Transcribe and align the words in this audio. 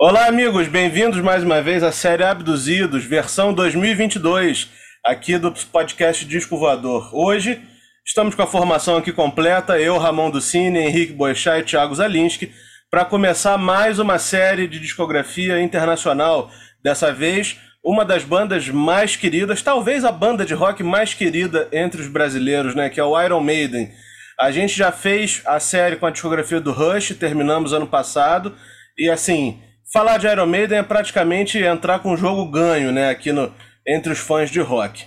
Olá, 0.00 0.26
amigos, 0.26 0.68
bem-vindos 0.68 1.20
mais 1.20 1.42
uma 1.42 1.60
vez 1.60 1.82
à 1.82 1.90
série 1.90 2.22
Abduzidos, 2.22 3.04
versão 3.04 3.52
2022, 3.52 4.70
aqui 5.04 5.36
do 5.36 5.52
podcast 5.72 6.24
Disco 6.24 6.56
Voador. 6.56 7.10
Hoje 7.12 7.60
estamos 8.06 8.36
com 8.36 8.42
a 8.42 8.46
formação 8.46 8.96
aqui 8.96 9.12
completa, 9.12 9.76
eu, 9.76 9.98
Ramon 9.98 10.30
Ducini, 10.30 10.78
Henrique 10.78 11.12
Boechat 11.14 11.62
e 11.62 11.64
Thiago 11.64 11.96
Zalinski, 11.96 12.52
para 12.88 13.04
começar 13.04 13.58
mais 13.58 13.98
uma 13.98 14.20
série 14.20 14.68
de 14.68 14.78
discografia 14.78 15.60
internacional. 15.60 16.48
Dessa 16.80 17.12
vez, 17.12 17.58
uma 17.84 18.04
das 18.04 18.22
bandas 18.22 18.68
mais 18.68 19.16
queridas, 19.16 19.62
talvez 19.62 20.04
a 20.04 20.12
banda 20.12 20.46
de 20.46 20.54
rock 20.54 20.80
mais 20.80 21.12
querida 21.12 21.66
entre 21.72 22.00
os 22.00 22.06
brasileiros, 22.06 22.72
né, 22.76 22.88
que 22.88 23.00
é 23.00 23.04
o 23.04 23.20
Iron 23.20 23.40
Maiden. 23.40 23.90
A 24.38 24.52
gente 24.52 24.78
já 24.78 24.92
fez 24.92 25.42
a 25.44 25.58
série 25.58 25.96
com 25.96 26.06
a 26.06 26.10
discografia 26.12 26.60
do 26.60 26.70
Rush, 26.70 27.16
terminamos 27.18 27.72
ano 27.72 27.88
passado, 27.88 28.54
e 28.96 29.10
assim, 29.10 29.60
falar 29.92 30.18
de 30.18 30.26
Iron 30.26 30.46
Maiden 30.46 30.78
é 30.78 30.82
praticamente 30.82 31.58
entrar 31.58 32.00
com 32.00 32.12
o 32.12 32.16
jogo 32.16 32.44
ganho, 32.50 32.92
né, 32.92 33.10
aqui 33.10 33.32
no, 33.32 33.52
entre 33.86 34.12
os 34.12 34.18
fãs 34.18 34.50
de 34.50 34.60
rock. 34.60 35.06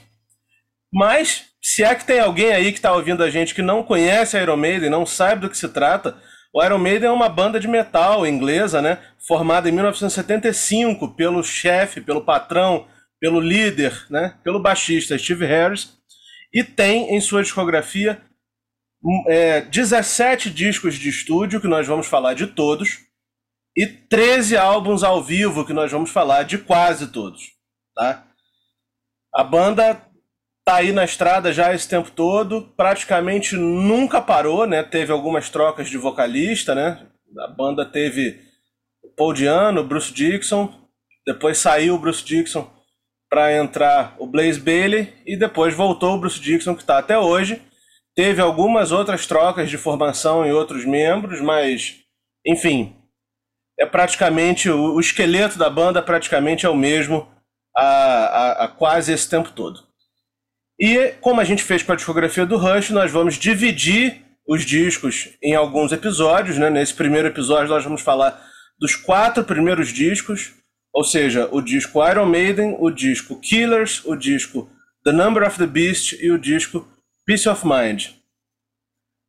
Mas, 0.92 1.46
se 1.62 1.84
é 1.84 1.94
que 1.96 2.06
tem 2.06 2.20
alguém 2.20 2.52
aí 2.52 2.72
que 2.72 2.78
está 2.78 2.94
ouvindo 2.94 3.24
a 3.24 3.30
gente 3.30 3.56
que 3.56 3.62
não 3.62 3.84
conhece 3.84 4.38
Iron 4.38 4.58
Maiden, 4.58 4.90
não 4.90 5.06
sabe 5.06 5.42
do 5.42 5.50
que 5.50 5.58
se 5.58 5.70
trata, 5.70 6.18
o 6.54 6.64
Iron 6.64 6.80
Maiden 6.80 7.10
é 7.10 7.12
uma 7.12 7.30
banda 7.30 7.60
de 7.60 7.68
metal 7.68 8.28
inglesa, 8.28 8.82
né, 8.82 8.98
formada 9.26 9.70
em 9.70 9.72
1975 9.72 11.16
pelo 11.16 11.44
chefe, 11.44 12.02
pelo 12.02 12.26
patrão, 12.26 12.88
pelo 13.20 13.40
líder, 13.40 14.06
né, 14.10 14.36
pelo 14.44 14.60
baixista 14.60 15.18
Steve 15.18 15.46
Harris, 15.46 15.98
e 16.54 16.64
tem 16.64 17.16
em 17.16 17.22
sua 17.22 17.42
discografia 17.42 18.22
é, 19.28 19.62
17 19.62 20.50
discos 20.50 20.96
de 20.96 21.10
estúdio, 21.10 21.62
que 21.62 21.68
nós 21.68 21.88
vamos 21.88 22.08
falar 22.08 22.34
de 22.34 22.48
todos, 22.48 23.00
e 23.76 23.88
13 23.88 24.58
álbuns 24.58 25.04
ao 25.04 25.24
vivo, 25.24 25.66
que 25.66 25.74
nós 25.74 25.92
vamos 25.92 26.10
falar 26.10 26.44
de 26.44 26.58
quase 26.58 27.08
todos. 27.08 27.54
Tá? 27.96 28.28
A 29.34 29.44
banda 29.44 30.02
tá 30.66 30.76
aí 30.76 30.92
na 30.92 31.04
estrada 31.04 31.52
já 31.52 31.74
esse 31.74 31.88
tempo 31.88 32.12
todo, 32.12 32.74
praticamente 32.76 33.56
nunca 33.56 34.22
parou, 34.22 34.68
né? 34.68 34.84
Teve 34.84 35.12
algumas 35.12 35.50
trocas 35.50 35.90
de 35.90 35.98
vocalista, 35.98 36.76
né? 36.76 37.08
A 37.40 37.48
banda 37.48 37.86
teve 37.86 38.40
Paul 39.18 39.34
Diano, 39.34 39.84
Bruce 39.84 40.14
Dixon, 40.14 40.72
depois 41.26 41.58
saiu 41.58 41.96
o 41.96 42.00
Bruce 42.00 42.24
Dixon 42.24 42.70
para 43.30 43.56
entrar 43.56 44.16
o 44.20 44.28
Blaze 44.28 44.60
Bailey 44.60 45.14
e 45.26 45.38
depois 45.38 45.74
voltou 45.74 46.16
o 46.16 46.20
Bruce 46.20 46.40
Dixon 46.40 46.76
que 46.76 46.82
está 46.82 46.98
até 46.98 47.18
hoje. 47.18 47.62
Teve 48.14 48.42
algumas 48.42 48.92
outras 48.92 49.26
trocas 49.26 49.70
de 49.70 49.78
formação 49.78 50.46
em 50.46 50.52
outros 50.52 50.86
membros, 50.86 51.40
mas 51.40 52.02
enfim, 52.46 52.96
é 53.82 53.86
praticamente 53.86 54.70
o, 54.70 55.00
esqueleto 55.00 55.58
da 55.58 55.68
banda 55.68 56.04
praticamente 56.04 56.68
é 56.68 56.70
o 56.70 56.76
mesmo 56.76 57.28
há, 57.76 57.84
há, 57.84 58.66
há, 58.66 58.68
quase 58.68 59.12
esse 59.12 59.28
tempo 59.28 59.52
todo. 59.52 59.82
E 60.80 61.16
como 61.20 61.42
a 61.42 61.44
gente 61.44 61.64
fez 61.64 61.82
com 61.82 61.92
a 61.92 61.96
discografia 61.96 62.46
do 62.46 62.58
Rush, 62.58 62.92
nós 62.92 63.12
vamos 63.12 63.36
dividir 63.36 64.24
os 64.48 64.64
discos 64.64 65.30
em 65.42 65.56
alguns 65.56 65.92
episódios. 65.92 66.60
Né? 66.60 66.70
Nesse 66.70 66.94
primeiro 66.94 67.28
episódio 67.28 67.70
nós 67.74 67.84
vamos 67.84 68.04
falar 68.04 68.40
dos 68.80 68.96
quatro 68.96 69.44
primeiros 69.44 69.90
discos, 69.90 70.54
ou 70.94 71.04
seja, 71.04 71.50
o 71.52 71.60
disco 71.60 72.08
Iron 72.08 72.28
Maiden, 72.28 72.78
o 72.80 72.92
disco 72.92 73.40
Killers, 73.40 74.06
o 74.06 74.16
disco 74.16 74.70
The 75.04 75.12
Number 75.12 75.48
of 75.48 75.58
the 75.58 75.66
Beast 75.66 76.14
e 76.22 76.30
o 76.30 76.38
disco 76.38 76.88
Peace 77.26 77.50
of 77.50 77.66
Mind. 77.66 78.10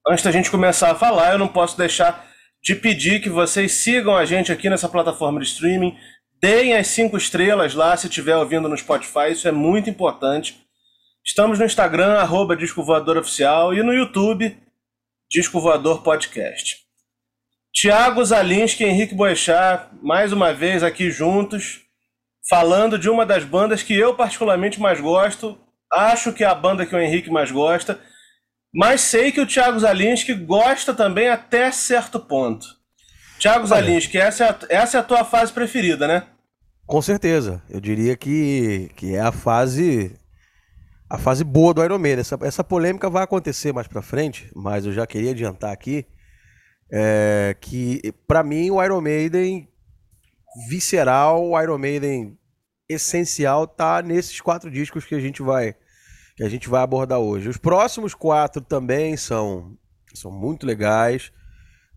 Antes 0.06 0.24
da 0.24 0.30
gente 0.30 0.50
começar 0.50 0.90
a 0.90 0.94
falar, 0.94 1.32
eu 1.32 1.38
não 1.38 1.48
posso 1.48 1.78
deixar 1.78 2.31
de 2.62 2.76
pedir 2.76 3.20
que 3.20 3.28
vocês 3.28 3.72
sigam 3.72 4.16
a 4.16 4.24
gente 4.24 4.52
aqui 4.52 4.70
nessa 4.70 4.88
plataforma 4.88 5.40
de 5.40 5.46
streaming, 5.46 5.98
deem 6.40 6.76
as 6.76 6.86
cinco 6.86 7.16
estrelas 7.16 7.74
lá 7.74 7.96
se 7.96 8.06
estiver 8.06 8.36
ouvindo 8.36 8.68
no 8.68 8.78
Spotify, 8.78 9.32
isso 9.32 9.48
é 9.48 9.52
muito 9.52 9.90
importante. 9.90 10.62
Estamos 11.24 11.58
no 11.58 11.64
Instagram, 11.64 12.18
arroba 12.18 12.56
Disco 12.56 12.82
Voador 12.82 13.16
Oficial, 13.16 13.74
e 13.74 13.82
no 13.82 13.92
YouTube, 13.92 14.56
Disco 15.28 15.60
Voador 15.60 16.02
Podcast. 16.02 16.82
Tiago 17.72 18.24
Zalinski 18.24 18.84
e 18.84 18.86
Henrique 18.86 19.14
Boechat, 19.14 19.88
mais 20.02 20.32
uma 20.32 20.52
vez 20.52 20.82
aqui 20.82 21.10
juntos, 21.10 21.80
falando 22.48 22.98
de 22.98 23.08
uma 23.08 23.24
das 23.24 23.44
bandas 23.44 23.82
que 23.82 23.94
eu 23.94 24.14
particularmente 24.14 24.80
mais 24.80 25.00
gosto, 25.00 25.58
acho 25.90 26.32
que 26.32 26.44
é 26.44 26.46
a 26.46 26.54
banda 26.54 26.84
que 26.84 26.94
o 26.94 27.00
Henrique 27.00 27.30
mais 27.30 27.50
gosta, 27.50 27.98
mas 28.72 29.02
sei 29.02 29.30
que 29.30 29.40
o 29.40 29.46
Thiago 29.46 29.78
Zalinski 29.78 30.34
gosta 30.34 30.94
também 30.94 31.28
até 31.28 31.70
certo 31.70 32.18
ponto. 32.18 32.66
Thiago 33.38 33.66
Zalinski, 33.66 34.18
essa 34.18 34.44
é, 34.44 34.48
a, 34.48 34.58
essa 34.68 34.96
é 34.96 35.00
a 35.00 35.04
tua 35.04 35.24
fase 35.24 35.52
preferida, 35.52 36.06
né? 36.06 36.26
Com 36.86 37.02
certeza. 37.02 37.62
Eu 37.68 37.80
diria 37.80 38.16
que, 38.16 38.90
que 38.96 39.14
é 39.14 39.20
a 39.20 39.32
fase 39.32 40.16
a 41.10 41.18
fase 41.18 41.44
boa 41.44 41.74
do 41.74 41.84
Iron 41.84 41.98
Maiden. 41.98 42.20
Essa, 42.20 42.38
essa 42.40 42.64
polêmica 42.64 43.10
vai 43.10 43.22
acontecer 43.22 43.72
mais 43.72 43.86
pra 43.86 44.00
frente, 44.00 44.50
mas 44.54 44.86
eu 44.86 44.92
já 44.92 45.06
queria 45.06 45.32
adiantar 45.32 45.70
aqui 45.70 46.06
é, 46.90 47.54
que, 47.60 48.14
para 48.26 48.42
mim, 48.42 48.70
o 48.70 48.82
Iron 48.82 49.00
Maiden 49.00 49.68
visceral, 50.68 51.44
o 51.50 51.60
Iron 51.60 51.78
Maiden 51.78 52.38
essencial 52.88 53.66
tá 53.66 54.02
nesses 54.02 54.40
quatro 54.40 54.70
discos 54.70 55.04
que 55.04 55.14
a 55.14 55.20
gente 55.20 55.42
vai 55.42 55.74
que 56.42 56.46
a 56.46 56.50
gente 56.50 56.68
vai 56.68 56.82
abordar 56.82 57.20
hoje. 57.20 57.48
Os 57.48 57.56
próximos 57.56 58.14
quatro 58.14 58.60
também 58.60 59.16
são, 59.16 59.76
são 60.12 60.30
muito 60.30 60.66
legais. 60.66 61.32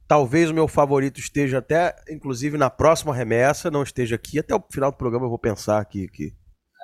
Talvez 0.08 0.52
o 0.52 0.54
meu 0.54 0.68
favorito 0.68 1.20
esteja 1.20 1.58
até, 1.58 1.96
inclusive, 2.08 2.56
na 2.56 2.70
próxima 2.70 3.14
remessa, 3.14 3.72
não 3.72 3.82
esteja 3.82 4.16
aqui. 4.16 4.38
Até 4.38 4.54
o 4.54 4.64
final 4.72 4.92
do 4.92 4.98
programa 4.98 5.26
eu 5.26 5.30
vou 5.30 5.40
pensar 5.40 5.80
aqui. 5.80 6.08
que 6.08 6.36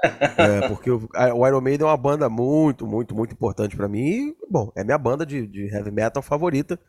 é, 0.37 0.67
porque 0.67 0.89
o, 0.89 1.07
o, 1.35 1.47
Iron 1.47 1.61
Maiden 1.61 1.85
é 1.85 1.89
uma 1.91 1.97
banda 1.97 2.27
muito, 2.27 2.87
muito, 2.87 3.13
muito 3.13 3.33
importante 3.33 3.77
para 3.77 3.87
mim. 3.87 4.07
E, 4.07 4.35
bom, 4.49 4.71
é 4.75 4.83
minha 4.83 4.97
banda 4.97 5.23
de, 5.23 5.45
de 5.45 5.67
heavy 5.67 5.91
metal 5.91 6.23
favorita. 6.23 6.79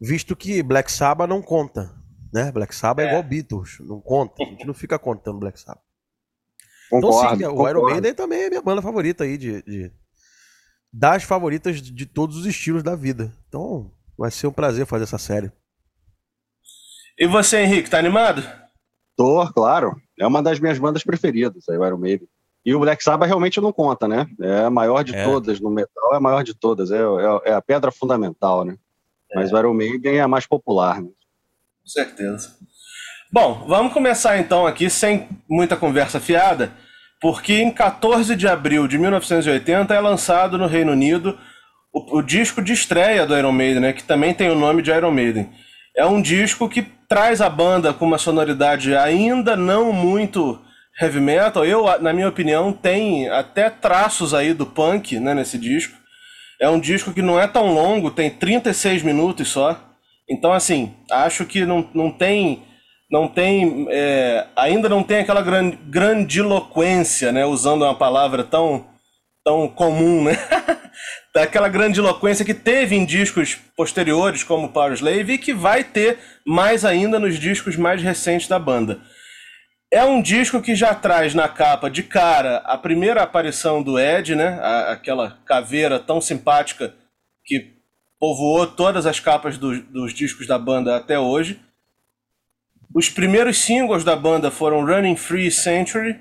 Visto 0.00 0.34
que 0.34 0.64
Black 0.64 0.90
Sabbath 0.90 1.28
não 1.28 1.40
conta. 1.40 1.94
Né? 2.34 2.50
Black 2.50 2.74
Sabbath 2.74 3.04
é, 3.04 3.06
é 3.06 3.10
igual 3.10 3.22
Beatles, 3.22 3.78
não 3.80 4.00
conta. 4.00 4.42
A 4.42 4.46
gente 4.46 4.66
não 4.66 4.74
fica 4.74 4.98
contando 4.98 5.38
Black 5.38 5.60
Sabbath. 5.60 5.85
Concordo, 6.90 7.34
então, 7.34 7.36
sim, 7.36 7.44
concordo. 7.44 7.62
o 7.62 7.68
Iron 7.68 7.92
Maiden 7.92 8.14
também 8.14 8.42
é 8.42 8.48
minha 8.48 8.62
banda 8.62 8.80
favorita 8.80 9.24
aí, 9.24 9.36
de, 9.36 9.62
de, 9.62 9.92
das 10.92 11.24
favoritas 11.24 11.80
de 11.82 12.06
todos 12.06 12.36
os 12.36 12.46
estilos 12.46 12.82
da 12.82 12.94
vida. 12.94 13.32
Então, 13.48 13.90
vai 14.16 14.30
ser 14.30 14.46
um 14.46 14.52
prazer 14.52 14.86
fazer 14.86 15.04
essa 15.04 15.18
série. 15.18 15.50
E 17.18 17.26
você, 17.26 17.62
Henrique, 17.62 17.90
tá 17.90 17.98
animado? 17.98 18.42
Tô, 19.16 19.46
claro. 19.52 20.00
É 20.18 20.26
uma 20.26 20.42
das 20.42 20.60
minhas 20.60 20.78
bandas 20.78 21.02
preferidas, 21.02 21.68
aí, 21.68 21.76
o 21.76 21.86
Iron 21.86 21.98
Maiden. 21.98 22.28
E 22.64 22.74
o 22.74 22.80
Black 22.80 23.02
Sabbath 23.02 23.28
realmente 23.28 23.60
não 23.60 23.72
conta, 23.72 24.08
né? 24.08 24.26
É 24.40 24.64
a 24.64 24.70
maior 24.70 25.04
de 25.04 25.14
é. 25.14 25.24
todas 25.24 25.60
no 25.60 25.70
metal, 25.70 26.12
é 26.12 26.16
a 26.16 26.20
maior 26.20 26.42
de 26.42 26.52
todas, 26.52 26.90
é, 26.90 26.98
é, 26.98 27.50
é 27.50 27.52
a 27.52 27.62
pedra 27.62 27.92
fundamental, 27.92 28.64
né? 28.64 28.76
É. 29.30 29.36
Mas 29.36 29.52
o 29.52 29.58
Iron 29.58 29.72
Maiden 29.72 30.16
é 30.16 30.20
a 30.20 30.28
mais 30.28 30.46
popular, 30.46 31.00
né? 31.00 31.08
Com 31.08 31.88
certeza. 31.88 32.56
Bom, 33.32 33.64
vamos 33.66 33.92
começar 33.92 34.38
então 34.38 34.68
aqui 34.68 34.88
sem 34.88 35.28
muita 35.50 35.76
conversa 35.76 36.20
fiada, 36.20 36.72
porque 37.20 37.54
em 37.54 37.72
14 37.72 38.36
de 38.36 38.46
abril 38.46 38.86
de 38.86 38.96
1980 38.98 39.92
é 39.92 40.00
lançado 40.00 40.56
no 40.56 40.68
Reino 40.68 40.92
Unido 40.92 41.36
o, 41.92 42.18
o 42.18 42.22
disco 42.22 42.62
de 42.62 42.72
estreia 42.72 43.26
do 43.26 43.36
Iron 43.36 43.50
Maiden, 43.50 43.80
né, 43.80 43.92
que 43.92 44.04
também 44.04 44.32
tem 44.32 44.48
o 44.48 44.54
nome 44.54 44.80
de 44.80 44.92
Iron 44.92 45.10
Maiden. 45.10 45.50
É 45.96 46.06
um 46.06 46.22
disco 46.22 46.68
que 46.68 46.82
traz 47.08 47.40
a 47.40 47.50
banda 47.50 47.92
com 47.92 48.04
uma 48.04 48.16
sonoridade 48.16 48.94
ainda 48.94 49.56
não 49.56 49.92
muito 49.92 50.60
heavy 51.00 51.20
metal. 51.20 51.64
Eu, 51.64 52.00
na 52.00 52.12
minha 52.12 52.28
opinião, 52.28 52.72
tem 52.72 53.28
até 53.28 53.68
traços 53.68 54.34
aí 54.34 54.54
do 54.54 54.66
punk 54.66 55.18
né, 55.18 55.34
nesse 55.34 55.58
disco. 55.58 55.98
É 56.60 56.68
um 56.68 56.78
disco 56.78 57.12
que 57.12 57.22
não 57.22 57.40
é 57.40 57.48
tão 57.48 57.74
longo, 57.74 58.10
tem 58.10 58.30
36 58.30 59.02
minutos 59.02 59.48
só. 59.48 59.78
Então, 60.30 60.52
assim, 60.52 60.94
acho 61.10 61.44
que 61.44 61.64
não, 61.66 61.88
não 61.92 62.10
tem 62.10 62.62
não 63.10 63.28
tem 63.28 63.86
é, 63.90 64.46
ainda 64.56 64.88
não 64.88 65.02
tem 65.02 65.20
aquela 65.20 65.42
gran, 65.42 65.70
grandiloquência, 65.70 67.32
né, 67.32 67.44
usando 67.44 67.82
uma 67.82 67.94
palavra 67.94 68.42
tão 68.44 68.86
tão 69.44 69.68
comum, 69.68 70.24
né? 70.24 70.32
Daquela 71.32 71.68
grandiloquência 71.68 72.44
que 72.44 72.54
teve 72.54 72.96
em 72.96 73.04
discos 73.04 73.54
posteriores 73.76 74.42
como 74.42 74.70
Power 74.70 74.92
Slave 74.94 75.34
e 75.34 75.38
que 75.38 75.54
vai 75.54 75.84
ter 75.84 76.18
mais 76.44 76.84
ainda 76.84 77.20
nos 77.20 77.38
discos 77.38 77.76
mais 77.76 78.02
recentes 78.02 78.48
da 78.48 78.58
banda. 78.58 79.00
É 79.92 80.02
um 80.02 80.20
disco 80.20 80.60
que 80.60 80.74
já 80.74 80.92
traz 80.94 81.32
na 81.32 81.48
capa 81.48 81.88
de 81.88 82.02
cara 82.02 82.56
a 82.64 82.76
primeira 82.76 83.22
aparição 83.22 83.82
do 83.82 84.00
Ed, 84.00 84.34
né? 84.34 84.58
A, 84.60 84.92
aquela 84.92 85.38
caveira 85.44 86.00
tão 86.00 86.20
simpática 86.20 86.92
que 87.44 87.76
povoou 88.18 88.66
todas 88.66 89.06
as 89.06 89.20
capas 89.20 89.56
do, 89.56 89.80
dos 89.80 90.12
discos 90.12 90.48
da 90.48 90.58
banda 90.58 90.96
até 90.96 91.20
hoje. 91.20 91.60
Os 92.96 93.10
primeiros 93.10 93.58
singles 93.58 94.04
da 94.04 94.16
banda 94.16 94.50
foram 94.50 94.86
Running 94.86 95.16
Free 95.16 95.50
Century, 95.50 96.18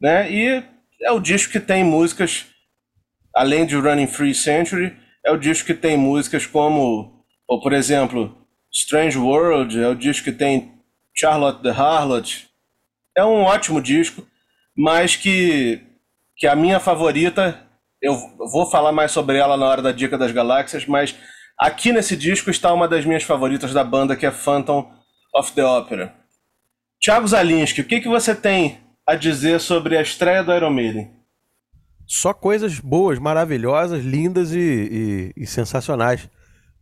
né? 0.00 0.28
E 0.32 0.64
é 1.00 1.12
o 1.12 1.20
disco 1.20 1.52
que 1.52 1.60
tem 1.60 1.84
músicas, 1.84 2.46
além 3.32 3.64
de 3.64 3.76
Running 3.76 4.08
Free 4.08 4.34
Century, 4.34 4.96
é 5.24 5.30
o 5.30 5.36
disco 5.36 5.68
que 5.68 5.74
tem 5.74 5.96
músicas 5.96 6.44
como, 6.44 7.24
ou, 7.46 7.60
por 7.60 7.72
exemplo, 7.72 8.36
Strange 8.72 9.16
World, 9.16 9.80
é 9.80 9.86
o 9.86 9.94
disco 9.94 10.24
que 10.24 10.32
tem 10.32 10.72
Charlotte 11.14 11.62
the 11.62 11.70
Harlot. 11.70 12.48
É 13.16 13.24
um 13.24 13.44
ótimo 13.44 13.80
disco, 13.80 14.26
mas 14.76 15.14
que, 15.14 15.82
que 16.36 16.48
a 16.48 16.56
minha 16.56 16.80
favorita, 16.80 17.62
eu 18.00 18.16
vou 18.50 18.68
falar 18.68 18.90
mais 18.90 19.12
sobre 19.12 19.38
ela 19.38 19.56
na 19.56 19.66
hora 19.66 19.80
da 19.80 19.92
Dica 19.92 20.18
das 20.18 20.32
Galáxias, 20.32 20.84
mas 20.84 21.14
aqui 21.56 21.92
nesse 21.92 22.16
disco 22.16 22.50
está 22.50 22.72
uma 22.72 22.88
das 22.88 23.04
minhas 23.04 23.22
favoritas 23.22 23.72
da 23.72 23.84
banda, 23.84 24.16
que 24.16 24.26
é 24.26 24.32
Phantom 24.32 25.00
of 25.34 25.52
the 25.52 25.64
Opera. 25.64 26.14
Thiago 27.00 27.26
Zalinski, 27.26 27.80
o 27.80 27.84
que, 27.84 28.00
que 28.00 28.08
você 28.08 28.34
tem 28.34 28.78
a 29.06 29.14
dizer 29.14 29.60
sobre 29.60 29.96
a 29.96 30.02
estreia 30.02 30.44
do 30.44 30.54
Iron 30.54 30.70
Maiden? 30.70 31.10
Só 32.06 32.32
coisas 32.32 32.78
boas, 32.78 33.18
maravilhosas, 33.18 34.04
lindas 34.04 34.52
e, 34.52 35.32
e, 35.36 35.42
e 35.42 35.46
sensacionais. 35.46 36.28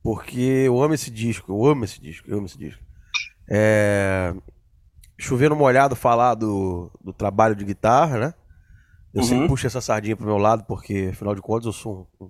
Porque 0.02 0.40
eu 0.40 0.82
amo 0.82 0.94
esse 0.94 1.10
disco, 1.10 1.52
eu 1.52 1.64
amo 1.66 1.84
esse 1.84 2.00
disco, 2.00 2.28
eu 2.30 2.38
amo 2.38 2.46
esse 2.46 2.58
disco. 2.58 2.82
É... 3.50 4.34
Chovendo 5.18 5.54
molhado 5.54 5.94
falar 5.94 6.34
do, 6.34 6.90
do 7.02 7.12
trabalho 7.12 7.54
de 7.54 7.64
guitarra, 7.64 8.18
né? 8.18 8.34
Eu 9.12 9.22
uhum. 9.22 9.26
sempre 9.26 9.48
puxo 9.48 9.66
essa 9.66 9.80
sardinha 9.80 10.16
pro 10.16 10.26
meu 10.26 10.38
lado, 10.38 10.64
porque 10.64 11.10
afinal 11.12 11.34
de 11.34 11.42
contas 11.42 11.66
eu 11.66 11.72
sou 11.72 12.08
um, 12.20 12.26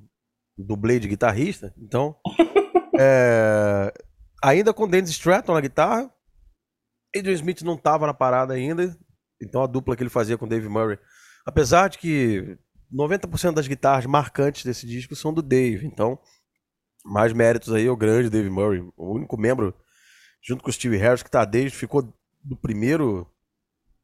um 0.58 0.64
dublê 0.64 0.98
de 0.98 1.08
guitarrista. 1.08 1.72
Então, 1.78 2.16
é... 2.98 3.92
ainda 4.42 4.72
com 4.72 4.88
Dennis 4.88 5.10
Stratton 5.10 5.54
na 5.54 5.60
guitarra, 5.60 6.12
Adrian 7.16 7.34
Smith 7.34 7.62
não 7.62 7.76
tava 7.76 8.06
na 8.06 8.14
parada 8.14 8.54
ainda, 8.54 8.96
então 9.40 9.62
a 9.62 9.66
dupla 9.66 9.96
que 9.96 10.02
ele 10.02 10.10
fazia 10.10 10.38
com 10.38 10.48
Dave 10.48 10.68
Murray. 10.68 10.98
Apesar 11.44 11.88
de 11.88 11.98
que 11.98 12.58
90% 12.92 13.54
das 13.54 13.66
guitarras 13.66 14.06
marcantes 14.06 14.64
desse 14.64 14.86
disco 14.86 15.16
são 15.16 15.32
do 15.32 15.42
Dave, 15.42 15.86
então 15.86 16.18
mais 17.04 17.32
méritos 17.32 17.72
aí 17.72 17.88
ao 17.88 17.96
grande 17.96 18.30
Dave 18.30 18.50
Murray, 18.50 18.80
o 18.96 19.14
único 19.14 19.38
membro 19.38 19.74
junto 20.42 20.62
com 20.62 20.70
o 20.70 20.72
Steve 20.72 20.96
Harris 20.96 21.22
que 21.22 21.30
tá 21.30 21.44
desde 21.44 21.76
ficou 21.76 22.02
do 22.42 22.56
primeiro 22.56 23.26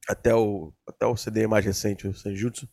até 0.08 0.34
o 0.34 0.72
até 0.88 1.06
o 1.06 1.16
CD 1.16 1.46
mais 1.46 1.64
recente, 1.64 2.06
o 2.06 2.14
Senjutsu. 2.14 2.68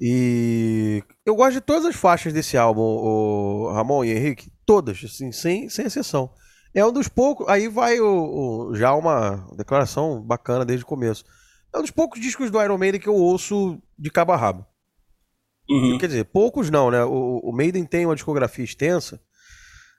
E 0.00 1.02
eu 1.26 1.34
gosto 1.34 1.54
de 1.54 1.60
todas 1.60 1.84
as 1.84 1.96
faixas 1.96 2.32
desse 2.32 2.56
álbum, 2.56 2.82
o 2.82 3.72
Ramon 3.72 4.04
e 4.04 4.12
Henrique, 4.12 4.52
todas, 4.64 5.02
assim, 5.04 5.32
sem, 5.32 5.68
sem 5.68 5.86
exceção. 5.86 6.32
É 6.74 6.84
um 6.84 6.92
dos 6.92 7.08
poucos. 7.08 7.48
Aí 7.48 7.68
vai 7.68 8.00
o, 8.00 8.68
o, 8.68 8.74
já 8.74 8.94
uma 8.94 9.48
declaração 9.56 10.20
bacana 10.20 10.64
desde 10.64 10.84
o 10.84 10.88
começo. 10.88 11.24
É 11.74 11.78
um 11.78 11.82
dos 11.82 11.90
poucos 11.90 12.20
discos 12.20 12.50
do 12.50 12.62
Iron 12.62 12.78
Maiden 12.78 13.00
que 13.00 13.08
eu 13.08 13.14
ouço 13.14 13.80
de 13.98 14.10
cabo 14.10 14.32
a 14.32 14.36
rabo. 14.36 14.66
Uhum. 15.68 15.98
Quer 15.98 16.06
dizer, 16.06 16.24
poucos 16.24 16.70
não, 16.70 16.90
né? 16.90 17.04
O, 17.04 17.40
o 17.42 17.52
Maiden 17.52 17.84
tem 17.84 18.06
uma 18.06 18.14
discografia 18.14 18.64
extensa. 18.64 19.20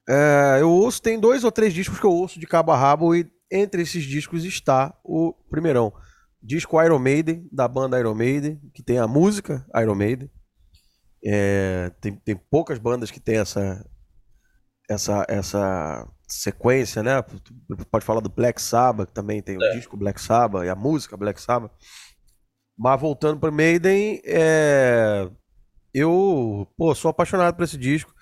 É, 0.07 0.57
eu 0.61 0.69
ouço, 0.69 1.01
tem 1.01 1.19
dois 1.19 1.43
ou 1.43 1.51
três 1.51 1.73
discos 1.73 1.99
que 1.99 2.05
eu 2.05 2.11
ouço 2.11 2.39
de 2.39 2.47
cabo 2.47 2.71
a 2.71 2.77
rabo 2.77 3.15
e 3.15 3.29
entre 3.51 3.83
esses 3.83 4.03
discos 4.03 4.43
está 4.43 4.95
o 5.03 5.33
primeirão. 5.49 5.93
Disco 6.41 6.81
Iron 6.81 6.99
Maiden, 6.99 7.47
da 7.51 7.67
banda 7.67 7.99
Iron 7.99 8.15
Maiden, 8.15 8.59
que 8.73 8.81
tem 8.81 8.97
a 8.97 9.07
música 9.07 9.65
Iron 9.75 9.95
Maiden. 9.95 10.31
É, 11.23 11.91
tem, 12.01 12.15
tem 12.15 12.35
poucas 12.35 12.79
bandas 12.79 13.11
que 13.11 13.19
tem 13.19 13.37
essa, 13.37 13.85
essa, 14.89 15.23
essa 15.29 16.07
sequência, 16.27 17.03
né? 17.03 17.23
Pode 17.91 18.03
falar 18.03 18.19
do 18.21 18.29
Black 18.29 18.59
Sabbath, 18.59 19.07
que 19.07 19.13
também 19.13 19.41
tem 19.41 19.55
o 19.57 19.63
é. 19.63 19.75
disco 19.75 19.95
Black 19.95 20.19
Sabbath 20.19 20.65
e 20.65 20.69
a 20.69 20.75
música 20.75 21.15
Black 21.15 21.39
Sabbath. 21.39 21.71
Mas 22.77 22.99
voltando 22.99 23.39
para 23.39 23.51
Maiden, 23.51 24.21
é... 24.25 25.29
eu 25.93 26.67
pô, 26.75 26.95
sou 26.95 27.09
apaixonado 27.09 27.55
por 27.55 27.63
esse 27.63 27.77
disco. 27.77 28.13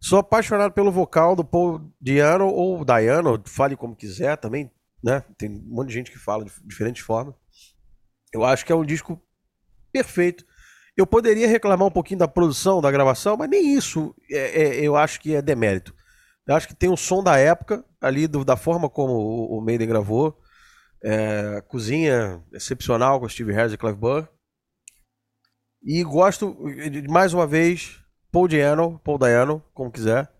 Sou 0.00 0.18
apaixonado 0.18 0.72
pelo 0.72 0.92
vocal 0.92 1.34
do 1.34 1.44
Paul 1.44 1.92
Diano 2.00 2.46
ou 2.46 2.84
Diano, 2.84 3.42
fale 3.46 3.76
como 3.76 3.96
quiser 3.96 4.36
também, 4.36 4.70
né? 5.02 5.22
Tem 5.36 5.50
um 5.50 5.74
monte 5.74 5.88
de 5.88 5.94
gente 5.94 6.10
que 6.10 6.18
fala 6.18 6.44
de 6.44 6.52
diferentes 6.64 7.02
formas. 7.02 7.34
Eu 8.32 8.44
acho 8.44 8.64
que 8.64 8.72
é 8.72 8.76
um 8.76 8.84
disco 8.84 9.20
perfeito. 9.90 10.44
Eu 10.96 11.06
poderia 11.06 11.48
reclamar 11.48 11.88
um 11.88 11.90
pouquinho 11.90 12.20
da 12.20 12.28
produção, 12.28 12.80
da 12.80 12.90
gravação, 12.90 13.36
mas 13.36 13.48
nem 13.48 13.74
isso 13.74 14.14
é, 14.30 14.62
é, 14.62 14.80
eu 14.80 14.96
acho 14.96 15.20
que 15.20 15.34
é 15.34 15.42
demérito. 15.42 15.94
Eu 16.46 16.54
acho 16.54 16.68
que 16.68 16.74
tem 16.74 16.88
o 16.88 16.96
som 16.96 17.22
da 17.22 17.36
época, 17.36 17.84
ali 18.00 18.26
do, 18.26 18.44
da 18.44 18.56
forma 18.56 18.88
como 18.88 19.12
o, 19.12 19.58
o 19.58 19.60
Maiden 19.60 19.88
gravou. 19.88 20.38
É, 21.02 21.60
cozinha 21.68 22.42
excepcional 22.52 23.20
com 23.20 23.28
Steve 23.28 23.52
Harris 23.52 23.72
e 23.72 23.76
Clive 23.76 23.98
Burr. 23.98 24.28
E 25.82 26.02
gosto, 26.02 26.56
mais 27.08 27.34
uma 27.34 27.46
vez, 27.46 28.00
Paul 28.32 28.48
Diano, 28.48 29.00
Paul 29.04 29.18
Diano, 29.18 29.62
como 29.74 29.90
quiser. 29.90 30.30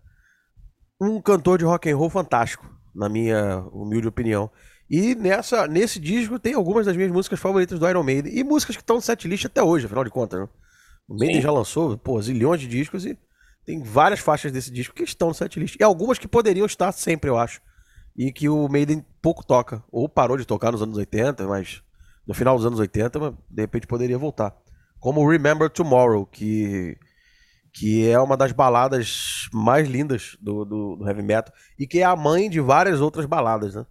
Um 0.99 1.21
cantor 1.21 1.57
de 1.57 1.65
rock 1.65 1.89
and 1.89 1.95
roll 1.95 2.09
fantástico, 2.09 2.65
na 2.95 3.07
minha 3.07 3.59
humilde 3.71 4.07
opinião. 4.07 4.49
E 4.89 5.13
nessa, 5.15 5.67
nesse 5.67 5.99
disco 5.99 6.39
tem 6.39 6.53
algumas 6.53 6.85
das 6.85 6.95
minhas 6.95 7.11
músicas 7.11 7.39
favoritas 7.39 7.77
do 7.77 7.87
Iron 7.87 8.03
Maiden. 8.03 8.33
E 8.33 8.43
músicas 8.43 8.75
que 8.75 8.81
estão 8.81 8.95
no 8.95 9.01
setlist 9.01 9.45
até 9.45 9.61
hoje, 9.61 9.85
afinal 9.85 10.03
de 10.03 10.09
contas. 10.09 10.39
Né? 10.39 10.49
O 11.07 11.15
Maiden 11.17 11.37
Sim. 11.37 11.41
já 11.41 11.51
lançou, 11.51 11.97
pô, 11.97 12.21
zilhões 12.21 12.61
de 12.61 12.67
discos 12.67 13.05
e 13.05 13.17
tem 13.67 13.83
várias 13.83 14.21
faixas 14.21 14.49
desse 14.49 14.71
disco 14.71 14.95
que 14.95 15.03
estão 15.03 15.27
no 15.27 15.33
setlist. 15.33 15.75
E 15.77 15.83
algumas 15.83 16.17
que 16.17 16.25
poderiam 16.25 16.65
estar 16.65 16.93
sempre, 16.93 17.29
eu 17.29 17.37
acho. 17.37 17.59
E 18.15 18.31
que 18.31 18.47
o 18.47 18.69
Maiden 18.69 19.05
pouco 19.21 19.45
toca. 19.45 19.83
Ou 19.91 20.07
parou 20.07 20.37
de 20.37 20.45
tocar 20.45 20.71
nos 20.71 20.81
anos 20.81 20.97
80, 20.97 21.45
mas 21.45 21.83
no 22.25 22.33
final 22.33 22.55
dos 22.55 22.65
anos 22.65 22.79
80, 22.79 23.37
de 23.49 23.61
repente 23.61 23.85
poderia 23.85 24.17
voltar. 24.17 24.55
Como 25.01 25.29
Remember 25.29 25.69
Tomorrow, 25.69 26.25
que, 26.25 26.97
que 27.73 28.09
é 28.09 28.17
uma 28.17 28.37
das 28.37 28.53
baladas 28.53 29.49
mais 29.51 29.85
lindas 29.85 30.37
do, 30.39 30.63
do, 30.63 30.95
do 30.95 31.05
heavy 31.05 31.21
metal. 31.21 31.53
E 31.77 31.85
que 31.85 31.99
é 31.99 32.05
a 32.05 32.15
mãe 32.15 32.49
de 32.49 32.61
várias 32.61 33.01
outras 33.01 33.25
baladas, 33.25 33.75
né? 33.75 33.85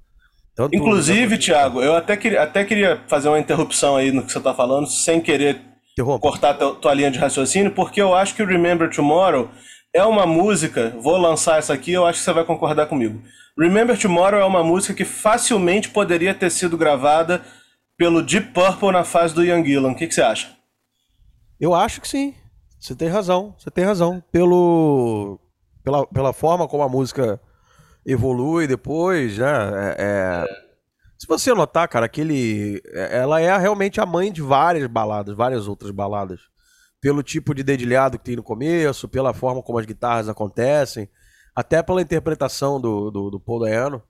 Tanto 0.54 0.74
Inclusive, 0.74 1.36
Thiago, 1.36 1.82
eu 1.82 1.94
até 1.94 2.16
queria, 2.16 2.42
até 2.42 2.64
queria 2.64 3.04
fazer 3.08 3.28
uma 3.28 3.38
interrupção 3.38 3.94
aí 3.94 4.10
no 4.10 4.24
que 4.24 4.32
você 4.32 4.38
está 4.38 4.54
falando, 4.54 4.86
sem 4.86 5.20
querer 5.20 5.75
Interrompa. 5.96 6.20
cortar 6.28 6.54
tua, 6.54 6.74
tua 6.74 6.92
linha 6.92 7.10
de 7.10 7.18
raciocínio, 7.18 7.72
porque 7.72 8.02
eu 8.02 8.14
acho 8.14 8.34
que 8.34 8.42
o 8.42 8.46
Remember 8.46 8.90
Tomorrow 8.94 9.48
é 9.94 10.04
uma 10.04 10.26
música, 10.26 10.94
vou 11.00 11.16
lançar 11.16 11.58
essa 11.58 11.72
aqui, 11.72 11.92
eu 11.92 12.04
acho 12.04 12.18
que 12.18 12.24
você 12.24 12.32
vai 12.32 12.44
concordar 12.44 12.86
comigo. 12.86 13.22
Remember 13.58 13.98
Tomorrow 13.98 14.38
é 14.38 14.44
uma 14.44 14.62
música 14.62 14.92
que 14.92 15.06
facilmente 15.06 15.88
poderia 15.88 16.34
ter 16.34 16.50
sido 16.50 16.76
gravada 16.76 17.42
pelo 17.96 18.22
Deep 18.22 18.52
Purple 18.52 18.92
na 18.92 19.04
fase 19.04 19.34
do 19.34 19.42
Young 19.42 19.64
Gillan. 19.64 19.92
O 19.92 19.94
que, 19.94 20.06
que 20.06 20.14
você 20.14 20.20
acha? 20.20 20.54
Eu 21.58 21.74
acho 21.74 22.02
que 22.02 22.08
sim. 22.08 22.34
Você 22.78 22.94
tem 22.94 23.08
razão. 23.08 23.54
Você 23.58 23.70
tem 23.70 23.84
razão. 23.84 24.22
Pelo, 24.30 25.40
pela, 25.82 26.06
pela 26.06 26.32
forma 26.34 26.68
como 26.68 26.82
a 26.82 26.88
música 26.88 27.40
evolui 28.04 28.66
depois, 28.66 29.38
né? 29.38 29.46
É, 29.46 29.96
é... 29.98 30.65
Se 31.18 31.26
você 31.26 31.52
notar, 31.54 31.88
cara, 31.88 32.06
aquele. 32.06 32.82
É, 32.86 33.18
ela 33.18 33.40
é 33.40 33.56
realmente 33.56 34.00
a 34.00 34.06
mãe 34.06 34.30
de 34.30 34.42
várias 34.42 34.86
baladas, 34.86 35.34
várias 35.34 35.66
outras 35.66 35.90
baladas. 35.90 36.40
Pelo 37.00 37.22
tipo 37.22 37.54
de 37.54 37.62
dedilhado 37.62 38.18
que 38.18 38.24
tem 38.24 38.36
no 38.36 38.42
começo, 38.42 39.08
pela 39.08 39.32
forma 39.32 39.62
como 39.62 39.78
as 39.78 39.86
guitarras 39.86 40.28
acontecem, 40.28 41.08
até 41.54 41.82
pela 41.82 42.02
interpretação 42.02 42.80
do, 42.80 43.10
do, 43.10 43.30
do 43.30 43.40
Paul 43.40 43.60
Dayano. 43.60 44.02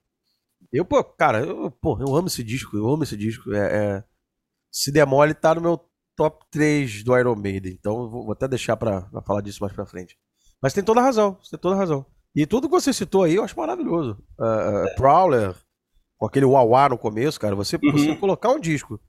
Eu, 0.73 0.85
pô, 0.85 1.03
cara, 1.05 1.41
eu, 1.41 1.71
pô, 1.71 1.99
eu 2.01 2.15
amo 2.15 2.29
esse 2.29 2.43
disco, 2.43 2.77
eu 2.77 2.89
amo 2.89 3.03
esse 3.03 3.17
disco. 3.17 3.53
É, 3.53 3.59
é... 3.59 4.05
Se 4.71 4.91
demole, 4.91 5.35
tá 5.35 5.55
no 5.55 5.61
meu 5.61 5.81
top 6.17 6.45
3 6.51 7.05
do 7.05 7.17
Iron 7.17 7.37
Maiden. 7.37 7.73
Então 7.79 8.11
vou, 8.11 8.33
até 8.33 8.49
deixar 8.49 8.77
pra, 8.77 9.03
pra, 9.03 9.23
falar 9.23 9.43
disso 9.43 9.61
mais 9.61 9.73
pra 9.73 9.87
frente. 9.87 10.17
Mas 10.61 10.73
tem 10.73 10.83
toda 10.83 11.01
razão, 11.01 11.39
tem 11.51 11.61
toda 11.61 11.77
razão. 11.77 12.05
E 12.35 12.47
tudo 12.47 12.69
que 12.69 12.75
você 12.75 12.93
citou 12.93 13.23
aí 13.23 13.37
eu 13.37 13.45
acho 13.45 13.57
maravilhoso. 13.57 14.19
Uh, 14.39 14.85
uh, 14.85 14.97
Prowler, 14.97 15.55
com 16.19 16.27
aquele 16.27 16.47
wah 16.47 16.89
no 16.89 16.99
começo, 16.99 17.39
cara, 17.39 17.55
você, 17.55 17.77
uhum. 17.77 17.93
você 17.93 18.17
colocar 18.17 18.51
um 18.51 18.61
disco 18.61 19.01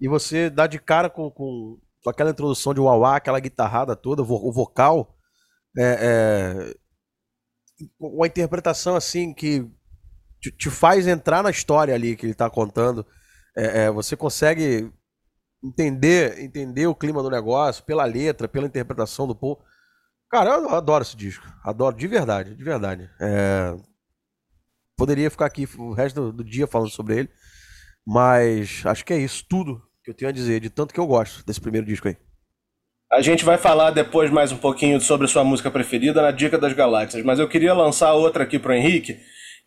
e 0.00 0.08
você 0.08 0.48
dar 0.48 0.66
de 0.66 0.78
cara 0.78 1.10
com, 1.10 1.30
com, 1.30 1.78
com 2.02 2.10
aquela 2.10 2.30
introdução 2.30 2.72
de 2.72 2.80
wah 2.80 3.16
aquela 3.16 3.40
guitarrada 3.40 3.96
toda, 3.96 4.22
o 4.22 4.52
vocal, 4.52 5.16
é, 5.76 5.98
é, 6.00 6.74
uma 7.98 8.26
interpretação 8.26 8.94
assim 8.94 9.32
que 9.32 9.66
te, 10.40 10.50
te, 10.50 10.70
faz 10.70 11.06
entrar 11.06 11.42
na 11.42 11.50
história 11.50 11.94
ali 11.94 12.16
que 12.16 12.26
ele 12.26 12.34
tá 12.34 12.50
contando. 12.50 13.06
É, 13.56 13.84
é, 13.84 13.90
você 13.90 14.16
consegue 14.16 14.92
entender 15.62 16.40
entender 16.40 16.86
o 16.86 16.94
clima 16.94 17.22
do 17.22 17.30
negócio 17.30 17.84
pela 17.84 18.04
letra, 18.04 18.48
pela 18.48 18.66
interpretação 18.66 19.26
do 19.26 19.34
povo. 19.34 19.62
Cara, 20.30 20.50
eu 20.50 20.70
adoro 20.70 21.02
esse 21.02 21.16
disco. 21.16 21.46
Adoro, 21.62 21.96
de 21.96 22.06
verdade, 22.06 22.54
de 22.54 22.64
verdade. 22.64 23.08
É, 23.20 23.76
Poderia 25.02 25.32
ficar 25.32 25.46
aqui 25.46 25.68
o 25.78 25.92
resto 25.92 26.30
do, 26.30 26.44
dia 26.44 26.64
falando 26.64 26.88
sobre 26.88 27.18
ele. 27.18 27.28
Mas 28.06 28.86
acho 28.86 29.04
que 29.04 29.12
é 29.12 29.18
isso, 29.18 29.44
tudo 29.50 29.82
que 30.04 30.10
eu 30.10 30.14
tenho 30.14 30.28
a 30.28 30.32
dizer, 30.32 30.60
de 30.60 30.70
tanto 30.70 30.94
que 30.94 31.00
eu 31.00 31.06
gosto 31.08 31.44
desse 31.44 31.60
primeiro 31.60 31.84
disco 31.84 32.06
aí. 32.06 32.16
A 33.10 33.20
gente 33.20 33.44
vai 33.44 33.58
falar 33.58 33.90
depois 33.90 34.30
mais 34.30 34.52
um 34.52 34.56
pouquinho 34.56 35.00
sobre 35.00 35.26
sua 35.26 35.42
música 35.42 35.72
preferida 35.72 36.22
na 36.22 36.30
Dica 36.30 36.56
das 36.56 36.72
Galáxias, 36.72 37.24
mas 37.24 37.40
eu 37.40 37.48
queria 37.48 37.74
lançar 37.74 38.12
outra 38.12 38.44
aqui 38.44 38.60
para 38.60 38.76
Henrique, 38.76 39.18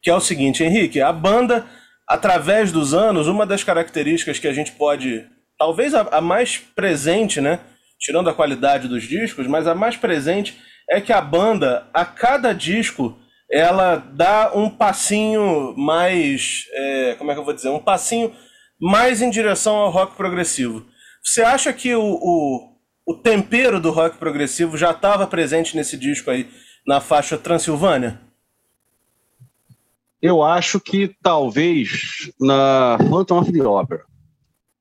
que 0.01 0.09
é 0.09 0.15
o 0.15 0.21
seguinte, 0.21 0.63
Henrique, 0.63 1.01
a 1.01 1.11
banda, 1.11 1.65
através 2.07 2.71
dos 2.71 2.93
anos, 2.93 3.27
uma 3.27 3.45
das 3.45 3.61
características 3.61 4.39
que 4.39 4.47
a 4.47 4.53
gente 4.53 4.71
pode, 4.71 5.27
talvez 5.59 5.93
a, 5.93 6.03
a 6.13 6.21
mais 6.21 6.59
presente, 6.59 7.41
né, 7.41 7.59
tirando 7.99 8.29
a 8.29 8.33
qualidade 8.33 8.87
dos 8.87 9.03
discos, 9.03 9.47
mas 9.47 9.67
a 9.67 9.75
mais 9.75 9.97
presente 9.97 10.57
é 10.89 11.01
que 11.01 11.11
a 11.11 11.19
banda, 11.19 11.89
a 11.93 12.05
cada 12.05 12.53
disco, 12.53 13.19
ela 13.49 13.97
dá 13.97 14.51
um 14.53 14.69
passinho 14.69 15.75
mais. 15.77 16.65
É, 16.73 17.15
como 17.17 17.31
é 17.31 17.33
que 17.33 17.39
eu 17.39 17.45
vou 17.45 17.53
dizer? 17.53 17.69
Um 17.69 17.79
passinho 17.79 18.33
mais 18.79 19.21
em 19.21 19.29
direção 19.29 19.75
ao 19.75 19.91
rock 19.91 20.15
progressivo. 20.15 20.85
Você 21.23 21.41
acha 21.41 21.71
que 21.73 21.95
o, 21.95 22.03
o, 22.03 22.75
o 23.05 23.13
tempero 23.15 23.79
do 23.79 23.91
rock 23.91 24.17
progressivo 24.17 24.77
já 24.77 24.91
estava 24.91 25.25
presente 25.27 25.75
nesse 25.75 25.97
disco 25.97 26.29
aí, 26.29 26.49
na 26.85 26.99
faixa 26.99 27.37
Transilvânia? 27.37 28.21
Eu 30.21 30.41
acho 30.43 30.79
que 30.79 31.15
talvez 31.21 32.31
na 32.39 32.97
Phantom 33.09 33.39
of 33.39 33.51
the 33.51 33.63
Opera. 33.63 34.03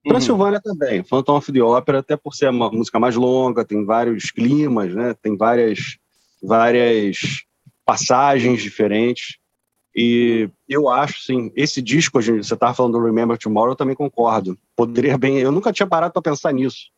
Uhum. 0.04 0.11
Transilvânia 0.11 0.61
também, 0.62 1.02
Phantom 1.02 1.37
of 1.37 1.52
the 1.52 1.62
Opera, 1.62 1.99
até 2.00 2.16
por 2.16 2.35
ser 2.35 2.50
uma 2.50 2.71
música 2.71 2.99
mais 2.99 3.14
longa, 3.14 3.64
tem 3.64 3.85
vários 3.85 4.30
climas, 4.30 4.94
né? 4.94 5.14
tem 5.23 5.37
várias, 5.37 5.99
várias 6.42 7.44
passagens 7.85 8.62
diferentes. 8.62 9.38
E 9.95 10.50
eu 10.69 10.88
acho, 10.88 11.23
sim, 11.23 11.53
esse 11.55 11.81
disco, 11.81 12.21
você 12.21 12.41
estava 12.41 12.75
falando 12.75 12.99
do 12.99 13.05
Remember 13.05 13.38
Tomorrow, 13.38 13.73
eu 13.73 13.76
também 13.76 13.95
concordo. 13.95 14.59
Poderia 14.75 15.17
bem, 15.17 15.38
eu 15.38 15.53
nunca 15.53 15.73
tinha 15.73 15.87
parado 15.87 16.12
para 16.12 16.23
pensar 16.23 16.53
nisso. 16.53 16.91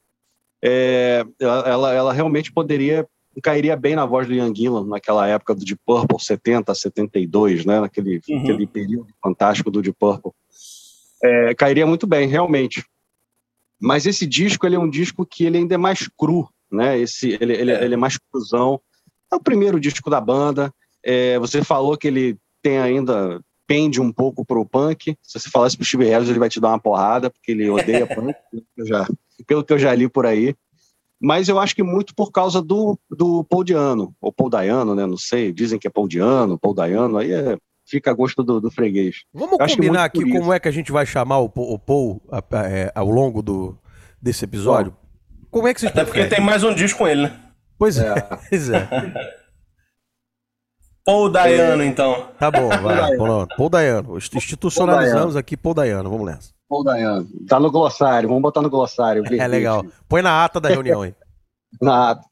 É, 0.63 1.25
ela, 1.39 1.93
ela 1.93 2.13
realmente 2.13 2.51
poderia, 2.51 3.07
cairia 3.43 3.77
bem 3.77 3.95
na 3.95 4.07
voz 4.07 4.27
do 4.27 4.33
Ian 4.33 4.55
Gillan 4.55 4.87
naquela 4.87 5.27
época 5.29 5.55
do 5.55 5.63
Deep 5.63 5.81
Purple, 5.85 6.19
70, 6.19 6.75
72, 6.75 7.67
né, 7.67 7.81
naquele, 7.81 8.21
uhum. 8.29 8.39
naquele 8.39 8.67
período 8.67 9.09
fantástico 9.23 9.71
do 9.71 9.83
Deep 9.83 9.97
Purple. 9.99 10.33
É, 11.23 11.55
cairia 11.55 11.87
muito 11.87 12.07
bem, 12.07 12.27
realmente. 12.27 12.83
Mas 13.79 14.07
esse 14.07 14.27
disco, 14.27 14.67
ele 14.67 14.77
é 14.77 14.79
um 14.79 14.89
disco 14.89 15.27
que 15.27 15.45
ele 15.45 15.59
ainda 15.59 15.75
é 15.75 15.79
mais 15.79 16.09
cru, 16.17 16.49
né, 16.73 16.99
esse, 16.99 17.37
ele, 17.39 17.53
ele, 17.53 17.71
é. 17.73 17.85
ele 17.85 17.95
é 17.95 17.99
mais 17.99 18.17
cruzão. 18.17 18.81
É 19.31 19.37
o 19.37 19.41
primeiro 19.41 19.79
disco 19.79 20.09
da 20.09 20.21
banda, 20.21 20.73
é, 21.07 21.39
você 21.39 21.63
falou 21.63 21.97
que 21.97 22.09
ele 22.09 22.37
tem 22.61 22.79
ainda 22.79 23.41
pende 23.65 24.01
um 24.01 24.13
pouco 24.13 24.45
pro 24.45 24.67
punk. 24.67 25.17
Se 25.23 25.39
você 25.39 25.49
falasse 25.49 25.77
pro 25.77 25.87
Steve 25.87 26.05
Harris, 26.05 26.29
ele 26.29 26.39
vai 26.39 26.49
te 26.49 26.61
dar 26.61 26.69
uma 26.69 26.81
porrada, 26.81 27.31
porque 27.31 27.53
ele 27.53 27.71
odeia 27.71 28.07
punk, 28.13 28.35
pelo, 28.51 28.89
já, 28.89 29.07
pelo 29.47 29.65
que 29.65 29.73
eu 29.73 29.79
já 29.79 29.95
li 29.95 30.09
por 30.09 30.27
aí. 30.27 30.55
Mas 31.21 31.49
eu 31.49 31.59
acho 31.59 31.75
que 31.75 31.83
muito 31.83 32.15
por 32.15 32.31
causa 32.31 32.61
do, 32.61 32.99
do 33.09 33.45
Paul 33.45 33.65
Diano, 33.65 34.15
ou 34.21 34.33
Paul 34.33 34.51
Dayano, 34.51 34.95
né? 34.95 35.07
Não 35.07 35.17
sei, 35.17 35.53
dizem 35.53 35.79
que 35.79 35.87
é 35.87 35.91
Paul 35.91 36.09
Diano, 36.09 36.59
Paul 36.59 36.75
Dayano, 36.75 37.17
aí 37.17 37.33
é, 37.33 37.57
fica 37.89 38.11
a 38.11 38.15
gosto 38.15 38.43
do, 38.43 38.61
do 38.61 38.71
freguês. 38.71 39.23
Vamos 39.33 39.57
combinar 39.57 40.05
aqui 40.05 40.31
como 40.31 40.53
é 40.53 40.61
que 40.61 40.69
a 40.69 40.73
gente 40.73 40.93
vai 40.93 41.07
chamar 41.07 41.39
o, 41.39 41.51
o 41.55 41.79
Paul 41.79 42.21
a, 42.31 42.39
a, 42.39 42.69
é, 42.69 42.93
ao 42.95 43.09
longo 43.09 43.41
do, 43.41 43.79
desse 44.21 44.45
episódio? 44.45 44.91
Bom, 44.91 45.47
como 45.51 45.69
é 45.69 45.75
que 45.75 45.81
vocês 45.81 45.93
Até 45.93 46.05
porque 46.05 46.27
tem 46.27 46.41
mais 46.41 46.63
um 46.65 46.75
disco 46.75 46.99
com 46.99 47.09
ele, 47.09 47.23
né? 47.23 47.41
Pois 47.79 47.97
é. 47.97 48.15
Pois 48.51 48.69
é. 48.69 48.87
Paul 51.07 51.31
Dayano, 51.31 51.85
é... 51.85 51.87
então. 51.87 52.27
Tá 52.37 52.51
bom, 52.51 52.69
vai. 52.83 53.17
Paul, 53.17 53.47
Paul 53.57 53.69
Dayano. 53.71 54.19
Institucionalizamos 54.19 55.35
Paul 55.35 55.39
aqui 55.39 55.57
Paul 55.57 55.75
Dayano, 55.75 56.11
vamos 56.11 56.27
nessa. 56.27 56.51
Paul 56.69 56.83
Dayano. 56.83 57.29
Tá 57.49 57.61
no 57.61 57.71
glossário, 57.71 58.29
vamos 58.29 58.43
botar 58.43 58.61
no 58.61 58.69
glossário. 58.69 59.23
É 59.33 59.47
legal. 59.47 59.87
Põe 60.09 60.21
na 60.21 60.45
ata 60.45 60.61
da 60.61 60.69
reunião 60.69 61.03
aí. 61.03 61.15
na 61.81 62.11
ata. 62.11 62.27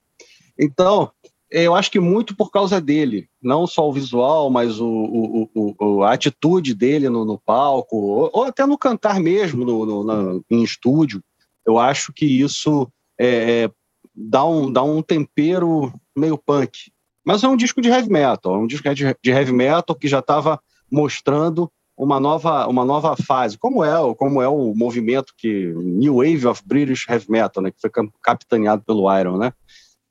Então, 0.58 1.08
eu 1.48 1.72
acho 1.72 1.88
que 1.88 2.00
muito 2.00 2.36
por 2.36 2.50
causa 2.50 2.80
dele, 2.80 3.28
não 3.40 3.64
só 3.64 3.88
o 3.88 3.92
visual, 3.92 4.50
mas 4.50 4.80
o, 4.80 5.48
o, 5.54 5.76
o 5.78 6.02
a 6.02 6.12
atitude 6.12 6.74
dele 6.74 7.08
no, 7.08 7.24
no 7.24 7.38
palco, 7.38 7.96
ou, 7.96 8.30
ou, 8.32 8.42
até 8.42 8.66
no 8.66 8.76
cantar 8.76 9.20
mesmo, 9.20 9.64
no, 9.64 9.86
no 9.86 10.04
na, 10.04 10.40
em 10.50 10.64
estúdio. 10.64 11.22
Eu 11.64 11.78
acho 11.78 12.12
que 12.12 12.26
isso 12.26 12.88
é, 13.18 13.66
é 13.66 13.70
dá, 14.12 14.44
um, 14.44 14.72
dá 14.72 14.82
um 14.82 15.00
tempero 15.00 15.92
meio 16.16 16.36
punk 16.36 16.92
mas 17.24 17.42
é 17.42 17.48
um 17.48 17.56
disco 17.56 17.80
de 17.80 17.88
heavy 17.88 18.10
metal, 18.10 18.54
é 18.54 18.58
um 18.58 18.66
disco 18.66 18.88
de 18.94 19.30
heavy 19.30 19.52
metal 19.52 19.96
que 19.96 20.08
já 20.08 20.18
estava 20.18 20.60
mostrando 20.90 21.70
uma 21.96 22.18
nova, 22.18 22.66
uma 22.66 22.84
nova 22.84 23.16
fase, 23.16 23.56
como 23.56 23.84
é, 23.84 24.14
como 24.16 24.42
é 24.42 24.48
o 24.48 24.74
movimento 24.74 25.32
que 25.36 25.72
New 25.72 26.16
Wave 26.16 26.46
of 26.46 26.62
British 26.66 27.08
Heavy 27.08 27.30
Metal, 27.30 27.62
né, 27.62 27.70
que 27.70 27.80
foi 27.80 27.90
capitaneado 28.20 28.82
pelo 28.82 29.12
Iron, 29.18 29.38
né? 29.38 29.52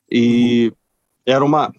E 0.09 0.71
era 1.25 1.43
uma 1.43 1.73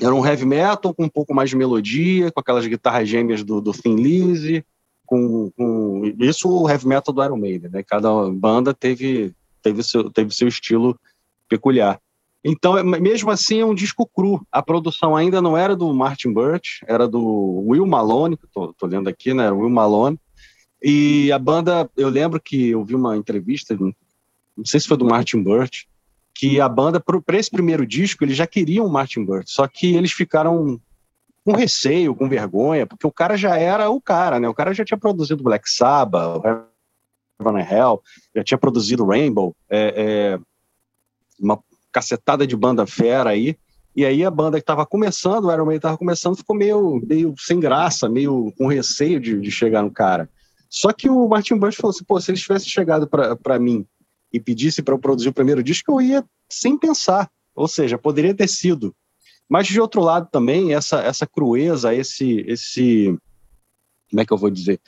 era 0.00 0.14
um 0.14 0.26
heavy 0.26 0.44
metal 0.44 0.92
com 0.94 1.04
um 1.04 1.08
pouco 1.08 1.34
mais 1.34 1.48
de 1.48 1.56
melodia, 1.56 2.30
com 2.30 2.40
aquelas 2.40 2.66
guitarras 2.66 3.08
gêmeas 3.08 3.42
do, 3.42 3.62
do 3.62 3.72
Thin 3.72 3.96
Lizzy, 3.96 4.62
com, 5.06 5.50
com 5.56 6.02
isso 6.18 6.50
o 6.50 6.68
heavy 6.68 6.86
metal 6.86 7.14
do 7.14 7.24
Iron 7.24 7.38
Maiden, 7.38 7.70
né? 7.70 7.82
Cada 7.82 8.10
banda 8.30 8.74
teve 8.74 9.32
teve 9.62 9.82
seu 9.82 10.10
teve 10.10 10.34
seu 10.34 10.48
estilo 10.48 10.98
peculiar. 11.48 12.00
Então, 12.48 12.78
é, 12.78 12.82
mesmo 12.84 13.28
assim, 13.28 13.60
é 13.60 13.66
um 13.66 13.74
disco 13.74 14.06
cru. 14.06 14.40
A 14.52 14.62
produção 14.62 15.16
ainda 15.16 15.42
não 15.42 15.58
era 15.58 15.74
do 15.74 15.92
Martin 15.92 16.32
Birch, 16.32 16.78
era 16.86 17.08
do 17.08 17.64
Will 17.66 17.84
Malone, 17.84 18.36
que 18.36 18.44
eu 18.54 18.72
tô, 18.72 18.86
lendo 18.86 19.08
aqui, 19.08 19.34
né? 19.34 19.50
Will 19.50 19.68
Malone. 19.68 20.16
E 20.80 21.32
a 21.32 21.40
banda, 21.40 21.90
eu 21.96 22.08
lembro 22.08 22.40
que 22.40 22.68
eu 22.68 22.84
vi 22.84 22.94
uma 22.94 23.16
entrevista, 23.16 23.76
não 23.76 24.64
sei 24.64 24.78
se 24.78 24.86
foi 24.86 24.96
do 24.96 25.04
Martin 25.04 25.42
Birch, 25.42 25.88
que 26.32 26.60
a 26.60 26.68
banda, 26.68 27.00
para 27.00 27.36
esse 27.36 27.50
primeiro 27.50 27.84
disco, 27.84 28.22
eles 28.22 28.36
já 28.36 28.46
queriam 28.46 28.86
o 28.86 28.92
Martin 28.92 29.24
Birch, 29.24 29.50
só 29.50 29.66
que 29.66 29.96
eles 29.96 30.12
ficaram 30.12 30.80
com 31.44 31.52
receio, 31.52 32.14
com 32.14 32.28
vergonha, 32.28 32.86
porque 32.86 33.06
o 33.06 33.12
cara 33.12 33.36
já 33.36 33.58
era 33.58 33.90
o 33.90 34.00
cara, 34.00 34.38
né? 34.38 34.48
O 34.48 34.54
cara 34.54 34.72
já 34.72 34.84
tinha 34.84 34.98
produzido 34.98 35.42
Black 35.42 35.68
Sabbath, 35.68 36.44
Heaven 36.44 37.60
and 37.60 37.68
Hell, 37.68 38.02
já 38.36 38.44
tinha 38.44 38.58
produzido 38.58 39.06
Rainbow, 39.06 39.56
é, 39.68 40.36
é, 40.36 40.40
uma 41.40 41.58
cacetada 41.96 42.46
de 42.46 42.54
banda 42.54 42.86
fera 42.86 43.30
aí. 43.30 43.56
E 43.94 44.04
aí 44.04 44.22
a 44.22 44.30
banda 44.30 44.58
que 44.58 44.62
estava 44.62 44.84
começando, 44.84 45.46
o 45.46 45.52
Iron 45.52 45.64
Maiden 45.64 45.78
estava 45.78 45.96
começando, 45.96 46.36
ficou 46.36 46.54
meio, 46.54 47.00
meio 47.08 47.34
sem 47.38 47.58
graça, 47.58 48.06
meio 48.06 48.52
com 48.58 48.66
receio 48.66 49.18
de, 49.18 49.40
de 49.40 49.50
chegar 49.50 49.82
no 49.82 49.90
cara. 49.90 50.28
Só 50.68 50.92
que 50.92 51.08
o 51.08 51.26
Martin 51.26 51.56
Bush 51.56 51.76
falou 51.76 51.94
assim, 51.94 52.04
pô, 52.04 52.20
se 52.20 52.30
eles 52.30 52.42
tivessem 52.42 52.68
chegado 52.68 53.08
para 53.08 53.58
mim 53.58 53.86
e 54.30 54.38
pedisse 54.38 54.82
para 54.82 54.92
eu 54.92 54.98
produzir 54.98 55.30
o 55.30 55.32
primeiro 55.32 55.62
disco, 55.62 55.90
eu 55.90 56.02
ia 56.02 56.24
sem 56.50 56.76
pensar. 56.76 57.30
Ou 57.54 57.66
seja, 57.66 57.96
poderia 57.96 58.34
ter 58.34 58.48
sido. 58.48 58.94
Mas 59.48 59.66
de 59.66 59.80
outro 59.80 60.02
lado 60.02 60.28
também, 60.30 60.74
essa, 60.74 61.00
essa 61.00 61.26
crueza, 61.26 61.94
esse, 61.94 62.44
esse. 62.46 63.16
Como 64.10 64.20
é 64.20 64.26
que 64.26 64.32
eu 64.34 64.36
vou 64.36 64.50
dizer? 64.50 64.78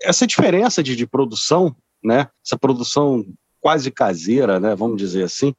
Essa 0.00 0.28
diferença 0.28 0.80
de, 0.80 0.94
de 0.94 1.08
produção, 1.08 1.74
né? 2.04 2.28
Essa 2.44 2.56
produção 2.56 3.26
quase 3.60 3.90
caseira, 3.90 4.60
né? 4.60 4.76
Vamos 4.76 4.96
dizer 4.96 5.24
assim, 5.24 5.52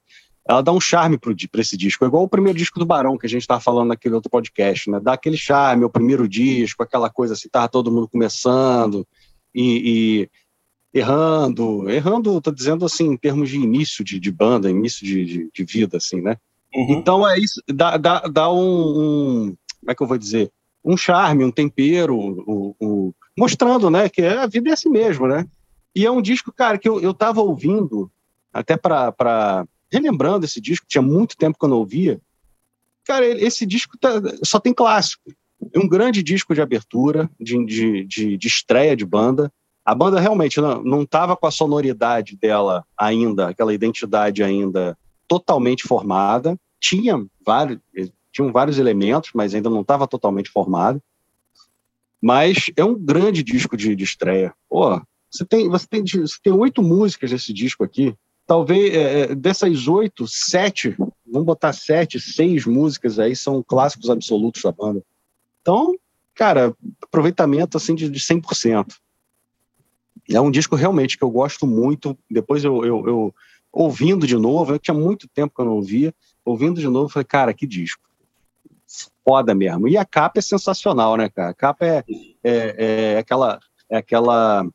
ela 0.48 0.62
dá 0.62 0.72
um 0.72 0.80
charme 0.80 1.18
para 1.18 1.62
esse 1.62 1.76
disco. 1.76 2.06
É 2.06 2.08
igual 2.08 2.24
o 2.24 2.30
primeiro 2.30 2.58
disco 2.58 2.80
do 2.80 2.86
Barão, 2.86 3.18
que 3.18 3.26
a 3.26 3.30
gente 3.30 3.42
estava 3.42 3.60
falando 3.60 3.90
naquele 3.90 4.16
outro 4.16 4.30
podcast, 4.30 4.90
né? 4.90 5.00
Dá 5.00 5.14
aquele 5.14 5.36
charme, 5.36 5.84
o 5.84 5.90
primeiro 5.90 6.28
disco, 6.28 6.82
aquela 6.82 7.10
coisa 7.10 7.34
assim, 7.34 7.50
tava 7.50 7.68
todo 7.68 7.92
mundo 7.92 8.08
começando 8.08 9.06
e, 9.54 10.30
e 10.94 11.00
errando. 11.00 11.90
Errando, 11.90 12.40
tô 12.40 12.52
dizendo 12.52 12.86
assim, 12.86 13.08
em 13.08 13.18
termos 13.18 13.50
de 13.50 13.58
início 13.58 14.06
de, 14.06 14.20
de 14.20 14.32
banda, 14.32 14.70
início 14.70 15.06
de, 15.06 15.26
de, 15.26 15.50
de, 15.54 15.64
vida, 15.66 15.98
assim, 15.98 16.22
né? 16.22 16.38
Uhum. 16.74 16.94
Então 16.94 17.30
é 17.30 17.38
isso, 17.38 17.62
dá, 17.68 17.98
dá, 17.98 18.20
dá 18.22 18.52
um, 18.52 18.60
um, 18.60 19.58
Como 19.82 19.92
é 19.92 19.96
que 19.96 20.02
eu 20.02 20.08
vou 20.08 20.18
dizer? 20.18 20.50
Um 20.84 20.96
charme, 20.96 21.44
um 21.44 21.52
tempero, 21.52 22.18
um, 22.18 22.74
um, 22.80 23.14
mostrando, 23.38 23.90
né? 23.90 24.08
Que 24.08 24.22
a 24.22 24.48
vida 24.48 24.70
é 24.70 24.74
assim 24.74 24.90
mesmo, 24.90 25.28
né? 25.28 25.46
E 25.94 26.06
é 26.06 26.12
um 26.12 26.22
disco, 26.22 26.54
cara, 26.54 26.78
que 26.78 26.88
eu, 26.88 27.02
eu 27.02 27.14
tava 27.14 27.42
ouvindo, 27.42 28.10
até 28.54 28.78
para 28.78 29.66
relembrando 29.92 30.46
esse 30.46 30.60
disco, 30.60 30.86
tinha 30.88 31.02
muito 31.02 31.38
tempo 31.38 31.58
que 31.58 31.66
eu 31.66 31.70
não 31.70 31.78
ouvia. 31.78 32.22
Cara, 33.06 33.26
esse 33.26 33.66
disco 33.66 33.98
tá, 33.98 34.10
só 34.44 34.60
tem 34.60 34.74
clássico. 34.74 35.32
É 35.74 35.80
um 35.80 35.88
grande 35.88 36.22
disco 36.22 36.54
de 36.54 36.62
abertura, 36.62 37.30
de, 37.40 37.66
de, 37.66 38.04
de, 38.06 38.38
de 38.38 38.48
estreia 38.48 38.96
de 38.96 39.06
banda. 39.06 39.52
A 39.84 39.96
banda 39.96 40.20
realmente 40.20 40.60
não 40.60 41.04
estava 41.04 41.36
com 41.36 41.48
a 41.48 41.52
sonoridade 41.52 42.36
dela 42.36 42.86
ainda, 42.98 43.48
aquela 43.48 43.74
identidade 43.74 44.44
ainda 44.44 44.98
totalmente 45.28 45.84
formada. 45.84 46.60
Tinha 46.80 47.26
vários, 47.46 47.80
tinham 48.32 48.52
vários 48.52 48.78
elementos, 48.78 49.32
mas 49.34 49.56
ainda 49.56 49.70
não 49.70 49.82
estava 49.82 50.08
totalmente 50.08 50.50
formada. 50.50 51.02
Mas 52.22 52.70
é 52.76 52.84
um 52.84 52.96
grande 52.96 53.42
disco 53.42 53.78
de, 53.78 53.96
de 53.96 54.04
estreia. 54.04 54.54
Pô, 54.70 55.02
você 55.32 55.46
tem, 55.46 55.70
você 55.70 55.88
tem, 55.88 56.04
você 56.04 56.38
tem 56.44 56.54
oito 56.54 56.84
músicas 56.84 57.32
desse 57.32 57.54
disco 57.54 57.84
aqui 57.84 58.14
talvez 58.48 58.96
é, 58.96 59.20
é, 59.20 59.36
dessas 59.36 59.88
oito, 59.88 60.26
sete, 60.26 60.96
vamos 61.30 61.46
botar 61.46 61.74
sete, 61.74 62.20
seis 62.20 62.66
músicas 62.66 63.20
aí 63.20 63.36
são 63.36 63.62
clássicos 63.62 64.10
absolutos 64.10 64.64
da 64.64 64.72
banda. 64.72 65.04
Então, 65.62 65.94
cara, 66.34 66.74
aproveitamento 67.04 67.76
assim 67.76 67.94
de, 67.94 68.10
de 68.10 68.20
100%. 68.20 68.96
É 70.32 70.40
um 70.40 70.50
disco 70.50 70.76
realmente 70.76 71.18
que 71.18 71.24
eu 71.24 71.30
gosto 71.30 71.68
muito. 71.68 72.18
Depois 72.32 72.64
eu, 72.64 72.86
eu, 72.86 73.08
eu 73.08 73.36
ouvindo 73.72 74.26
de 74.26 74.38
novo, 74.38 74.74
eu 74.74 74.80
tinha 74.80 74.96
muito 74.96 75.28
tempo 75.28 75.54
que 75.54 75.62
eu 75.62 75.66
não 75.66 75.74
ouvia, 75.74 76.14
ouvindo 76.44 76.80
de 76.80 76.88
novo, 76.88 77.10
falei, 77.10 77.26
cara, 77.26 77.54
que 77.54 77.68
disco. 77.68 78.08
Foda 79.28 79.54
mesmo. 79.54 79.90
E 79.90 79.98
a 79.98 80.06
capa 80.06 80.40
é 80.40 80.42
sensacional, 80.42 81.18
né, 81.18 81.30
cara? 81.30 81.50
A 81.50 81.54
capa 81.54 81.86
é, 81.86 82.04
é, 82.42 83.14
é 83.14 83.18
aquela 83.18 83.60
é 83.90 83.98
aquela 83.98 84.66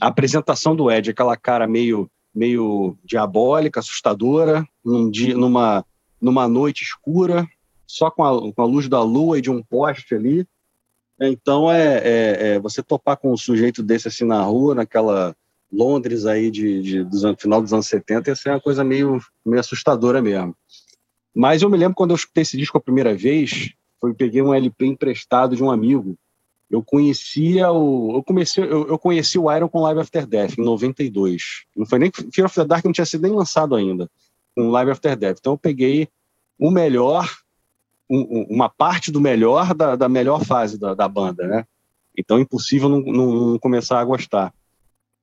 apresentação 0.00 0.76
do 0.76 0.90
Ed, 0.90 1.10
aquela 1.10 1.36
cara 1.36 1.66
meio 1.66 2.10
meio 2.38 2.96
diabólica, 3.04 3.80
assustadora, 3.80 4.66
num 4.84 5.10
dia, 5.10 5.34
numa, 5.36 5.84
numa 6.20 6.46
noite 6.46 6.84
escura, 6.84 7.44
só 7.84 8.10
com 8.10 8.24
a, 8.24 8.52
com 8.52 8.62
a 8.62 8.64
luz 8.64 8.88
da 8.88 9.02
lua 9.02 9.38
e 9.38 9.42
de 9.42 9.50
um 9.50 9.60
poste 9.60 10.14
ali. 10.14 10.46
Então 11.20 11.70
é, 11.70 11.98
é, 11.98 12.48
é, 12.54 12.58
você 12.60 12.80
topar 12.80 13.16
com 13.16 13.32
um 13.32 13.36
sujeito 13.36 13.82
desse 13.82 14.06
assim 14.06 14.24
na 14.24 14.40
rua, 14.42 14.72
naquela 14.72 15.34
Londres 15.70 16.26
aí 16.26 16.48
de, 16.48 16.80
de 16.80 17.04
dos 17.04 17.22
final 17.40 17.60
dos 17.60 17.72
anos 17.72 17.88
70, 17.88 18.30
ia 18.30 18.36
ser 18.36 18.50
uma 18.50 18.60
coisa 18.60 18.84
meio, 18.84 19.18
meio 19.44 19.58
assustadora 19.58 20.22
mesmo. 20.22 20.54
Mas 21.34 21.60
eu 21.60 21.68
me 21.68 21.76
lembro 21.76 21.96
quando 21.96 22.10
eu 22.10 22.16
escutei 22.16 22.42
esse 22.42 22.56
disco 22.56 22.78
a 22.78 22.80
primeira 22.80 23.14
vez, 23.14 23.72
foi 24.00 24.14
peguei 24.14 24.40
um 24.40 24.54
LP 24.54 24.86
emprestado 24.86 25.56
de 25.56 25.62
um 25.62 25.70
amigo. 25.70 26.16
Eu 26.70 26.82
conhecia 26.82 27.70
o 27.70 28.16
eu 28.16 28.22
comecei 28.22 28.64
eu, 28.64 28.86
eu 28.88 28.98
conheci 28.98 29.38
o 29.38 29.50
Iron 29.50 29.68
com 29.68 29.80
Live 29.80 30.00
After 30.00 30.26
Death 30.26 30.58
em 30.58 30.64
92. 30.64 31.64
Não 31.76 31.86
foi 31.86 31.98
nem 31.98 32.10
Fear 32.10 32.46
of 32.46 32.54
the 32.54 32.64
Dark 32.64 32.84
não 32.84 32.92
tinha 32.92 33.06
sido 33.06 33.22
nem 33.22 33.32
lançado 33.32 33.74
ainda 33.74 34.10
com 34.54 34.70
Live 34.70 34.90
After 34.90 35.16
Death. 35.16 35.38
Então 35.40 35.54
eu 35.54 35.58
peguei 35.58 36.08
o 36.58 36.70
melhor 36.70 37.28
um, 38.10 38.46
uma 38.50 38.68
parte 38.68 39.10
do 39.10 39.20
melhor 39.20 39.74
da, 39.74 39.96
da 39.96 40.08
melhor 40.08 40.44
fase 40.44 40.78
da, 40.78 40.94
da, 40.94 41.08
banda, 41.08 41.46
né? 41.46 41.66
Então 42.16 42.38
impossível 42.38 42.88
não, 42.88 43.00
não, 43.00 43.50
não, 43.50 43.58
começar 43.58 44.00
a 44.00 44.04
gostar. 44.04 44.52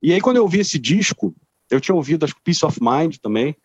E 0.01 0.13
aí 0.13 0.21
quando 0.21 0.37
eu 0.37 0.43
ouvi 0.43 0.59
esse 0.59 0.79
disco, 0.79 1.35
eu 1.69 1.81
tinha 1.81 1.95
ouvido 1.95 2.25
acho 2.25 2.35
Peace 2.43 2.65
of 2.65 2.79
Mind 2.81 3.17
também, 3.17 3.55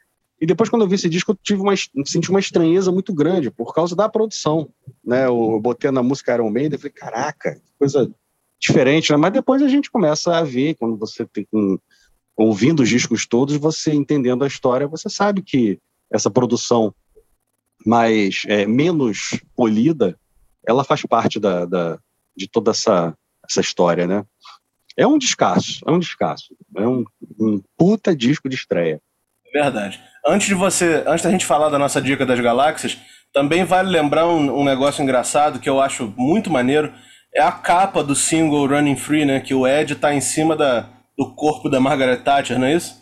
e 0.41 0.47
depois, 0.47 0.71
quando 0.71 0.83
eu 0.83 0.89
vi 0.89 0.95
esse 0.95 1.09
disco, 1.09 1.33
eu 1.33 1.39
tive 1.43 1.61
uma, 1.61 1.75
senti 2.07 2.31
uma 2.31 2.41
estranheza 2.41 2.91
muito 2.91 3.13
grande 3.13 3.51
por 3.51 3.75
causa 3.75 3.95
da 3.95 4.09
produção. 4.09 4.71
Né? 5.05 5.27
Eu, 5.27 5.61
botei 5.61 5.91
na 5.91 6.03
música 6.03 6.33
Iron 6.33 6.49
Maiden 6.49 6.77
e 6.77 6.79
falei, 6.79 6.93
caraca, 6.93 7.61
coisa 7.79 8.11
diferente. 8.59 9.13
Né? 9.13 9.19
Mas 9.19 9.35
depois 9.35 9.61
a 9.61 9.69
gente 9.69 9.91
começa 9.91 10.35
a 10.35 10.43
ver, 10.43 10.77
quando 10.77 10.97
você 10.97 11.27
tem 11.27 11.47
ouvindo 12.35 12.81
os 12.83 12.89
discos 12.89 13.27
todos, 13.27 13.55
você 13.57 13.93
entendendo 13.93 14.43
a 14.43 14.47
história, 14.47 14.89
você 14.89 15.11
sabe 15.11 15.43
que 15.43 15.79
essa 16.11 16.31
produção 16.31 16.95
mais 17.85 18.43
é, 18.47 18.67
menos 18.67 19.39
polida, 19.55 20.19
ela 20.67 20.85
faz 20.85 21.03
parte 21.03 21.39
da, 21.39 21.67
da, 21.67 21.99
de 22.35 22.49
toda 22.49 22.71
essa, 22.71 23.15
essa 23.47 23.61
história, 23.61 24.07
né? 24.07 24.25
É 24.97 25.07
um 25.07 25.19
descasso, 25.19 25.81
é 25.87 25.91
um 25.91 25.99
descasso. 25.99 26.57
É 26.77 26.87
um, 26.87 27.05
um 27.39 27.63
puta 27.77 28.17
disco 28.17 28.49
de 28.49 28.57
estreia. 28.57 29.01
Verdade. 29.53 30.10
Antes 30.27 30.49
de 30.49 30.55
você, 30.55 31.03
antes 31.07 31.25
da 31.25 31.31
gente 31.31 31.47
falar 31.47 31.69
da 31.69 31.79
nossa 31.79 32.01
dica 32.01 32.27
das 32.27 32.41
galáxias, 32.41 32.99
também 33.33 33.65
vale 33.65 33.89
lembrar 33.91 34.27
um, 34.27 34.61
um, 34.61 34.65
negócio 34.65 35.03
engraçado 35.03 35.61
que 35.61 35.69
eu 35.69 35.81
acho 35.81 36.13
muito 36.17 36.51
maneiro. 36.51 36.93
É 37.35 37.41
a 37.41 37.53
capa 37.53 38.03
do 38.03 38.15
single 38.15 38.67
Running 38.67 38.97
Free, 38.97 39.25
né? 39.25 39.41
Que 39.41 39.55
o 39.55 39.67
Ed 39.67 39.95
tá 39.95 40.13
em 40.13 40.21
cima 40.21 40.57
da, 40.57 40.89
do 41.17 41.33
corpo 41.35 41.69
da 41.69 41.81
Margaret 41.81 42.19
Thatcher, 42.19 42.59
não 42.59 42.67
é 42.67 42.75
isso? 42.75 43.01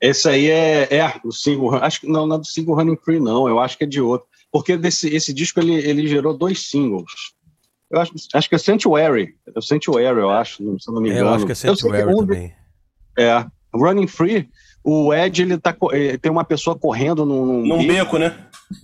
Esse 0.00 0.28
aí 0.28 0.50
é, 0.50 0.88
é 0.90 1.14
o 1.24 1.30
single. 1.30 1.76
Acho 1.76 2.00
que 2.00 2.08
não, 2.08 2.26
não 2.26 2.36
é 2.36 2.38
do 2.40 2.46
single 2.46 2.74
Running 2.74 2.98
Free, 3.04 3.20
não. 3.20 3.48
Eu 3.48 3.60
acho 3.60 3.78
que 3.78 3.84
é 3.84 3.86
de 3.86 4.00
outro. 4.00 4.26
Porque 4.50 4.76
desse, 4.76 5.08
esse 5.14 5.32
disco 5.32 5.60
ele, 5.60 5.74
ele 5.74 6.08
gerou 6.08 6.36
dois 6.36 6.68
singles. 6.68 7.12
Eu 7.90 8.00
acho, 8.00 8.12
acho 8.34 8.48
que 8.48 8.54
é 8.54 8.58
Sanctuary. 8.58 9.34
É 9.54 9.58
o 9.58 9.62
Sanctuary, 9.62 10.18
eu 10.18 10.30
acho, 10.30 10.56
se 10.80 10.90
não 10.90 11.00
me 11.00 11.10
engano. 11.10 11.26
É, 11.26 11.30
eu 11.30 11.34
acho 11.34 11.46
que 11.46 11.52
é 11.52 11.54
Sanctuary 11.54 12.16
também. 12.16 12.52
É. 13.18 13.46
Running 13.74 14.06
Free 14.06 14.50
o 14.84 15.14
Ed 15.14 15.42
ele 15.42 15.58
tá 15.58 15.76
ele 15.92 16.18
tem 16.18 16.30
uma 16.30 16.44
pessoa 16.44 16.76
correndo 16.76 17.24
num, 17.24 17.64
num 17.64 17.78
beco, 17.78 17.92
beco, 17.92 18.18
né? 18.18 18.34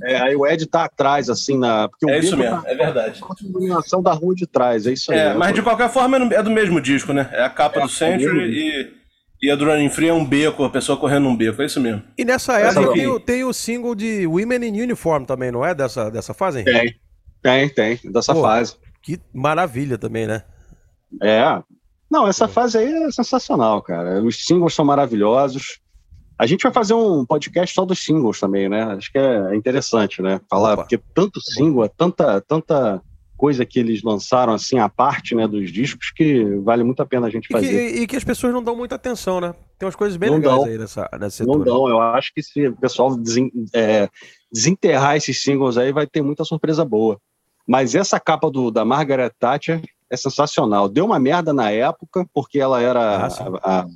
É, 0.03 0.21
aí 0.21 0.37
o 0.37 0.47
Ed 0.47 0.67
tá 0.67 0.85
atrás, 0.85 1.29
assim, 1.29 1.59
na. 1.59 1.89
Porque 1.89 2.09
é 2.11 2.19
isso 2.19 2.37
mesmo, 2.37 2.63
tá, 2.63 2.71
é 2.71 2.75
verdade. 2.75 3.21
A 3.23 3.45
iluminação 3.45 4.03
da 4.03 4.13
rua 4.13 4.35
de 4.35 4.47
trás, 4.47 4.87
é 4.87 4.93
isso 4.93 5.13
aí. 5.13 5.19
É, 5.19 5.35
mas 5.35 5.55
de 5.55 5.63
qualquer 5.63 5.89
forma 5.91 6.17
é 6.35 6.43
do 6.43 6.51
mesmo 6.51 6.81
disco, 6.81 7.13
né? 7.13 7.29
É 7.33 7.43
a 7.43 7.51
capa 7.51 7.81
é, 7.81 7.83
do 7.83 7.89
Century 7.89 8.41
é 8.41 8.47
e, 8.47 8.93
e 9.43 9.51
a 9.51 9.57
do 9.57 9.65
Running 9.65 9.89
Free 9.89 10.09
é 10.09 10.13
um 10.13 10.25
beco, 10.25 10.65
a 10.65 10.71
pessoa 10.71 10.99
correndo 10.99 11.25
num 11.25 11.37
beco, 11.37 11.63
é 11.63 11.67
isso 11.67 11.81
mesmo. 11.81 12.03
E 12.17 12.25
nessa 12.25 12.59
época 12.59 12.93
tem, 12.93 13.07
o, 13.07 13.19
tem 13.21 13.45
o 13.45 13.53
single 13.53 13.95
de 13.95 14.27
Women 14.27 14.69
in 14.69 14.83
Uniform 14.83 15.25
também, 15.25 15.51
não 15.51 15.65
é? 15.65 15.75
Dessa, 15.75 16.11
dessa 16.11 16.35
fase? 16.35 16.65
Tem, 16.65 16.95
tem, 17.43 17.69
tem, 17.69 18.01
dessa 18.13 18.35
Pô, 18.35 18.43
fase. 18.43 18.77
Que 19.03 19.19
maravilha 19.33 19.97
também, 19.97 20.27
né? 20.27 20.43
É. 21.23 21.63
Não, 22.11 22.27
essa 22.27 22.49
fase 22.49 22.79
aí 22.79 22.93
é 23.05 23.11
sensacional, 23.11 23.83
cara. 23.83 24.23
Os 24.23 24.45
singles 24.45 24.75
são 24.75 24.85
maravilhosos. 24.85 25.81
A 26.39 26.47
gente 26.47 26.63
vai 26.63 26.73
fazer 26.73 26.95
um 26.95 27.27
podcast 27.27 27.75
só 27.75 27.85
dos 27.85 27.99
singles 27.99 28.39
também, 28.39 28.69
né? 28.69 28.85
Acho 28.85 29.11
que 29.11 29.19
é 29.19 29.57
interessante, 29.57 30.23
né? 30.23 30.41
Falar, 30.49 30.75
Opa. 30.75 30.83
porque 30.83 30.99
tanto 31.13 31.41
single, 31.41 31.85
é 31.85 31.89
tanta, 31.89 32.41
tanta 32.41 33.03
coisa 33.37 33.65
que 33.65 33.79
eles 33.79 34.03
lançaram 34.03 34.53
assim 34.53 34.79
à 34.79 34.89
parte, 34.89 35.35
né, 35.35 35.47
dos 35.47 35.73
discos 35.73 36.11
que 36.11 36.45
vale 36.57 36.83
muito 36.83 37.01
a 37.01 37.07
pena 37.07 37.29
a 37.29 37.31
gente 37.31 37.49
fazer. 37.49 37.67
E 37.67 37.93
que, 37.93 38.01
e 38.01 38.07
que 38.07 38.17
as 38.17 38.25
pessoas 38.25 38.53
não 38.53 38.63
dão 38.63 38.77
muita 38.77 38.97
atenção, 38.97 39.41
né? 39.41 39.55
Tem 39.79 39.87
umas 39.87 39.95
coisas 39.95 40.17
bem 40.17 40.29
não 40.29 40.39
legais 40.39 40.57
dão, 40.57 40.65
aí 40.65 40.79
nessa, 40.79 41.09
nessa. 41.19 41.45
Não 41.45 41.61
dão, 41.61 41.89
eu 41.89 42.01
acho 42.01 42.35
que 42.35 42.43
se 42.43 42.67
o 42.67 42.77
pessoal 42.77 43.17
desen, 43.17 43.51
é, 43.73 44.09
desenterrar 44.53 45.17
esses 45.17 45.43
singles 45.43 45.79
aí 45.79 45.93
vai 45.93 46.07
ter 46.07 46.21
muita 46.21 46.45
surpresa 46.45 46.85
boa. 46.85 47.21
Mas 47.67 47.95
essa 47.95 48.19
capa 48.19 48.51
do, 48.51 48.71
da 48.71 48.85
Margaret 48.85 49.31
Thatcher 49.39 49.83
é 50.11 50.17
sensacional. 50.17 50.89
Deu 50.89 51.05
uma 51.05 51.19
merda 51.19 51.53
na 51.53 51.71
época, 51.71 52.27
porque 52.33 52.59
ela 52.59 52.81
era 52.81 53.27
ah, 53.27 53.29
a, 53.63 53.81
a 53.81 53.87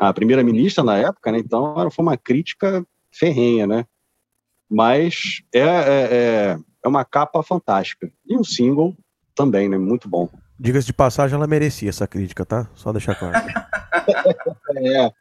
a 0.00 0.14
primeira-ministra 0.14 0.82
na 0.82 0.96
época, 0.96 1.30
né? 1.30 1.38
Então 1.38 1.74
foi 1.90 2.02
uma 2.02 2.16
crítica 2.16 2.82
ferrenha, 3.12 3.66
né? 3.66 3.84
Mas 4.68 5.42
é, 5.52 5.60
é, 5.60 5.64
é, 5.64 6.58
é 6.82 6.88
uma 6.88 7.04
capa 7.04 7.42
fantástica. 7.42 8.10
E 8.26 8.34
o 8.34 8.42
single 8.42 8.96
também, 9.34 9.68
né? 9.68 9.76
Muito 9.76 10.08
bom. 10.08 10.26
Diga-se 10.58 10.86
de 10.86 10.94
passagem, 10.94 11.36
ela 11.36 11.46
merecia 11.46 11.90
essa 11.90 12.06
crítica, 12.06 12.46
tá? 12.46 12.66
Só 12.74 12.92
deixar 12.92 13.14
claro. 13.14 13.36
é. 14.78 15.12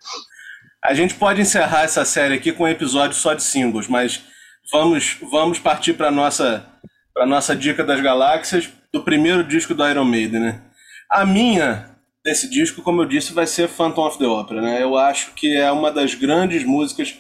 A 0.81 0.93
gente 0.93 1.15
pode 1.15 1.41
encerrar 1.41 1.81
essa 1.81 2.05
série 2.05 2.35
aqui 2.35 2.53
com 2.53 2.63
um 2.63 2.67
episódio 2.67 3.17
só 3.17 3.33
de 3.33 3.43
singles, 3.43 3.89
mas 3.89 4.23
vamos, 4.71 5.17
vamos 5.29 5.59
partir 5.59 5.93
para 5.93 6.09
nossa 6.09 6.65
para 7.13 7.25
nossa 7.25 7.53
dica 7.53 7.83
das 7.83 7.99
galáxias 7.99 8.71
do 8.93 9.03
primeiro 9.03 9.43
disco 9.43 9.73
do 9.73 9.85
Iron 9.85 10.05
Maiden, 10.05 10.39
né? 10.39 10.61
A 11.09 11.25
minha 11.25 11.89
desse 12.23 12.49
disco, 12.49 12.82
como 12.82 13.01
eu 13.01 13.05
disse, 13.05 13.34
vai 13.34 13.47
ser 13.47 13.67
Phantom 13.67 14.08
of 14.08 14.17
the 14.17 14.25
Opera, 14.25 14.62
né? 14.62 14.84
Eu 14.84 14.97
acho 14.97 15.34
que 15.34 15.55
é 15.55 15.71
uma 15.71 15.91
das 15.91 16.13
grandes 16.13 16.63
músicas 16.63 17.15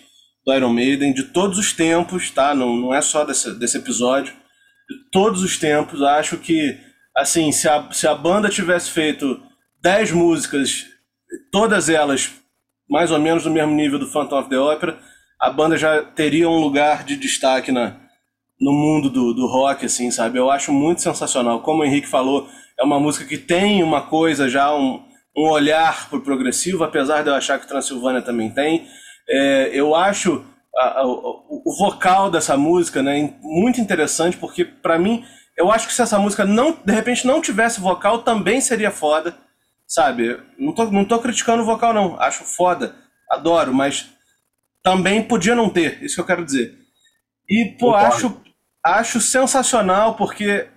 do 0.45 0.53
Iron 0.53 0.73
Maiden 0.73 1.13
de 1.13 1.23
todos 1.23 1.57
os 1.57 1.73
tempos, 1.73 2.29
tá? 2.31 2.53
Não, 2.53 2.75
não 2.75 2.93
é 2.93 3.01
só 3.01 3.23
desse, 3.23 3.57
desse 3.57 3.77
episódio. 3.77 4.33
De 4.89 5.09
todos 5.11 5.43
os 5.43 5.57
tempos, 5.57 6.01
acho 6.01 6.37
que, 6.37 6.77
assim, 7.15 7.51
se 7.51 7.67
a, 7.67 7.91
se 7.91 8.07
a 8.07 8.15
banda 8.15 8.49
tivesse 8.49 8.91
feito 8.91 9.41
10 9.81 10.11
músicas, 10.11 10.85
todas 11.51 11.89
elas 11.89 12.31
mais 12.89 13.11
ou 13.11 13.19
menos 13.19 13.45
no 13.45 13.51
mesmo 13.51 13.73
nível 13.73 13.99
do 13.99 14.07
Phantom 14.07 14.39
of 14.39 14.49
the 14.49 14.57
Opera, 14.57 14.99
a 15.39 15.49
banda 15.49 15.77
já 15.77 16.03
teria 16.03 16.49
um 16.49 16.59
lugar 16.59 17.03
de 17.03 17.15
destaque 17.15 17.71
na, 17.71 17.95
no 18.59 18.73
mundo 18.73 19.09
do, 19.09 19.33
do 19.33 19.45
rock, 19.45 19.85
assim, 19.85 20.09
sabe? 20.09 20.39
Eu 20.39 20.49
acho 20.49 20.73
muito 20.73 21.01
sensacional. 21.01 21.61
Como 21.61 21.81
o 21.81 21.85
Henrique 21.85 22.07
falou, 22.07 22.49
é 22.79 22.83
uma 22.83 22.99
música 22.99 23.25
que 23.25 23.37
tem 23.37 23.83
uma 23.83 24.03
coisa 24.03 24.47
já, 24.47 24.73
um, 24.73 25.03
um 25.35 25.49
olhar 25.49 26.09
pro 26.09 26.21
progressivo, 26.21 26.83
apesar 26.83 27.23
de 27.23 27.29
eu 27.29 27.35
achar 27.35 27.59
que 27.59 27.67
Transilvânia 27.67 28.21
também 28.21 28.49
tem. 28.49 28.87
É, 29.27 29.69
eu 29.73 29.93
acho 29.93 30.45
a, 30.75 31.01
a, 31.01 31.05
o 31.05 31.75
vocal 31.77 32.31
dessa 32.31 32.55
música 32.55 33.03
né, 33.03 33.33
muito 33.41 33.81
interessante, 33.81 34.37
porque 34.37 34.63
para 34.63 34.97
mim, 34.97 35.25
eu 35.57 35.69
acho 35.69 35.87
que 35.87 35.93
se 35.93 36.01
essa 36.01 36.17
música 36.17 36.45
não, 36.45 36.77
de 36.85 36.93
repente 36.93 37.27
não 37.27 37.41
tivesse 37.41 37.81
vocal, 37.81 38.19
também 38.19 38.61
seria 38.61 38.91
foda, 38.91 39.35
sabe? 39.85 40.39
Não 40.57 40.73
tô, 40.73 40.85
não 40.85 41.03
tô 41.03 41.19
criticando 41.19 41.63
o 41.63 41.65
vocal, 41.65 41.93
não. 41.93 42.19
Acho 42.19 42.45
foda, 42.45 42.95
adoro, 43.29 43.73
mas 43.73 44.09
também 44.81 45.21
podia 45.21 45.53
não 45.53 45.69
ter, 45.69 46.01
isso 46.01 46.15
que 46.15 46.21
eu 46.21 46.25
quero 46.25 46.45
dizer. 46.45 46.77
E, 47.49 47.75
pô, 47.77 47.93
acho, 47.93 48.41
acho 48.85 49.19
sensacional, 49.19 50.15
porque 50.15 50.67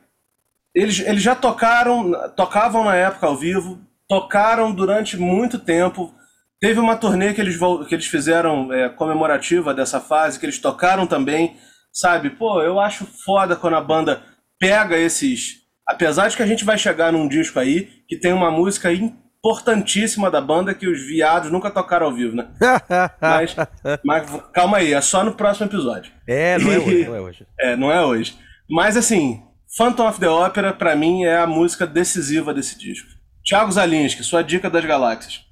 eles, 0.74 1.00
eles 1.00 1.22
já 1.22 1.35
tocaram, 1.35 2.12
tocavam 2.35 2.85
na 2.85 2.94
época 2.94 3.26
ao 3.26 3.37
vivo, 3.37 3.80
tocaram 4.08 4.72
durante 4.72 5.16
muito 5.16 5.58
tempo. 5.58 6.12
Teve 6.61 6.80
uma 6.80 6.96
turnê 6.96 7.35
que 7.35 7.40
eles, 7.40 7.58
que 7.88 7.94
eles 7.94 8.06
fizeram 8.06 8.72
é, 8.72 8.88
comemorativa 8.88 9.74
dessa 9.74 10.00
fase, 10.00 10.38
que 10.38 10.46
eles 10.46 10.58
tocaram 10.58 11.06
também, 11.06 11.56
sabe? 11.92 12.30
Pô, 12.30 12.62
eu 12.62 12.78
acho 12.80 13.04
foda 13.24 13.56
quando 13.56 13.76
a 13.76 13.80
banda 13.80 14.22
pega 14.58 14.96
esses. 14.96 15.62
Apesar 15.87 16.28
de 16.28 16.37
que 16.37 16.42
a 16.42 16.46
gente 16.46 16.64
vai 16.64 16.78
chegar 16.78 17.12
num 17.12 17.28
disco 17.28 17.58
aí 17.58 17.88
que 18.08 18.16
tem 18.16 18.32
uma 18.32 18.50
música 18.50 18.92
importantíssima 18.92 20.30
da 20.30 20.40
banda 20.40 20.72
que 20.72 20.87
os 20.87 21.04
viados 21.04 21.50
nunca 21.50 21.68
tocaram 21.68 22.06
ao 22.06 22.12
vivo, 22.12 22.37
né? 22.37 22.46
mas, 23.20 23.56
mas 24.04 24.42
calma 24.52 24.76
aí, 24.78 24.94
é 24.94 25.00
só 25.00 25.24
no 25.24 25.35
próximo 25.35 25.66
episódio. 25.66 26.12
É, 26.26 26.56
não 26.58 26.70
é 26.70 26.78
hoje. 26.78 27.04
Não 27.04 27.16
é, 27.16 27.20
hoje. 27.20 27.46
é, 27.58 27.76
não 27.76 27.92
é 27.92 28.04
hoje. 28.04 28.38
Mas 28.70 28.96
assim, 28.96 29.42
Phantom 29.74 30.06
of 30.06 30.20
the 30.20 30.28
Opera, 30.28 30.74
para 30.74 30.94
mim, 30.94 31.24
é 31.24 31.38
a 31.38 31.46
música 31.46 31.87
decisiva 31.87 32.52
desse 32.52 32.78
disco. 32.78 33.08
Thiago 33.42 33.72
Zalinski, 33.72 34.22
sua 34.22 34.42
dica 34.42 34.68
das 34.68 34.85
galáxias. 34.85 35.46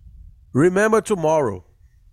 Remember 0.55 1.01
Tomorrow. 1.03 1.65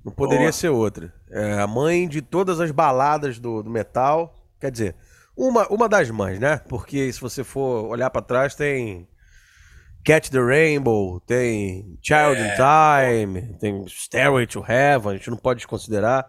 Não 0.06 0.13
poderia 0.13 0.54
ser 0.54 0.70
outra. 0.70 1.13
É 1.30 1.60
a 1.60 1.67
mãe 1.67 2.08
de 2.08 2.22
todas 2.22 2.62
as 2.62 2.72
baladas 2.72 3.39
do, 3.39 3.62
do, 3.62 3.70
metal. 3.70 4.34
Quer 4.58 4.72
dizer, 4.72 4.96
uma, 5.36 5.67
uma 5.67 5.89
das 5.89 6.10
mães, 6.10 6.39
né? 6.39 6.62
Porque 6.70 7.12
se 7.12 7.20
você 7.20 7.43
for 7.43 7.89
olhar 7.89 8.10
para 8.10 8.22
trás, 8.22 8.56
tem 8.56 9.06
Catch 10.06 10.30
the 10.30 10.39
Rainbow, 10.39 11.20
tem 11.20 12.00
Child 12.02 12.38
é. 12.38 12.48
in 12.48 13.26
Time, 13.36 13.58
tem 13.60 13.86
Stairway 13.86 14.48
to 14.48 14.63
Heaven, 14.65 15.12
a 15.12 15.17
gente 15.17 15.30
não 15.30 15.38
pode 15.38 15.58
desconsiderar. 15.58 16.26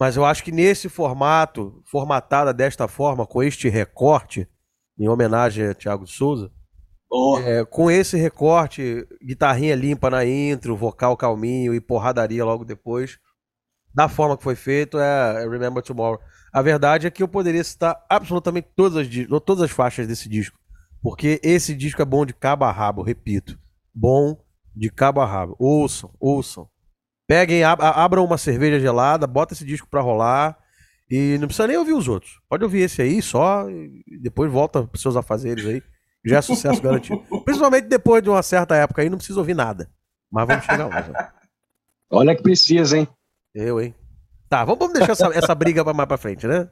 Mas 0.00 0.16
eu 0.16 0.24
acho 0.24 0.42
que 0.42 0.50
nesse 0.50 0.88
formato, 0.88 1.82
formatada 1.84 2.54
desta 2.54 2.88
forma, 2.88 3.26
com 3.26 3.42
este 3.42 3.68
recorte, 3.68 4.48
em 4.98 5.08
homenagem 5.08 5.66
a 5.66 5.74
Thiago 5.74 6.06
Souza, 6.06 6.50
oh. 7.10 7.38
é, 7.38 7.64
com 7.64 7.90
esse 7.90 8.16
recorte, 8.16 9.06
guitarrinha 9.22 9.74
limpa 9.74 10.10
na 10.10 10.24
intro, 10.24 10.76
vocal 10.76 11.16
calminho 11.16 11.74
e 11.74 11.80
porradaria 11.80 12.44
logo 12.44 12.64
depois, 12.64 13.18
da 13.94 14.08
forma 14.08 14.36
que 14.36 14.42
foi 14.42 14.54
feito, 14.54 14.98
é, 14.98 15.42
é 15.42 15.48
Remember 15.48 15.82
Tomorrow. 15.82 16.20
A 16.52 16.62
verdade 16.62 17.06
é 17.06 17.10
que 17.10 17.22
eu 17.22 17.28
poderia 17.28 17.62
citar 17.64 18.04
absolutamente 18.08 18.68
todas 18.74 18.96
as, 18.96 19.08
todas 19.44 19.62
as 19.62 19.70
faixas 19.70 20.06
desse 20.06 20.28
disco, 20.28 20.58
porque 21.02 21.40
esse 21.42 21.74
disco 21.74 22.00
é 22.00 22.04
bom 22.04 22.24
de 22.24 22.32
cabo 22.32 22.64
a 22.64 22.70
rabo, 22.70 23.02
repito. 23.02 23.58
Bom 23.94 24.38
de 24.74 24.90
cabo 24.90 25.20
a 25.20 25.26
rabo. 25.26 25.56
Ouçam, 25.58 26.10
ouçam. 26.18 26.68
Peguem, 27.26 27.64
ab 27.64 27.82
abram 27.82 28.24
uma 28.24 28.36
cerveja 28.36 28.80
gelada, 28.80 29.26
bota 29.26 29.54
esse 29.54 29.64
disco 29.64 29.88
pra 29.88 30.00
rolar 30.00 30.61
e 31.14 31.36
não 31.36 31.46
precisa 31.46 31.66
nem 31.66 31.76
ouvir 31.76 31.92
os 31.92 32.08
outros. 32.08 32.40
Pode 32.48 32.64
ouvir 32.64 32.80
esse 32.80 33.02
aí 33.02 33.20
só 33.20 33.68
e 33.68 34.18
depois 34.18 34.50
volta 34.50 34.84
pros 34.84 35.02
seus 35.02 35.14
afazeres 35.14 35.66
aí. 35.66 35.82
Já 36.24 36.38
é 36.38 36.40
sucesso 36.40 36.80
garantido. 36.80 37.22
Principalmente 37.44 37.86
depois 37.86 38.22
de 38.22 38.30
uma 38.30 38.42
certa 38.42 38.74
época 38.76 39.02
aí, 39.02 39.10
não 39.10 39.18
precisa 39.18 39.38
ouvir 39.38 39.52
nada. 39.52 39.90
Mas 40.30 40.46
vamos 40.46 40.64
chegar 40.64 40.86
lá. 40.86 41.02
Já. 41.02 41.34
Olha 42.10 42.34
que 42.34 42.42
precisa, 42.42 42.96
hein? 42.96 43.06
Eu, 43.54 43.78
hein? 43.78 43.94
Tá, 44.48 44.64
vamos 44.64 44.90
deixar 44.90 45.12
essa, 45.12 45.26
essa 45.34 45.54
briga 45.54 45.84
mais 45.84 46.08
pra 46.08 46.16
frente, 46.16 46.46
né? 46.46 46.66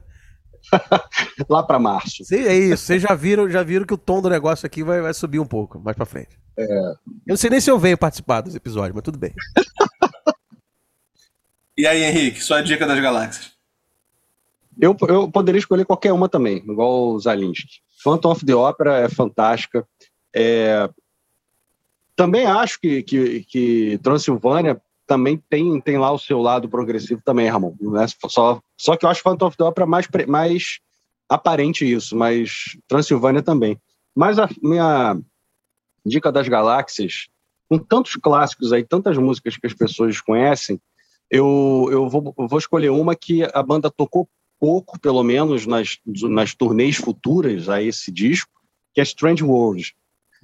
Lá 1.47 1.61
para 1.61 1.77
março. 1.77 2.25
Sim, 2.25 2.43
é 2.43 2.55
isso. 2.55 2.83
Vocês 2.83 3.03
já 3.03 3.13
viram, 3.13 3.47
já 3.47 3.61
viram 3.61 3.85
que 3.85 3.93
o 3.93 3.97
tom 3.97 4.23
do 4.23 4.29
negócio 4.29 4.65
aqui 4.65 4.83
vai, 4.83 5.01
vai 5.01 5.13
subir 5.13 5.39
um 5.39 5.45
pouco 5.45 5.79
mais 5.79 5.95
para 5.95 6.05
frente. 6.07 6.35
É. 6.57 6.63
Eu 6.63 6.95
não 7.27 7.37
sei 7.37 7.51
nem 7.51 7.61
se 7.61 7.69
eu 7.69 7.77
venho 7.77 7.95
participar 7.95 8.41
dos 8.41 8.55
episódios, 8.55 8.95
mas 8.95 9.03
tudo 9.03 9.19
bem. 9.19 9.35
e 11.77 11.85
aí, 11.85 12.01
Henrique, 12.01 12.41
sua 12.41 12.61
dica 12.61 12.87
das 12.87 12.99
galáxias? 12.99 13.50
Eu, 14.81 14.97
eu 15.07 15.29
poderia 15.29 15.59
escolher 15.59 15.85
qualquer 15.85 16.11
uma 16.11 16.27
também, 16.27 16.57
igual 16.57 17.09
o 17.09 17.19
Zalinski. 17.19 17.81
Phantom 18.03 18.31
of 18.31 18.43
the 18.43 18.55
Opera 18.55 18.97
é 18.97 19.07
fantástica. 19.07 19.87
É... 20.35 20.89
Também 22.15 22.47
acho 22.47 22.81
que, 22.81 23.03
que, 23.03 23.43
que 23.43 23.99
Transilvânia 24.01 24.81
também 25.05 25.37
tem, 25.49 25.79
tem 25.79 25.99
lá 25.99 26.11
o 26.11 26.17
seu 26.17 26.39
lado 26.39 26.67
progressivo 26.67 27.21
também, 27.23 27.47
Ramon. 27.47 27.75
Né? 27.79 28.07
Só, 28.27 28.59
só 28.75 28.97
que 28.97 29.05
eu 29.05 29.09
acho 29.09 29.21
Phantom 29.21 29.45
of 29.45 29.57
the 29.57 29.63
Opera 29.63 29.85
mais, 29.85 30.07
mais 30.27 30.79
aparente 31.29 31.89
isso, 31.89 32.17
mas 32.17 32.75
Transilvânia 32.87 33.43
também. 33.43 33.79
Mas 34.15 34.39
a 34.39 34.49
minha 34.63 35.15
dica 36.03 36.31
das 36.31 36.47
galáxias, 36.47 37.27
com 37.69 37.77
tantos 37.77 38.15
clássicos 38.15 38.73
aí, 38.73 38.83
tantas 38.83 39.15
músicas 39.15 39.57
que 39.57 39.67
as 39.67 39.73
pessoas 39.73 40.19
conhecem, 40.19 40.81
eu, 41.29 41.87
eu, 41.91 42.09
vou, 42.09 42.33
eu 42.35 42.47
vou 42.47 42.57
escolher 42.57 42.89
uma 42.89 43.15
que 43.15 43.43
a 43.53 43.61
banda 43.61 43.91
tocou 43.91 44.27
pouco, 44.61 44.99
pelo 44.99 45.23
menos, 45.23 45.65
nas, 45.65 45.97
nas 46.05 46.53
turnês 46.53 46.95
futuras 46.97 47.67
a 47.67 47.81
esse 47.81 48.11
disco, 48.11 48.61
que 48.93 49.01
é 49.01 49.03
Strange 49.03 49.43
World. 49.43 49.95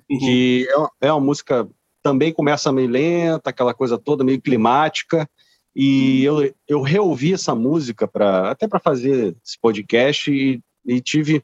Uhum. 0.09 0.17
Que 0.17 0.67
é, 1.01 1.07
é 1.07 1.13
uma 1.13 1.21
música 1.21 1.69
também 2.01 2.33
começa 2.33 2.71
meio 2.71 2.89
lenta, 2.89 3.51
aquela 3.51 3.75
coisa 3.75 3.95
toda 3.95 4.23
meio 4.23 4.41
climática. 4.41 5.29
E 5.75 6.23
eu, 6.23 6.51
eu 6.67 6.81
reouvi 6.81 7.33
essa 7.33 7.53
música 7.53 8.07
para 8.07 8.49
até 8.49 8.67
para 8.67 8.79
fazer 8.79 9.37
esse 9.45 9.59
podcast 9.61 10.31
e, 10.31 10.59
e 10.83 10.99
tive 10.99 11.43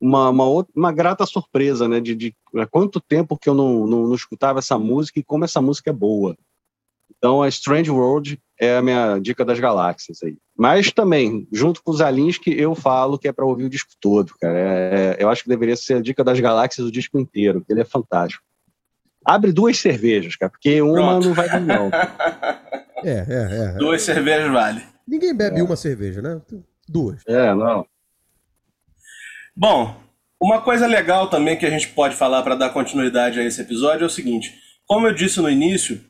uma, 0.00 0.30
uma, 0.30 0.66
uma, 0.74 0.92
grata 0.92 1.26
surpresa, 1.26 1.86
né? 1.86 2.00
De, 2.00 2.14
de 2.14 2.34
há 2.56 2.66
quanto 2.66 3.00
tempo 3.02 3.36
que 3.36 3.48
eu 3.48 3.54
não, 3.54 3.86
não, 3.86 4.06
não, 4.06 4.14
escutava 4.14 4.60
essa 4.60 4.78
música 4.78 5.20
e 5.20 5.24
como 5.24 5.44
essa 5.44 5.60
música 5.60 5.90
é 5.90 5.92
boa. 5.92 6.34
Então, 7.18 7.42
a 7.42 7.48
Strange 7.48 7.90
World 7.90 8.40
é 8.60 8.76
a 8.76 8.82
minha 8.82 9.18
dica 9.18 9.44
das 9.44 9.58
galáxias 9.58 10.22
aí. 10.22 10.36
Mas 10.56 10.92
também, 10.92 11.48
junto 11.52 11.82
com 11.82 11.90
os 11.90 12.00
que 12.38 12.50
eu 12.50 12.74
falo 12.74 13.18
que 13.18 13.28
é 13.28 13.32
para 13.32 13.44
ouvir 13.44 13.64
o 13.64 13.70
disco 13.70 13.90
todo, 14.00 14.34
cara. 14.40 14.56
É, 14.56 15.16
é, 15.18 15.22
eu 15.22 15.28
acho 15.28 15.42
que 15.42 15.48
deveria 15.48 15.76
ser 15.76 15.94
a 15.94 16.00
dica 16.00 16.22
das 16.22 16.38
galáxias 16.38 16.86
o 16.86 16.92
disco 16.92 17.18
inteiro, 17.18 17.60
porque 17.60 17.72
ele 17.72 17.80
é 17.80 17.84
fantástico. 17.84 18.42
Abre 19.24 19.52
duas 19.52 19.78
cervejas, 19.78 20.36
cara, 20.36 20.50
porque 20.50 20.80
uma 20.82 20.94
Pronto. 20.94 21.26
não 21.28 21.34
vai 21.34 21.48
dar, 21.48 21.60
não. 21.60 21.90
É, 23.06 23.26
é, 23.28 23.64
é. 23.66 23.72
Duas 23.72 24.00
cervejas 24.00 24.50
vale. 24.50 24.82
Ninguém 25.06 25.36
bebe 25.36 25.60
é. 25.60 25.62
uma 25.62 25.76
cerveja, 25.76 26.22
né? 26.22 26.40
Duas. 26.88 27.20
É, 27.26 27.54
não. 27.54 27.86
Bom, 29.54 29.94
uma 30.40 30.62
coisa 30.62 30.86
legal 30.86 31.28
também 31.28 31.58
que 31.58 31.66
a 31.66 31.70
gente 31.70 31.88
pode 31.88 32.16
falar 32.16 32.42
para 32.42 32.54
dar 32.54 32.70
continuidade 32.70 33.38
a 33.38 33.44
esse 33.44 33.60
episódio 33.60 34.04
é 34.04 34.06
o 34.06 34.10
seguinte: 34.10 34.54
como 34.86 35.06
eu 35.06 35.14
disse 35.14 35.40
no 35.40 35.50
início, 35.50 36.00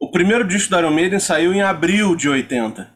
o 0.00 0.10
primeiro 0.10 0.46
disco 0.46 0.70
do 0.70 0.78
Iron 0.78 0.90
Maiden 0.90 1.18
saiu 1.18 1.52
em 1.52 1.62
abril 1.62 2.14
de 2.14 2.28
80. 2.28 2.94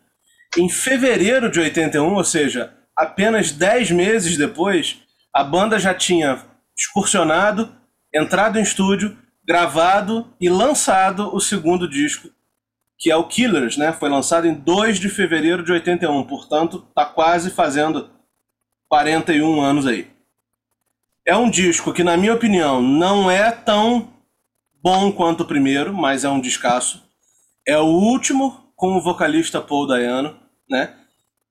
Em 0.58 0.68
fevereiro 0.68 1.50
de 1.50 1.60
81, 1.60 2.14
ou 2.14 2.24
seja, 2.24 2.74
apenas 2.96 3.52
10 3.52 3.92
meses 3.92 4.36
depois, 4.36 4.98
a 5.34 5.42
banda 5.42 5.78
já 5.78 5.94
tinha 5.94 6.44
excursionado, 6.76 7.74
entrado 8.12 8.58
em 8.58 8.62
estúdio 8.62 9.16
gravado 9.46 10.32
e 10.40 10.48
lançado 10.48 11.34
o 11.34 11.40
segundo 11.40 11.88
disco, 11.88 12.28
que 12.98 13.10
é 13.10 13.16
o 13.16 13.26
Killers, 13.26 13.76
né? 13.76 13.92
Foi 13.92 14.08
lançado 14.08 14.46
em 14.46 14.54
2 14.54 15.00
de 15.00 15.08
fevereiro 15.08 15.62
de 15.62 15.72
81, 15.72 16.24
portanto, 16.24 16.86
tá 16.94 17.04
quase 17.04 17.50
fazendo 17.50 18.10
41 18.88 19.60
anos 19.60 19.86
aí. 19.86 20.08
É 21.26 21.36
um 21.36 21.48
disco 21.48 21.92
que, 21.92 22.04
na 22.04 22.16
minha 22.16 22.34
opinião, 22.34 22.82
não 22.82 23.30
é 23.30 23.50
tão 23.50 24.12
bom 24.82 25.12
quanto 25.12 25.42
o 25.42 25.46
primeiro, 25.46 25.92
mas 25.92 26.24
é 26.24 26.28
um 26.28 26.40
descasso. 26.40 27.02
É 27.66 27.78
o 27.78 27.86
último 27.86 28.72
com 28.74 28.96
o 28.96 29.00
vocalista 29.00 29.60
Paul 29.60 29.86
Dayano, 29.86 30.36
né? 30.68 30.94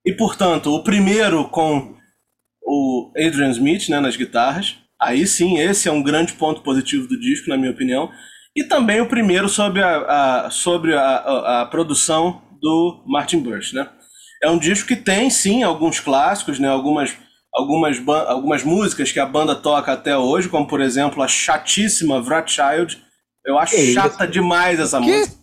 E, 0.05 0.13
portanto, 0.13 0.73
o 0.73 0.83
primeiro 0.83 1.47
com 1.49 1.95
o 2.69 3.11
Adrian 3.17 3.49
Smith 3.49 3.89
né, 3.89 3.99
nas 3.99 4.15
guitarras. 4.15 4.77
Aí 5.01 5.25
sim, 5.25 5.57
esse 5.57 5.87
é 5.89 5.91
um 5.91 6.03
grande 6.03 6.33
ponto 6.33 6.61
positivo 6.61 7.07
do 7.07 7.19
disco, 7.19 7.49
na 7.49 7.57
minha 7.57 7.71
opinião. 7.71 8.09
E 8.55 8.63
também 8.63 9.01
o 9.01 9.07
primeiro 9.07 9.49
sobre 9.49 9.81
a, 9.81 10.45
a 10.45 10.49
sobre 10.51 10.93
a, 10.93 11.01
a, 11.01 11.61
a, 11.61 11.65
produção 11.65 12.41
do 12.61 13.03
Martin 13.07 13.39
Birch, 13.39 13.73
né? 13.73 13.87
É 14.41 14.49
um 14.49 14.57
disco 14.57 14.87
que 14.87 14.95
tem, 14.95 15.29
sim, 15.29 15.63
alguns 15.63 15.99
clássicos, 15.99 16.59
né? 16.59 16.67
Algumas, 16.67 17.15
algumas, 17.53 18.01
algumas 18.07 18.63
músicas 18.63 19.11
que 19.11 19.19
a 19.19 19.25
banda 19.25 19.55
toca 19.55 19.93
até 19.93 20.17
hoje, 20.17 20.49
como, 20.49 20.67
por 20.67 20.81
exemplo, 20.81 21.23
a 21.23 21.27
chatíssima 21.27 22.19
Wrathchild. 22.19 23.01
Eu 23.45 23.57
acho 23.57 23.75
que 23.75 23.93
chata 23.93 24.23
isso? 24.23 24.33
demais 24.33 24.79
essa 24.79 24.99
música. 24.99 25.35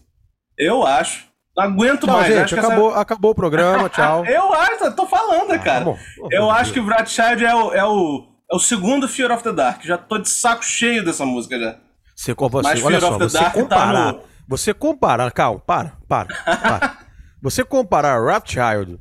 Eu 0.58 0.86
acho. 0.86 1.26
Não 1.56 1.64
aguento 1.64 2.06
tchau, 2.06 2.16
mais. 2.16 2.34
Gente, 2.34 2.58
acabou, 2.58 2.90
essa... 2.90 3.00
acabou 3.00 3.30
o 3.30 3.34
programa, 3.34 3.88
tchau. 3.88 4.24
eu 4.28 4.52
acho, 4.52 4.92
tô 4.94 5.06
falando, 5.06 5.52
ah, 5.52 5.58
cara. 5.58 5.84
Tá 5.84 5.98
eu 6.30 6.50
acho 6.50 6.72
que 6.72 6.80
Wrathchild 6.80 7.44
é 7.44 7.54
o, 7.54 7.72
é 7.72 7.84
o 7.84 8.36
é 8.50 8.54
o 8.54 8.58
segundo 8.60 9.08
Fear 9.08 9.32
of 9.32 9.42
the 9.42 9.52
Dark. 9.52 9.84
Já 9.84 9.98
tô 9.98 10.18
de 10.18 10.28
saco 10.28 10.64
cheio 10.64 11.04
dessa 11.04 11.26
música 11.26 11.58
já. 11.58 11.76
Você, 12.14 12.34
você, 12.34 12.62
Mas 12.62 12.82
olha 12.82 13.00
Fear 13.00 13.12
só, 13.12 13.18
você 13.18 13.38
Dark 13.38 13.54
tá 13.54 13.60
comparar, 13.60 14.12
tá 14.12 14.12
no... 14.12 14.24
você 14.48 14.74
comparar, 14.74 15.32
calma, 15.32 15.60
para, 15.60 15.92
para, 16.08 16.28
para. 16.46 16.98
você 17.42 17.64
comparar 17.64 18.24
Rapchild 18.24 18.98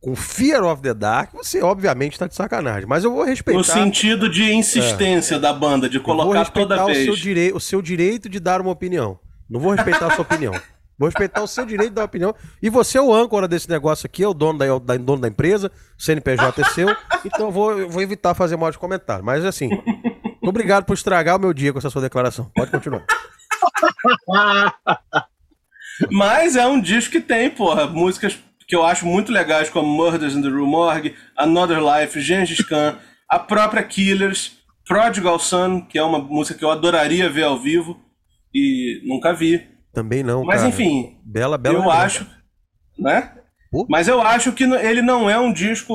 com 0.00 0.14
Fear 0.14 0.64
of 0.64 0.82
the 0.82 0.94
Dark, 0.94 1.32
você 1.32 1.62
obviamente 1.62 2.18
tá 2.18 2.26
de 2.26 2.34
sacanagem. 2.34 2.88
Mas 2.88 3.04
eu 3.04 3.12
vou 3.12 3.24
respeitar. 3.24 3.58
No 3.58 3.64
sentido 3.64 4.28
de 4.28 4.52
insistência 4.52 5.36
é. 5.36 5.38
da 5.38 5.52
banda, 5.52 5.88
de 5.88 5.98
colocar 5.98 6.50
toda 6.50 6.84
vez. 6.86 7.04
Seu, 7.04 7.16
direi 7.16 7.52
o 7.52 7.60
seu 7.60 7.82
direito 7.82 8.28
de 8.28 8.38
dar 8.38 8.60
uma 8.60 8.70
opinião. 8.70 9.18
Não 9.50 9.60
vou 9.60 9.72
respeitar 9.72 10.06
a 10.06 10.14
sua 10.14 10.22
opinião. 10.22 10.52
Vou 10.98 11.08
respeitar 11.08 11.42
o 11.42 11.46
seu 11.46 11.64
direito 11.64 11.90
de 11.90 11.94
dar 11.94 12.04
opinião. 12.04 12.34
E 12.60 12.68
você 12.68 12.98
é 12.98 13.00
o 13.00 13.14
âncora 13.14 13.46
desse 13.46 13.70
negócio 13.70 14.06
aqui, 14.06 14.22
é 14.22 14.28
o 14.28 14.34
dono 14.34 14.58
da, 14.58 14.66
da, 14.78 14.96
dono 14.96 15.22
da 15.22 15.28
empresa, 15.28 15.70
o 15.96 16.02
CNPJ 16.02 16.60
é 16.60 16.64
seu. 16.70 16.88
Então 17.24 17.46
eu 17.46 17.52
vou, 17.52 17.78
eu 17.78 17.88
vou 17.88 18.02
evitar 18.02 18.34
fazer 18.34 18.56
mal 18.56 18.70
de 18.70 18.78
comentário. 18.78 19.24
Mas 19.24 19.44
assim, 19.44 19.70
obrigado 20.42 20.84
por 20.84 20.94
estragar 20.94 21.36
o 21.36 21.40
meu 21.40 21.54
dia 21.54 21.72
com 21.72 21.78
essa 21.78 21.90
sua 21.90 22.02
declaração. 22.02 22.50
Pode 22.54 22.70
continuar. 22.70 23.04
Mas 26.10 26.56
é 26.56 26.66
um 26.66 26.80
disco 26.80 27.12
que 27.12 27.20
tem, 27.20 27.50
porra, 27.50 27.86
músicas 27.86 28.38
que 28.68 28.76
eu 28.76 28.84
acho 28.84 29.06
muito 29.06 29.32
legais, 29.32 29.70
como 29.70 29.88
Murders 29.88 30.34
in 30.34 30.42
the 30.42 30.48
Rue 30.48 30.66
Morgue, 30.66 31.14
Another 31.34 31.80
Life, 31.80 32.20
Gengis 32.20 32.60
Khan, 32.60 32.98
a 33.26 33.38
própria 33.38 33.82
Killers, 33.82 34.58
Prodigal 34.86 35.38
Son, 35.38 35.80
que 35.80 35.98
é 35.98 36.02
uma 36.02 36.18
música 36.18 36.58
que 36.58 36.64
eu 36.64 36.70
adoraria 36.70 37.30
ver 37.30 37.44
ao 37.44 37.58
vivo 37.58 37.98
e 38.54 39.00
nunca 39.06 39.32
vi. 39.32 39.66
Também 39.92 40.22
não, 40.22 40.44
Mas 40.44 40.58
cara. 40.58 40.68
enfim, 40.68 41.18
bela, 41.24 41.56
bela 41.56 41.76
eu 41.76 41.90
acho, 41.90 42.26
né? 42.98 43.32
Uh? 43.72 43.86
Mas 43.88 44.06
eu 44.06 44.20
acho 44.20 44.52
que 44.52 44.64
ele 44.64 45.00
não 45.00 45.30
é 45.30 45.38
um 45.38 45.52
disco 45.52 45.94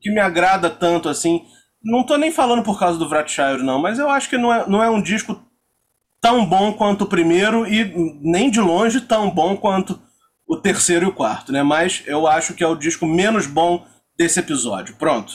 que 0.00 0.10
me 0.10 0.20
agrada 0.20 0.68
tanto 0.68 1.08
assim. 1.08 1.42
Não 1.82 2.04
tô 2.04 2.16
nem 2.16 2.30
falando 2.30 2.62
por 2.62 2.78
causa 2.78 2.98
do 2.98 3.08
Wrathchild, 3.08 3.62
não, 3.62 3.78
mas 3.78 3.98
eu 3.98 4.10
acho 4.10 4.28
que 4.28 4.36
não 4.36 4.52
é, 4.52 4.68
não 4.68 4.82
é 4.82 4.90
um 4.90 5.02
disco 5.02 5.42
tão 6.20 6.44
bom 6.44 6.74
quanto 6.74 7.02
o 7.02 7.08
primeiro 7.08 7.66
e 7.66 8.20
nem 8.22 8.50
de 8.50 8.60
longe 8.60 9.00
tão 9.00 9.30
bom 9.30 9.56
quanto 9.56 9.98
o 10.52 10.60
terceiro 10.60 11.06
e 11.06 11.08
o 11.08 11.14
quarto, 11.14 11.50
né? 11.50 11.62
Mas 11.62 12.02
eu 12.06 12.26
acho 12.26 12.52
que 12.52 12.62
é 12.62 12.66
o 12.66 12.76
disco 12.76 13.06
menos 13.06 13.46
bom 13.46 13.86
desse 14.18 14.38
episódio. 14.38 14.94
Pronto. 14.96 15.32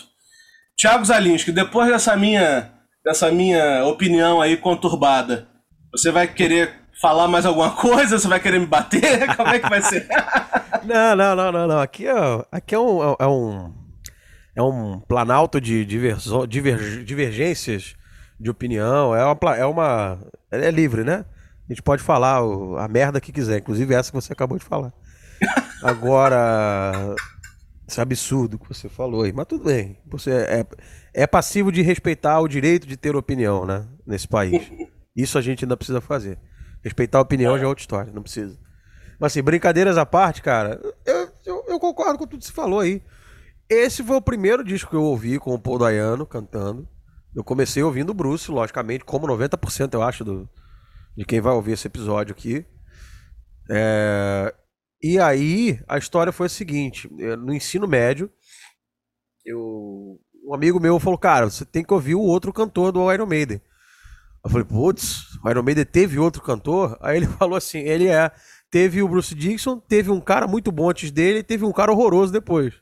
Thiago 0.80 1.04
Zalinski, 1.04 1.52
depois 1.52 1.90
dessa 1.90 2.16
minha, 2.16 2.72
dessa 3.04 3.32
minha 3.32 3.84
opinião 3.86 4.40
aí 4.40 4.56
conturbada, 4.56 5.48
você 5.92 6.12
vai 6.12 6.28
querer 6.28 6.72
falar 7.02 7.28
mais 7.28 7.48
alguma 7.48 7.72
coisa? 7.82 8.20
Você 8.20 8.28
vai 8.28 8.40
querer 8.40 8.60
me 8.60 8.68
bater? 8.68 9.26
Como 9.36 9.50
é 9.50 9.58
que 9.58 9.68
vai 9.68 9.82
ser? 9.82 10.08
não, 10.86 11.16
não, 11.16 11.36
não, 11.36 11.52
não, 11.52 11.68
não. 11.68 11.80
Aqui 11.80 12.06
é, 12.08 12.46
aqui 12.52 12.76
é 12.76 12.80
um, 12.80 13.16
é 13.20 13.28
um, 13.28 13.74
é 14.56 14.62
um 14.62 15.00
planalto 15.00 15.60
de 15.60 15.84
diverso, 15.84 16.46
diver, 16.46 17.04
divergências 17.04 17.96
de 18.40 18.52
opinião. 18.52 19.16
É 19.16 19.26
uma, 19.26 19.56
é 19.56 19.66
uma. 19.66 20.20
É 20.52 20.70
livre, 20.70 21.04
né? 21.04 21.26
A 21.68 21.74
gente 21.74 21.82
pode 21.82 22.04
falar 22.04 22.38
a 22.38 22.88
merda 22.88 23.20
que 23.20 23.32
quiser, 23.32 23.58
inclusive 23.58 23.96
essa 23.96 24.12
que 24.12 24.16
você 24.16 24.32
acabou 24.32 24.60
de 24.60 24.64
falar. 24.64 24.94
Agora, 25.84 27.16
esse 27.88 28.02
absurdo 28.02 28.58
que 28.58 28.68
você 28.68 28.90
falou 28.90 29.24
aí, 29.24 29.32
mas 29.32 29.46
tudo 29.46 29.66
bem. 29.66 29.98
Você 30.08 30.32
é, 30.32 30.66
é 31.14 31.28
passivo 31.28 31.72
de 31.72 31.82
respeitar 31.82 32.40
o 32.40 32.48
direito 32.48 32.88
de 32.88 32.98
ter 32.98 33.16
opinião, 33.16 33.66
né? 33.66 33.88
Nesse 34.06 34.28
país. 34.28 34.72
Isso 35.16 35.38
a 35.38 35.42
gente 35.42 35.66
ainda 35.66 35.78
precisa 35.78 36.02
fazer. 36.02 36.38
Respeitar 36.84 37.18
a 37.18 37.22
opinião 37.22 37.58
já 37.58 37.64
é 37.64 37.68
outra 37.68 37.82
história, 37.82 38.12
não 38.14 38.22
precisa. 38.22 38.58
Mas 39.20 39.32
assim, 39.32 39.42
brincadeiras 39.42 39.98
à 39.98 40.06
parte, 40.06 40.42
cara, 40.42 40.80
eu, 41.06 41.30
eu, 41.46 41.66
eu 41.68 41.80
concordo 41.80 42.20
com 42.20 42.28
tudo 42.28 42.40
que 42.40 42.46
você 42.46 42.54
falou 42.54 42.80
aí. 42.80 43.02
Esse 43.70 44.04
foi 44.04 44.16
o 44.16 44.22
primeiro 44.22 44.64
disco 44.64 44.92
que 44.92 44.96
eu 44.96 45.04
ouvi 45.04 45.40
com 45.40 45.54
o 45.54 45.60
Paul 45.60 45.80
Dayano 45.80 46.26
cantando. 46.26 46.88
Eu 47.36 47.44
comecei 47.44 47.84
ouvindo 47.84 48.12
o 48.12 48.14
Bruce, 48.14 48.50
logicamente, 48.50 49.04
como 49.04 49.28
90% 49.28 49.94
eu 49.94 50.02
acho 50.02 50.24
do, 50.24 50.50
de 51.16 51.26
quem 51.26 51.42
vai 51.42 51.54
ouvir 51.54 51.74
esse 51.74 51.88
episódio 51.88 52.34
aqui. 52.34 52.66
É... 53.70 54.54
E 55.02 55.20
aí, 55.20 55.80
a 55.88 55.98
história 55.98 56.32
foi 56.32 56.48
a 56.48 56.50
seguinte: 56.50 57.10
no 57.12 57.54
ensino 57.54 57.88
médio, 57.88 58.30
eu... 59.46 60.20
um 60.46 60.54
amigo 60.54 60.80
meu 60.80 61.00
falou, 61.00 61.18
cara, 61.18 61.50
você 61.50 61.66
tem 61.66 61.84
que 61.84 61.94
ouvir 61.94 62.16
o 62.16 62.22
outro 62.22 62.52
cantor 62.52 62.92
do 62.92 63.12
Iron 63.12 63.26
Maiden. 63.26 63.62
Eu 64.44 64.50
falei, 64.50 64.66
putz, 64.66 65.38
o 65.44 65.50
Iron 65.50 65.64
Maiden 65.64 65.86
teve 65.86 66.18
outro 66.18 66.42
cantor? 66.42 66.98
Aí 67.02 67.18
ele 67.18 67.28
falou 67.40 67.58
assim: 67.58 67.80
ele 67.80 68.08
é. 68.08 68.32
Teve 68.70 69.02
o 69.02 69.08
Bruce 69.08 69.34
Dixon, 69.34 69.80
teve 69.80 70.12
um 70.12 70.20
cara 70.20 70.46
muito 70.46 70.72
bom 70.74 70.90
antes 70.90 71.10
dele 71.10 71.40
e 71.40 71.44
teve 71.44 71.64
um 71.64 71.72
cara 71.72 71.92
horroroso 71.92 72.34
depois. 72.34 72.74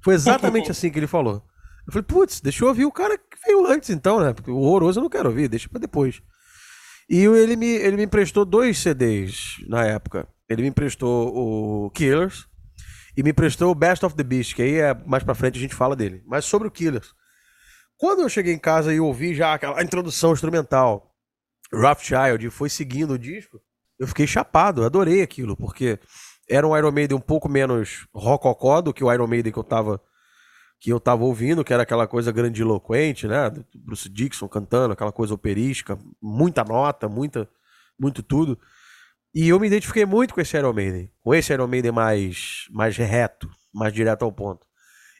Foi 0.00 0.14
exatamente 0.14 0.70
assim 0.72 0.90
que 0.90 0.98
ele 0.98 1.08
falou. 1.08 1.42
Eu 1.86 1.92
falei, 1.92 2.04
putz, 2.04 2.40
deixa 2.40 2.64
eu 2.64 2.68
ouvir 2.68 2.84
o 2.84 2.92
cara 2.92 3.16
que 3.16 3.36
veio 3.44 3.66
antes 3.66 3.90
então, 3.90 4.20
né? 4.20 4.32
Porque 4.32 4.50
o 4.50 4.56
horroroso 4.56 4.98
eu 4.98 5.02
não 5.02 5.10
quero 5.10 5.28
ouvir, 5.28 5.48
deixa 5.48 5.68
pra 5.68 5.80
depois. 5.80 6.20
E 7.08 7.24
ele 7.24 7.56
me, 7.56 7.66
ele 7.66 7.96
me 7.96 8.04
emprestou 8.04 8.44
dois 8.44 8.78
CDs 8.78 9.56
na 9.68 9.84
época. 9.84 10.28
Ele 10.48 10.62
me 10.62 10.68
emprestou 10.68 11.86
o 11.86 11.90
Killers 11.90 12.46
e 13.16 13.22
me 13.22 13.30
emprestou 13.30 13.70
o 13.70 13.74
Best 13.74 14.04
of 14.04 14.14
the 14.14 14.22
Beast, 14.22 14.54
que 14.54 14.62
aí 14.62 14.74
é 14.76 14.94
mais 15.06 15.24
pra 15.24 15.34
frente 15.34 15.58
a 15.58 15.60
gente 15.60 15.74
fala 15.74 15.96
dele. 15.96 16.22
Mas 16.26 16.44
sobre 16.44 16.68
o 16.68 16.70
Killers. 16.70 17.14
Quando 17.96 18.20
eu 18.20 18.28
cheguei 18.28 18.52
em 18.52 18.58
casa 18.58 18.92
e 18.92 19.00
ouvi 19.00 19.34
já 19.34 19.54
aquela 19.54 19.82
introdução 19.82 20.32
instrumental, 20.32 21.14
Rothschild, 21.72 22.46
e 22.46 22.50
foi 22.50 22.68
seguindo 22.68 23.14
o 23.14 23.18
disco, 23.18 23.58
eu 23.98 24.06
fiquei 24.06 24.26
chapado, 24.26 24.84
adorei 24.84 25.22
aquilo, 25.22 25.56
porque 25.56 25.98
era 26.48 26.66
um 26.66 26.76
Iron 26.76 26.92
Maiden 26.92 27.16
um 27.16 27.20
pouco 27.20 27.48
menos 27.48 28.06
rococó 28.14 28.80
do 28.80 28.92
que 28.92 29.02
o 29.02 29.12
Iron 29.12 29.26
Maiden 29.26 29.52
que 29.52 29.58
eu 29.58 29.64
tava 29.64 30.00
que 30.78 30.92
eu 30.92 31.00
tava 31.00 31.24
ouvindo, 31.24 31.64
que 31.64 31.72
era 31.72 31.84
aquela 31.84 32.06
coisa 32.06 32.30
grandiloquente, 32.30 33.26
né? 33.26 33.50
Bruce 33.74 34.10
Dixon 34.10 34.46
cantando, 34.46 34.92
aquela 34.92 35.10
coisa 35.10 35.32
operística, 35.32 35.98
muita 36.20 36.62
nota, 36.64 37.08
muita, 37.08 37.48
muito 37.98 38.22
tudo. 38.22 38.58
E 39.38 39.50
eu 39.50 39.60
me 39.60 39.66
identifiquei 39.66 40.06
muito 40.06 40.32
com 40.32 40.40
esse 40.40 40.56
Iron 40.56 40.72
Maiden, 40.72 41.10
com 41.22 41.34
esse 41.34 41.52
Iron 41.52 41.66
Maiden 41.66 41.92
mais, 41.92 42.66
mais 42.70 42.96
reto, 42.96 43.50
mais 43.70 43.92
direto 43.92 44.24
ao 44.24 44.32
ponto. 44.32 44.66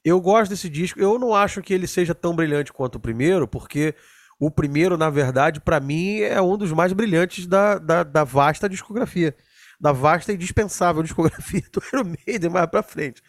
Eu 0.03 0.19
gosto 0.23 0.53
desse 0.53 0.71
disco, 0.71 0.99
eu 0.99 1.19
não 1.19 1.35
acho 1.35 1.61
que 1.61 1.75
ele 1.75 1.87
seja 1.87 2.15
tão 2.15 2.35
brilhante 2.35 2.73
quanto 2.73 2.95
o 2.95 3.01
primeiro, 3.01 3.47
porque 3.47 3.95
o 4.41 4.51
primeiro, 4.51 4.97
na 4.97 5.11
verdade, 5.11 5.61
para 5.61 5.81
mim, 5.81 6.21
é 6.21 6.41
um 6.41 6.57
dos 6.57 6.73
mais 6.73 6.95
brilhantes 6.95 7.47
da, 7.47 7.77
da, 7.77 8.03
da, 8.03 8.25
vasta 8.25 8.71
discografia. 8.71 9.37
Da 9.79 9.93
vasta 9.93 10.33
e 10.33 10.39
dispensável 10.39 11.03
discografia 11.05 11.65
do 11.71 11.83
Iron 11.93 12.15
Maiden 12.27 12.49
mais 12.49 12.71
pra 12.71 12.83
frente. 12.83 13.21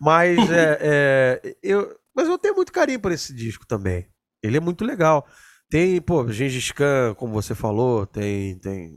Mas, 0.00 0.38
é, 0.48 0.78
é, 0.80 1.56
eu, 1.60 1.92
mas 2.14 2.28
eu 2.28 2.38
tenho 2.38 2.54
muito 2.54 2.70
carinho 2.70 3.00
por 3.00 3.10
esse 3.10 3.34
disco 3.34 3.66
também. 3.66 4.06
Ele 4.40 4.58
é 4.58 4.60
muito 4.60 4.84
legal. 4.84 5.26
Tem, 5.68 6.00
pô, 6.00 6.30
Gengis 6.30 6.70
Khan, 6.70 7.14
como 7.16 7.32
você 7.32 7.52
falou, 7.52 8.06
tem, 8.06 8.56
tem 8.60 8.94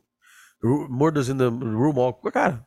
Murders 0.64 1.30
in 1.30 1.38
the 1.38 1.46
Room. 1.46 2.14
Cara, 2.32 2.66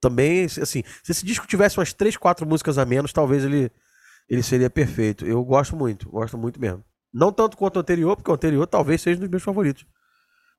também, 0.00 0.44
assim, 0.44 0.82
se 1.02 1.12
esse 1.12 1.24
disco 1.24 1.46
tivesse 1.46 1.78
umas 1.78 1.92
3, 1.92 2.16
4 2.16 2.46
músicas 2.46 2.78
a 2.78 2.84
menos, 2.84 3.12
talvez 3.12 3.44
ele, 3.44 3.70
ele 4.28 4.42
seria 4.42 4.70
perfeito. 4.70 5.26
Eu 5.26 5.44
gosto 5.44 5.76
muito, 5.76 6.08
gosto 6.10 6.38
muito 6.38 6.60
mesmo. 6.60 6.84
Não 7.12 7.32
tanto 7.32 7.56
quanto 7.56 7.76
o 7.76 7.80
anterior, 7.80 8.16
porque 8.16 8.30
o 8.30 8.34
anterior 8.34 8.66
talvez 8.66 9.00
seja 9.00 9.18
um 9.18 9.20
dos 9.22 9.30
meus 9.30 9.42
favoritos. 9.42 9.84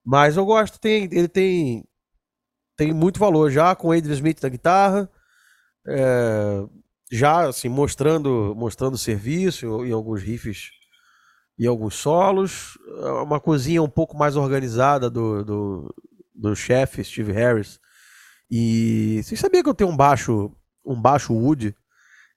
Mas 0.05 0.35
eu 0.37 0.45
gosto, 0.45 0.79
tem, 0.79 1.03
ele 1.11 1.27
tem 1.27 1.85
tem 2.77 2.93
muito 2.93 3.19
valor 3.19 3.51
já 3.51 3.75
com 3.75 3.91
Adrian 3.91 4.13
Smith 4.15 4.41
na 4.41 4.49
guitarra. 4.49 5.09
É, 5.87 6.63
já 7.11 7.47
assim 7.47 7.69
mostrando 7.69 8.53
mostrando 8.55 8.97
serviço 8.97 9.85
em 9.85 9.91
alguns 9.91 10.21
riffs 10.21 10.69
e 11.57 11.67
alguns 11.67 11.95
solos, 11.95 12.77
é 13.03 13.11
uma 13.21 13.39
cozinha 13.39 13.83
um 13.83 13.89
pouco 13.89 14.17
mais 14.17 14.35
organizada 14.35 15.09
do, 15.09 15.43
do, 15.43 15.95
do 16.33 16.55
chefe 16.55 17.03
Steve 17.03 17.31
Harris. 17.31 17.79
E 18.49 19.21
você 19.23 19.35
sabia 19.35 19.63
que 19.63 19.69
eu 19.69 19.73
tenho 19.73 19.89
um 19.89 19.97
baixo 19.97 20.51
um 20.85 20.99
baixo 20.99 21.33
Wood? 21.33 21.75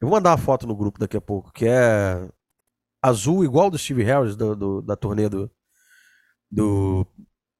Eu 0.00 0.08
vou 0.08 0.16
mandar 0.16 0.30
uma 0.30 0.38
foto 0.38 0.66
no 0.66 0.76
grupo 0.76 0.98
daqui 0.98 1.16
a 1.16 1.20
pouco, 1.20 1.52
que 1.52 1.66
é 1.66 2.28
azul 3.02 3.44
igual 3.44 3.70
do 3.70 3.78
Steve 3.78 4.02
Harris 4.02 4.36
do, 4.36 4.54
do 4.54 4.82
da 4.82 4.96
turnê 4.96 5.28
do, 5.28 5.50
do 6.50 7.06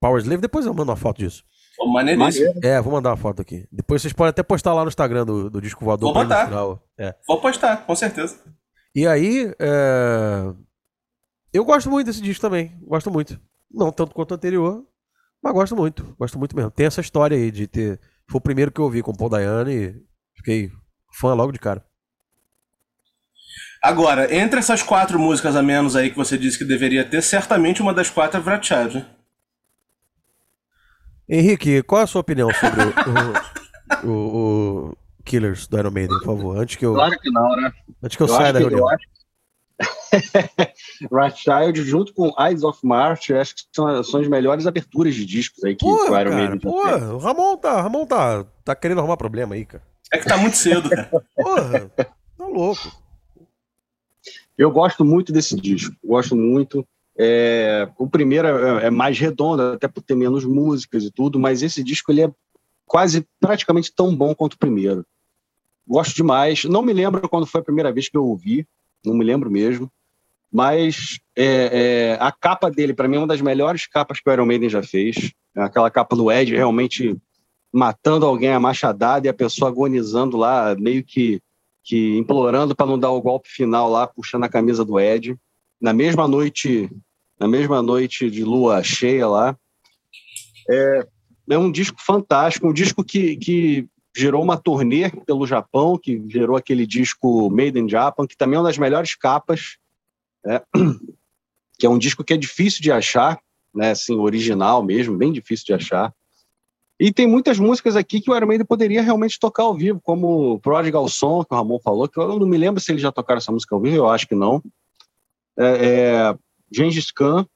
Power 0.01 0.21
Slave. 0.21 0.43
Depois 0.43 0.67
eu 0.67 0.75
mando 0.75 0.91
uma 0.91 0.97
foto 0.97 1.19
disso. 1.19 1.45
Maneiríssimo. 1.87 2.55
É, 2.63 2.81
vou 2.81 2.93
mandar 2.93 3.11
uma 3.11 3.17
foto 3.17 3.43
aqui. 3.43 3.67
Depois 3.71 4.01
vocês 4.01 4.13
podem 4.13 4.31
até 4.31 4.43
postar 4.43 4.73
lá 4.75 4.83
no 4.83 4.89
Instagram 4.89 5.27
do, 5.27 5.51
do 5.51 5.61
Disco 5.61 5.85
Voador. 5.85 6.13
Vou 6.13 6.23
botar. 6.23 6.49
É. 6.97 7.15
Vou 7.27 7.41
postar, 7.41 7.85
com 7.85 7.97
certeza. 7.97 8.39
E 8.95 9.07
aí, 9.07 9.53
é... 9.59 10.55
eu 11.53 11.65
gosto 11.65 11.91
muito 11.91 12.07
desse 12.07 12.23
disco 12.23 12.41
também. 12.41 12.79
Gosto 12.83 13.11
muito. 13.11 13.41
Não 13.71 13.91
tanto 13.91 14.15
quanto 14.15 14.31
o 14.31 14.35
anterior, 14.35 14.85
mas 15.45 15.53
gosto 15.53 15.77
muito. 15.77 16.17
Gosto 16.19 16.39
muito 16.39 16.57
mesmo. 16.57 16.71
Tem 16.71 16.87
essa 16.87 17.03
história 17.03 17.37
aí 17.37 17.51
de 17.51 17.67
ter. 17.67 18.01
Foi 18.27 18.39
o 18.39 18.43
primeiro 18.43 18.73
que 18.73 18.81
eu 18.81 18.85
ouvi 18.87 19.03
com 19.03 19.11
o 19.11 19.17
Paul 19.17 19.29
Dayane 19.29 19.75
e 19.75 19.95
fiquei 20.35 20.71
fã 21.13 21.35
logo 21.35 21.53
de 21.53 21.59
cara. 21.59 21.85
Agora, 23.83 24.35
entre 24.35 24.59
essas 24.59 24.83
quatro 24.83 25.19
músicas 25.19 25.55
a 25.55 25.63
menos 25.63 25.95
aí 25.95 26.09
que 26.09 26.17
você 26.17 26.39
disse 26.39 26.57
que 26.57 26.65
deveria 26.65 27.05
ter, 27.05 27.21
certamente 27.21 27.83
uma 27.83 27.93
das 27.93 28.09
quatro 28.09 28.41
é 28.41 28.43
Vratchad, 28.43 28.95
né? 28.95 29.07
Henrique, 31.29 31.83
qual 31.83 32.01
é 32.01 32.05
a 32.05 32.07
sua 32.07 32.23
opinião 32.23 32.49
sobre 32.55 32.81
o, 34.07 34.11
o, 34.11 34.91
o, 34.91 34.97
Killers 35.25 35.67
do 35.67 35.79
Iron 35.79 35.91
Maiden, 35.91 36.19
por 36.21 36.25
favor? 36.25 36.59
Antes 36.59 36.77
que 36.77 36.87
eu. 36.87 36.95
Claro 36.95 37.19
que 37.21 37.31
não, 37.31 37.57
né? 37.57 37.71
Antes 38.03 38.17
que 38.17 38.23
eu, 38.23 38.27
eu 38.27 38.35
saia 38.35 38.53
da 38.53 38.61
reunião. 38.61 38.87
Rothschild 41.11 41.83
junto 41.83 42.13
com 42.15 42.33
Eyes 42.39 42.63
of 42.63 42.79
March, 42.83 43.31
eu 43.31 43.41
acho 43.41 43.55
que 43.55 43.63
são, 43.73 44.03
são 44.05 44.21
as 44.21 44.29
melhores 44.29 44.67
aberturas 44.67 45.15
de 45.15 45.25
discos 45.25 45.65
aí 45.65 45.75
que, 45.75 45.85
pô, 45.85 46.11
o 46.11 46.21
Iron 46.21 46.35
Maiden 46.35 46.59
Pô, 46.59 46.83
o 46.87 47.19
Ramon 47.19 47.57
tá, 47.57 47.81
Ramon 47.81 48.07
tá, 48.07 48.45
tá 48.65 48.75
querendo 48.75 48.99
arrumar 48.99 49.17
problema 49.17 49.55
aí, 49.55 49.65
cara. 49.65 49.83
É 50.13 50.19
que 50.19 50.27
tá 50.27 50.37
muito 50.37 50.57
cedo, 50.57 50.89
cara. 50.89 51.11
Porra, 51.35 51.91
tá 51.97 52.47
louco. 52.47 52.93
Eu 54.57 54.71
gosto 54.71 55.05
muito 55.05 55.33
desse 55.33 55.57
disco, 55.57 55.95
gosto 56.05 56.37
muito. 56.37 56.87
É, 57.17 57.89
o 57.99 58.09
primeiro 58.09 58.49
é, 58.49 58.87
é, 58.87 58.91
mais 58.91 59.19
redondo, 59.19 59.63
até 59.63 59.87
por 59.89 60.03
ter 60.03 60.15
menos 60.15 60.45
músicas 60.45 61.05
e 61.05 61.11
tudo, 61.11 61.39
mas 61.39 61.63
esse 61.63 61.83
disco 61.83 62.11
ele 62.11 62.23
é 62.23 62.33
quase 62.87 63.27
praticamente 63.41 63.93
tão 63.95 64.15
bom 64.15 64.35
quanto 64.35 64.55
o 64.55 64.59
primeiro. 64.59 65.05
Gosto 65.87 66.15
demais. 66.15 66.65
Não 66.65 66.83
me 66.83 66.93
lembro 66.93 67.29
quando 67.29 67.47
foi 67.47 67.61
a 67.61 67.65
primeira 67.65 67.93
vez 67.93 68.09
que 68.09 68.17
eu 68.17 68.25
ouvi, 68.25 68.67
não 69.05 69.15
me 69.15 69.25
lembro 69.25 69.51
mesmo. 69.51 69.91
Mas 70.55 71.19
é, 71.35 72.15
é, 72.15 72.19
a 72.21 72.31
capa 72.31 72.71
dele, 72.71 72.95
para 72.95 73.09
mim, 73.09 73.17
é 73.17 73.19
uma 73.19 73.27
das 73.27 73.41
melhores 73.41 73.89
capas 73.89 74.21
que 74.21 74.31
o 74.31 74.33
Iron 74.33 74.47
Maiden 74.47 74.69
já 74.69 74.85
fez. 74.85 75.33
É 75.57 75.63
aquela 75.63 75.91
capa 75.91 76.15
do 76.15 76.31
Ed 76.31 76.55
realmente 76.55 77.17
matando 77.73 78.25
alguém 78.25 78.53
a 78.53 78.61
machadada 78.61 79.27
e 79.27 79.29
a 79.29 79.35
pessoa 79.35 79.69
agonizando 79.69 80.37
lá, 80.37 80.77
meio 80.79 81.03
que, 81.03 81.41
que 81.83 82.17
implorando 82.17 82.73
para 82.73 82.87
não 82.87 82.97
dar 82.97 83.11
o 83.11 83.21
golpe 83.21 83.49
final 83.49 83.91
lá, 83.91 84.07
puxando 84.07 84.45
a 84.45 84.49
camisa 84.49 84.85
do 84.85 85.01
Ed 85.01 85.37
na 85.81 85.93
mesma 85.93 86.29
noite, 86.29 86.89
na 87.37 87.49
mesma 87.49 87.83
noite 87.83 88.31
de 88.31 88.45
lua 88.45 88.81
cheia 88.81 89.27
lá. 89.27 89.57
É, 90.71 91.07
é 91.51 91.59
um 91.59 91.73
disco 91.73 91.97
fantástico, 91.99 92.69
um 92.69 92.73
disco 92.73 93.03
que, 93.03 93.37
que 93.39 93.89
gerou 94.17 94.41
uma 94.41 94.57
turnê 94.57 95.11
pelo 95.27 95.49
Japão, 95.49 95.99
que 96.01 96.23
gerou 96.29 96.57
aquele 96.57 96.87
disco 96.87 97.51
Made 97.51 97.77
in 97.77 97.89
Japan, 97.89 98.25
que 98.25 98.37
também 98.37 98.55
é 98.55 98.61
uma 98.61 98.69
das 98.69 98.79
melhores 98.79 99.17
capas, 99.17 99.79
né? 100.45 100.61
que 101.79 101.87
é 101.87 101.91
um 101.91 101.99
disco 101.99 102.25
que 102.25 102.35
é 102.35 102.37
difícil 102.37 102.83
de 102.83 102.93
achar, 102.93 103.41
né? 103.75 103.91
assim, 103.91 104.17
original 104.17 104.83
mesmo, 104.83 105.17
bem 105.17 105.33
difícil 105.33 105.67
de 105.67 105.75
achar. 105.75 106.13
E 107.01 107.13
tem 107.13 107.27
muitas 107.27 107.59
músicas 107.59 107.97
aqui 107.97 108.21
que 108.21 108.31
o 108.31 108.37
Iron 108.37 108.47
Maiden 108.47 108.67
poderia 108.67 109.03
realmente 109.03 109.39
tocar 109.39 109.65
ao 109.65 109.75
vivo, 109.75 110.01
como 110.01 110.61
Prodigal 110.61 111.09
Song, 111.09 111.45
que 111.45 111.53
o 111.53 111.57
Ramon 111.57 111.81
falou, 111.81 112.09
que 112.09 112.21
eu 112.21 112.39
não 112.39 112.47
me 112.47 112.57
lembro 112.57 112.81
se 112.81 112.93
eles 112.93 113.03
já 113.03 113.11
tocaram 113.11 113.39
essa 113.39 113.51
música 113.51 113.75
ao 113.75 113.81
vivo, 113.81 113.97
eu 113.97 114.09
acho 114.09 114.29
que 114.29 114.35
não 114.35 114.63
é, 115.59 115.65
é, 115.65 116.39
Gengis 116.73 117.11
Khan, 117.11 117.47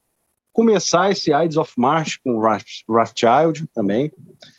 começar 0.53 1.11
esse 1.11 1.33
Ides 1.33 1.57
of 1.57 1.73
March 1.77 2.19
com 2.25 2.41
Rothschild 2.89 3.67
também. 3.75 4.13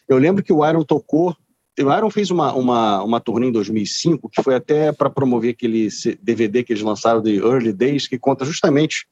Eu 0.08 0.18
lembro 0.18 0.44
que 0.44 0.54
o 0.54 0.66
Iron 0.68 0.84
tocou 0.84 1.36
o 1.84 1.94
Iron 1.96 2.10
fez 2.10 2.30
uma, 2.32 2.54
uma, 2.54 3.04
uma 3.04 3.20
turnê 3.20 3.48
em 3.48 3.52
2005 3.52 4.30
que 4.30 4.44
foi 4.44 4.56
até 4.56 4.92
para 4.92 5.10
promover 5.10 5.52
aquele 5.52 5.88
DVD 6.22 6.64
que 6.64 6.74
eles 6.74 6.84
lançaram 6.84 7.22
de 7.22 7.38
Early 7.38 7.74
Days, 7.74 8.08
que 8.08 8.18
conta 8.18 8.44
justamente 8.46 9.08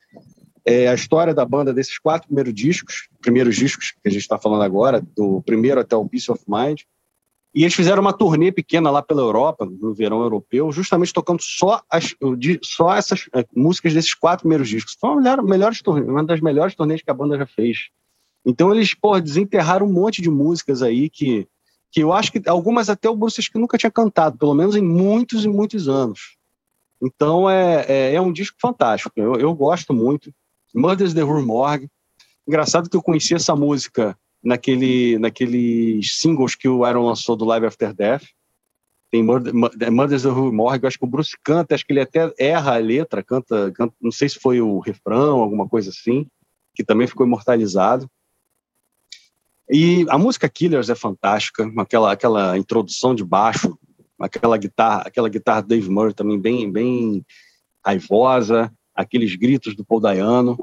é, 0.65 0.89
a 0.89 0.93
história 0.93 1.33
da 1.33 1.45
banda 1.45 1.73
desses 1.73 1.97
quatro 1.97 2.27
primeiros 2.27 2.53
discos, 2.53 3.07
primeiros 3.21 3.55
discos 3.55 3.91
que 3.91 4.07
a 4.07 4.11
gente 4.11 4.21
está 4.21 4.37
falando 4.37 4.63
agora, 4.63 5.01
do 5.15 5.41
primeiro 5.43 5.79
até 5.79 5.95
o 5.95 6.07
Peace 6.07 6.29
of 6.29 6.43
Mind. 6.47 6.81
E 7.55 7.63
eles 7.63 7.73
fizeram 7.73 8.01
uma 8.01 8.11
turnê 8.11 8.51
pequena 8.51 8.91
lá 8.91 9.01
pela 9.01 9.21
Europa, 9.21 9.65
no 9.65 9.93
verão 9.93 10.21
europeu, 10.21 10.71
justamente 10.71 11.13
tocando 11.13 11.41
só, 11.41 11.81
as, 11.89 12.13
só 12.61 12.93
essas 12.93 13.29
é, 13.33 13.45
músicas 13.55 13.93
desses 13.93 14.13
quatro 14.13 14.43
primeiros 14.43 14.67
discos. 14.67 14.97
Foi 14.99 15.11
uma, 15.11 15.21
melhor, 15.21 15.41
melhores 15.41 15.81
uma 15.85 16.23
das 16.23 16.41
melhores 16.41 16.75
turnês 16.75 17.01
que 17.01 17.09
a 17.09 17.13
banda 17.13 17.37
já 17.37 17.45
fez. 17.45 17.87
Então 18.45 18.73
eles, 18.73 18.93
pô, 18.93 19.19
desenterraram 19.19 19.87
um 19.87 19.91
monte 19.91 20.21
de 20.21 20.29
músicas 20.29 20.83
aí 20.83 21.09
que, 21.09 21.47
que 21.91 22.01
eu 22.01 22.13
acho 22.13 22.31
que 22.31 22.41
algumas 22.47 22.89
até 22.89 23.09
o 23.09 23.15
Bruce 23.15 23.49
que 23.49 23.59
nunca 23.59 23.77
tinha 23.77 23.91
cantado, 23.91 24.37
pelo 24.37 24.53
menos 24.53 24.75
em 24.75 24.81
muitos 24.81 25.45
e 25.45 25.47
muitos 25.47 25.87
anos. 25.87 26.37
Então 27.01 27.49
é, 27.49 27.85
é, 27.87 28.13
é 28.15 28.21
um 28.21 28.31
disco 28.31 28.57
fantástico, 28.59 29.13
eu, 29.15 29.35
eu 29.35 29.53
gosto 29.53 29.93
muito. 29.93 30.31
Murders 30.73 31.13
the 31.13 31.21
Rue 31.21 31.43
Morgue. 31.43 31.89
Engraçado 32.47 32.89
que 32.89 32.95
eu 32.95 33.01
conheci 33.01 33.33
essa 33.33 33.55
música 33.55 34.17
naquele, 34.43 35.17
naqueles 35.19 36.19
singles 36.19 36.55
que 36.55 36.67
o 36.67 36.87
Iron 36.87 37.05
lançou 37.05 37.35
do 37.35 37.45
Live 37.45 37.65
After 37.65 37.93
Death. 37.93 38.23
Tem 39.09 39.23
Murder, 39.23 39.53
Murders 39.53 40.25
of 40.25 40.39
Morgue, 40.51 40.85
acho 40.85 40.99
que 40.99 41.05
o 41.05 41.09
Bruce 41.09 41.35
canta, 41.43 41.73
acho 41.73 41.85
que 41.85 41.93
ele 41.93 42.01
até 42.01 42.31
erra 42.37 42.75
a 42.75 42.77
letra, 42.77 43.23
canta, 43.23 43.71
canta, 43.71 43.93
não 44.01 44.11
sei 44.11 44.27
se 44.27 44.37
foi 44.37 44.59
o 44.59 44.79
refrão, 44.79 45.39
alguma 45.39 45.67
coisa 45.67 45.89
assim, 45.89 46.27
que 46.75 46.83
também 46.83 47.07
ficou 47.07 47.25
imortalizado. 47.25 48.09
E 49.69 50.05
a 50.09 50.17
música 50.17 50.47
Killers 50.47 50.89
é 50.89 50.95
fantástica, 50.95 51.69
aquela, 51.77 52.11
aquela 52.11 52.57
introdução 52.57 53.13
de 53.13 53.23
baixo, 53.23 53.77
aquela 54.19 54.57
guitarra, 54.57 55.03
aquela 55.05 55.29
guitarra 55.29 55.61
Dave 55.61 55.89
Murray 55.89 56.13
também 56.13 56.39
bem, 56.39 56.71
bem 56.71 57.25
raivosa, 57.85 58.71
aqueles 58.95 59.35
gritos 59.35 59.75
do 59.75 59.85
Paul 59.85 59.99
Dayano 59.99 60.57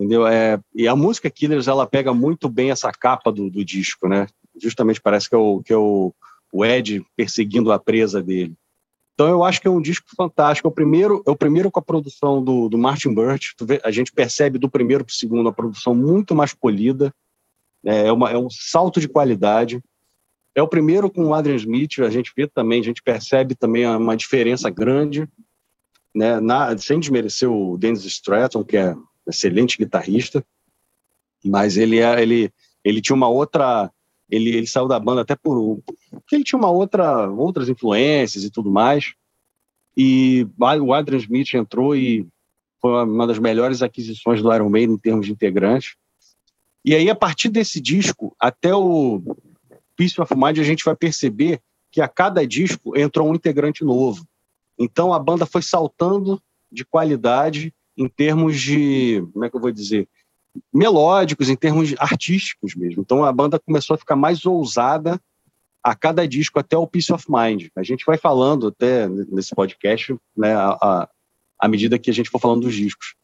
entendeu? 0.00 0.26
É, 0.26 0.58
e 0.74 0.88
a 0.88 0.96
música 0.96 1.30
Killers, 1.30 1.68
ela 1.68 1.86
pega 1.86 2.14
muito 2.14 2.48
bem 2.48 2.70
essa 2.70 2.90
capa 2.90 3.30
do, 3.30 3.50
do 3.50 3.62
disco, 3.62 4.08
né? 4.08 4.26
Justamente 4.60 5.00
parece 5.00 5.28
que 5.28 5.34
é, 5.34 5.38
o, 5.38 5.62
que 5.62 5.72
é 5.72 5.76
o, 5.76 6.14
o 6.50 6.64
Ed 6.64 7.04
perseguindo 7.14 7.70
a 7.70 7.78
presa 7.78 8.22
dele. 8.22 8.54
Então 9.12 9.28
eu 9.28 9.44
acho 9.44 9.60
que 9.60 9.68
é 9.68 9.70
um 9.70 9.82
disco 9.82 10.06
fantástico. 10.16 10.66
É 10.66 10.70
o 10.70 10.74
primeiro, 10.74 11.22
é 11.26 11.30
o 11.30 11.36
primeiro 11.36 11.70
com 11.70 11.78
a 11.78 11.82
produção 11.82 12.42
do, 12.42 12.70
do 12.70 12.78
Martin 12.78 13.12
Burt. 13.12 13.48
a 13.84 13.90
gente 13.90 14.10
percebe 14.10 14.58
do 14.58 14.70
primeiro 14.70 15.04
para 15.04 15.12
o 15.12 15.14
segundo 15.14 15.50
a 15.50 15.52
produção 15.52 15.94
muito 15.94 16.34
mais 16.34 16.54
polida. 16.54 17.12
É, 17.84 18.06
é, 18.06 18.12
uma, 18.12 18.30
é 18.30 18.36
um 18.36 18.50
salto 18.50 19.00
de 19.00 19.08
qualidade. 19.08 19.82
É 20.54 20.62
o 20.62 20.68
primeiro 20.68 21.10
com 21.10 21.26
o 21.26 21.34
Adrian 21.34 21.56
Smith. 21.56 22.00
A 22.00 22.10
gente 22.10 22.32
vê 22.36 22.46
também, 22.46 22.80
a 22.80 22.84
gente 22.84 23.02
percebe 23.02 23.54
também 23.54 23.86
uma 23.86 24.16
diferença 24.16 24.68
grande, 24.68 25.28
né? 26.14 26.40
Na, 26.40 26.76
sem 26.76 26.98
desmerecer 26.98 27.50
o 27.50 27.78
Dennis 27.78 28.04
Stratton, 28.04 28.64
que 28.64 28.76
é 28.76 28.94
excelente 29.28 29.78
guitarrista, 29.78 30.44
mas 31.44 31.76
ele 31.76 32.00
é, 32.00 32.20
ele 32.20 32.52
ele 32.82 33.00
tinha 33.00 33.14
uma 33.14 33.28
outra 33.28 33.90
ele, 34.28 34.50
ele 34.50 34.66
saiu 34.66 34.88
da 34.88 34.98
banda 34.98 35.20
até 35.20 35.36
por 35.36 35.80
porque 36.10 36.34
ele 36.34 36.44
tinha 36.44 36.58
uma 36.58 36.70
outra 36.70 37.28
outras 37.30 37.68
influências 37.68 38.44
e 38.44 38.50
tudo 38.50 38.70
mais. 38.70 39.14
E 39.96 40.46
o 40.80 40.94
Adrian 40.94 41.18
Smith 41.18 41.54
entrou 41.54 41.94
e 41.94 42.26
foi 42.80 43.04
uma 43.04 43.26
das 43.26 43.38
melhores 43.38 43.82
aquisições 43.82 44.42
do 44.42 44.52
Iron 44.52 44.70
Maiden 44.70 44.94
em 44.94 44.98
termos 44.98 45.26
de 45.26 45.32
integrantes. 45.32 45.96
E 46.84 46.94
aí 46.94 47.10
a 47.10 47.14
partir 47.14 47.48
desse 47.48 47.80
disco 47.80 48.34
até 48.38 48.74
o 48.74 49.22
Peace 49.96 50.20
of 50.20 50.34
Mind 50.34 50.58
a 50.58 50.64
gente 50.64 50.84
vai 50.84 50.96
perceber 50.96 51.60
que 51.90 52.00
a 52.00 52.08
cada 52.08 52.46
disco 52.46 52.96
entrou 52.96 53.28
um 53.28 53.34
integrante 53.34 53.84
novo. 53.84 54.26
Então 54.78 55.12
a 55.12 55.18
banda 55.18 55.44
foi 55.44 55.62
saltando 55.62 56.40
de 56.70 56.84
qualidade 56.84 57.74
em 57.96 58.08
termos 58.08 58.58
de, 58.60 59.22
como 59.32 59.44
é 59.44 59.50
que 59.50 59.56
eu 59.56 59.60
vou 59.60 59.70
dizer, 59.70 60.08
melódicos, 60.72 61.48
em 61.48 61.56
termos 61.56 61.94
artísticos 61.98 62.74
mesmo. 62.74 63.02
Então 63.02 63.24
a 63.24 63.32
banda 63.32 63.58
começou 63.58 63.94
a 63.94 63.98
ficar 63.98 64.16
mais 64.16 64.46
ousada 64.46 65.20
a 65.82 65.94
cada 65.94 66.26
disco, 66.26 66.58
até 66.58 66.76
o 66.76 66.86
Peace 66.86 67.12
of 67.12 67.24
Mind. 67.28 67.68
A 67.74 67.82
gente 67.82 68.04
vai 68.04 68.16
falando 68.16 68.68
até 68.68 69.08
nesse 69.08 69.54
podcast, 69.54 70.14
né, 70.36 70.54
a, 70.54 71.08
à 71.58 71.68
medida 71.68 71.98
que 71.98 72.10
a 72.10 72.14
gente 72.14 72.30
for 72.30 72.38
falando 72.38 72.62
dos 72.62 72.74
discos. 72.74 73.14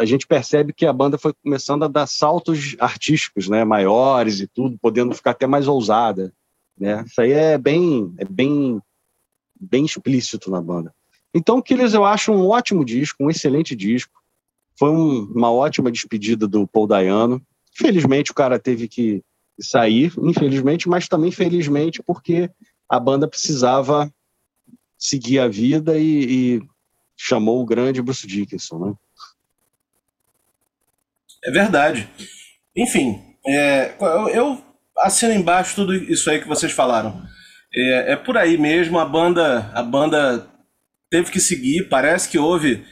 A 0.00 0.04
gente 0.04 0.26
percebe 0.26 0.72
que 0.72 0.84
a 0.84 0.92
banda 0.92 1.16
foi 1.16 1.32
começando 1.32 1.84
a 1.84 1.88
dar 1.88 2.06
saltos 2.06 2.74
artísticos, 2.80 3.48
né, 3.48 3.64
maiores 3.64 4.40
e 4.40 4.46
tudo, 4.48 4.76
podendo 4.80 5.14
ficar 5.14 5.30
até 5.30 5.46
mais 5.46 5.68
ousada, 5.68 6.32
né? 6.76 7.04
Isso 7.06 7.20
aí 7.20 7.30
é 7.30 7.56
bem, 7.56 8.12
é 8.18 8.24
bem, 8.24 8.80
bem 9.60 9.84
explícito 9.84 10.50
na 10.50 10.60
banda. 10.60 10.92
Então, 11.32 11.62
Killers 11.62 11.94
eu 11.94 12.04
acho 12.04 12.32
um 12.32 12.48
ótimo 12.48 12.84
disco, 12.84 13.22
um 13.22 13.30
excelente 13.30 13.76
disco. 13.76 14.12
Foi 14.76 14.90
um, 14.90 15.30
uma 15.32 15.52
ótima 15.52 15.92
despedida 15.92 16.48
do 16.48 16.66
Paul 16.66 16.86
Dayano. 16.86 17.40
Felizmente 17.72 18.32
o 18.32 18.34
cara 18.34 18.58
teve 18.58 18.88
que 18.88 19.22
sair, 19.60 20.12
infelizmente, 20.22 20.88
mas 20.88 21.06
também 21.06 21.30
felizmente 21.30 22.02
porque 22.02 22.50
a 22.88 22.98
banda 22.98 23.28
precisava 23.28 24.12
seguir 24.96 25.38
a 25.38 25.48
vida 25.48 25.98
e, 25.98 26.56
e 26.56 26.62
chamou 27.16 27.60
o 27.60 27.66
grande 27.66 28.02
Bruce 28.02 28.26
Dickinson, 28.26 28.78
né? 28.78 28.94
É 31.44 31.50
verdade. 31.50 32.08
Enfim, 32.76 33.20
é, 33.46 33.92
eu, 34.00 34.28
eu 34.28 34.64
assino 34.98 35.32
embaixo 35.32 35.74
tudo 35.74 35.94
isso 35.94 36.30
aí 36.30 36.40
que 36.40 36.48
vocês 36.48 36.72
falaram. 36.72 37.22
É, 37.74 38.12
é, 38.12 38.16
por 38.16 38.36
aí 38.36 38.56
mesmo, 38.56 38.98
a 38.98 39.04
banda, 39.04 39.70
a 39.74 39.82
banda 39.82 40.46
teve 41.10 41.30
que 41.30 41.40
seguir. 41.40 41.88
Parece 41.88 42.28
que 42.28 42.38
houve 42.38 42.84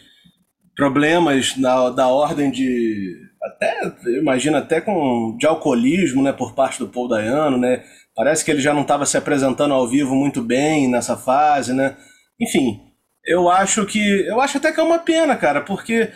problemas 0.77 1.57
na, 1.57 1.91
da 1.91 2.09
ordem 2.09 2.51
de 2.51 3.27
até 3.43 3.93
imagina 4.19 4.59
até 4.59 4.81
com 4.81 5.37
de 5.39 5.47
alcoolismo 5.47 6.23
né 6.23 6.33
por 6.33 6.55
parte 6.55 6.79
do 6.79 6.89
Paul 6.89 7.09
Dayano 7.09 7.57
né 7.57 7.83
parece 8.15 8.45
que 8.45 8.51
ele 8.51 8.61
já 8.61 8.75
não 8.75 8.83
estava 8.83 9.07
se 9.07 9.17
apresentando 9.17 9.73
ao 9.73 9.89
vivo 9.89 10.15
muito 10.15 10.43
bem 10.43 10.89
nessa 10.89 11.17
fase 11.17 11.73
né 11.73 11.97
enfim 12.41 12.81
eu 13.25 13.49
acho 13.49 13.87
que 13.87 13.99
eu 14.27 14.41
acho 14.41 14.59
até 14.59 14.73
que 14.73 14.81
é 14.81 14.83
uma 14.83 14.99
pena 14.99 15.37
cara 15.37 15.61
porque 15.63 16.11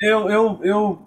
eu 0.00 0.30
eu, 0.30 0.60
eu, 0.62 1.03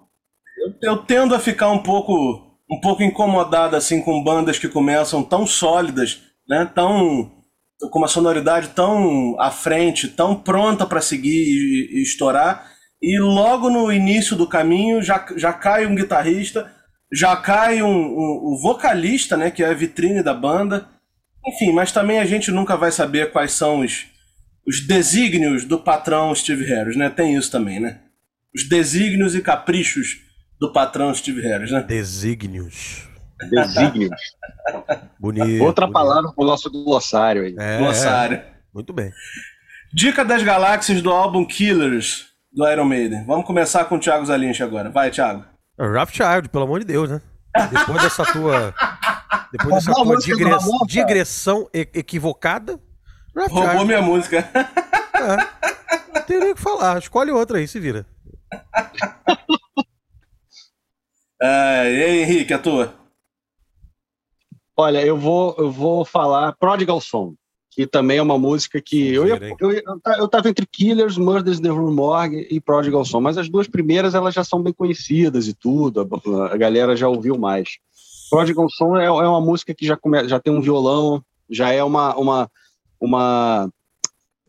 eu, 0.82 0.98
tendo 0.98 1.36
a 1.36 1.40
ficar 1.40 1.70
um 1.72 1.80
pouco 1.80 2.46
um 2.70 2.80
pouco 2.82 3.04
incomodado 3.04 3.76
assim 3.76 4.02
com 4.02 4.24
bandas 4.24 4.60
que 4.60 4.68
começam 4.68 5.24
tão 5.24 5.46
sólidas 5.46 6.22
né 6.48 6.70
tão 6.74 7.32
com 7.92 8.00
uma 8.00 8.08
sonoridade 8.08 8.70
tão 8.70 9.40
à 9.40 9.52
frente 9.52 10.08
tão 10.08 10.36
pronta 10.36 10.86
para 10.86 11.02
seguir 11.02 11.30
e, 11.30 12.00
e 12.00 12.02
estourar 12.02 12.78
e 13.02 13.20
logo 13.20 13.70
no 13.70 13.92
início 13.92 14.36
do 14.36 14.48
caminho 14.48 15.02
já, 15.02 15.26
já 15.36 15.54
cai 15.54 15.86
um 15.86 15.96
guitarrista, 15.96 16.72
já 17.14 17.36
cai 17.36 17.82
um, 17.82 17.88
um, 17.88 18.54
um, 18.54 18.60
vocalista, 18.62 19.38
né, 19.38 19.52
que 19.52 19.64
é 19.64 19.68
a 19.68 19.74
vitrine 19.74 20.24
da 20.24 20.34
banda. 20.34 20.88
Enfim, 21.46 21.72
mas 21.72 21.92
também 21.92 22.20
a 22.20 22.26
gente 22.26 22.52
nunca 22.52 22.76
vai 22.76 22.92
saber 22.92 23.32
quais 23.32 23.52
são 23.54 23.82
os, 23.82 24.08
os 24.66 24.86
desígnios 24.86 25.64
do 25.64 25.80
patrão 25.80 26.34
Steve 26.34 26.66
Harris, 26.66 26.98
né? 26.98 27.10
Tem 27.10 27.36
isso 27.36 27.50
também, 27.52 27.80
né? 27.80 28.02
Os 28.54 28.68
desígnios 28.68 29.36
e 29.36 29.42
caprichos 29.42 30.18
do 30.60 30.72
patrão 30.72 31.14
Steve 31.14 31.42
Harris, 31.42 31.72
né? 31.72 31.84
Desígnios. 31.84 33.08
Desígnios. 33.50 34.20
bonito. 35.20 35.64
Outra 35.64 35.86
bonito. 35.86 35.94
palavra 35.94 36.32
pro 36.32 36.46
nosso 36.46 36.72
glossário 36.72 37.44
aí. 37.44 37.56
É, 37.58 37.78
Glossário. 37.78 38.42
Muito 38.74 38.92
bem. 38.92 39.12
Dica 39.94 40.26
das 40.26 40.44
galáxias 40.44 41.02
do 41.02 41.12
álbum 41.12 41.46
Killers, 41.46 42.28
do 42.52 42.68
Iron 42.70 42.86
Maiden. 42.86 43.26
Vamos 43.26 43.46
começar 43.46 43.86
com 43.86 43.96
o 43.96 44.00
Thiago 44.00 44.26
Zalinch 44.26 44.62
agora. 44.62 44.90
Vai, 44.90 45.12
Thiago. 45.12 45.46
Child, 46.12 46.50
pelo 46.50 46.64
amor 46.64 46.80
de 46.80 46.86
Deus, 46.86 47.10
né? 47.10 47.22
Depois 47.72 48.02
dessa 48.02 48.26
tua. 48.26 48.74
Depois 49.52 49.76
dessa 49.76 49.94
tua 49.94 50.18
digre... 50.18 50.52
digressão 50.88 51.70
equivocada. 51.74 52.80
Roubou 53.50 53.86
minha 53.86 54.02
música. 54.02 54.50
É. 55.14 55.38
Não 56.14 56.22
tem 56.24 56.40
nem 56.40 56.52
o 56.52 56.56
que 56.56 56.62
falar. 56.62 56.98
Escolhe 56.98 57.32
outra 57.32 57.60
aí, 57.60 57.68
se 57.68 57.80
vira. 57.80 58.06
É, 61.42 61.94
e 61.94 62.04
aí, 62.04 62.22
Henrique, 62.22 62.54
a 62.54 62.60
tua? 62.60 62.94
Olha, 64.76 65.04
eu 65.06 65.18
vou, 65.18 65.56
eu 65.58 65.72
vou 65.72 66.06
falar 66.06 66.54
Prodigal 66.54 67.02
Song, 67.02 67.36
que 67.72 67.88
também 67.88 68.18
é 68.18 68.22
uma 68.22 68.38
música 68.38 68.80
que 68.80 69.14
eu, 69.14 69.28
ia, 69.28 69.56
eu, 69.60 69.72
eu, 69.72 69.84
eu 70.20 70.28
tava 70.28 70.50
entre 70.50 70.68
Killers, 70.68 71.18
Murders 71.18 71.60
the 71.60 71.70
Rue 71.70 71.92
Morgue 71.92 72.48
e 72.50 72.62
Prodigal 72.62 73.04
Song, 73.04 73.24
mas 73.24 73.38
as 73.38 73.50
duas 73.50 73.68
primeiras 73.68 74.14
elas 74.14 74.36
já 74.36 74.44
são 74.44 74.62
bem 74.62 74.74
conhecidas 74.74 75.48
e 75.48 75.54
tudo, 75.54 76.02
a, 76.02 76.54
a 76.54 76.58
galera 76.58 76.96
já 76.96 77.08
ouviu 77.08 77.38
mais. 77.38 77.78
Prodigal 78.30 78.70
Song 78.70 79.00
é, 79.00 79.06
é 79.06 79.10
uma 79.10 79.42
música 79.42 79.74
que 79.74 79.86
já, 79.86 79.98
come, 79.98 80.28
já 80.28 80.40
tem 80.40 80.54
um 80.54 80.62
violão, 80.62 81.24
já 81.50 81.72
é 81.72 81.84
uma, 81.84 82.16
uma, 82.16 82.52
uma 83.00 83.70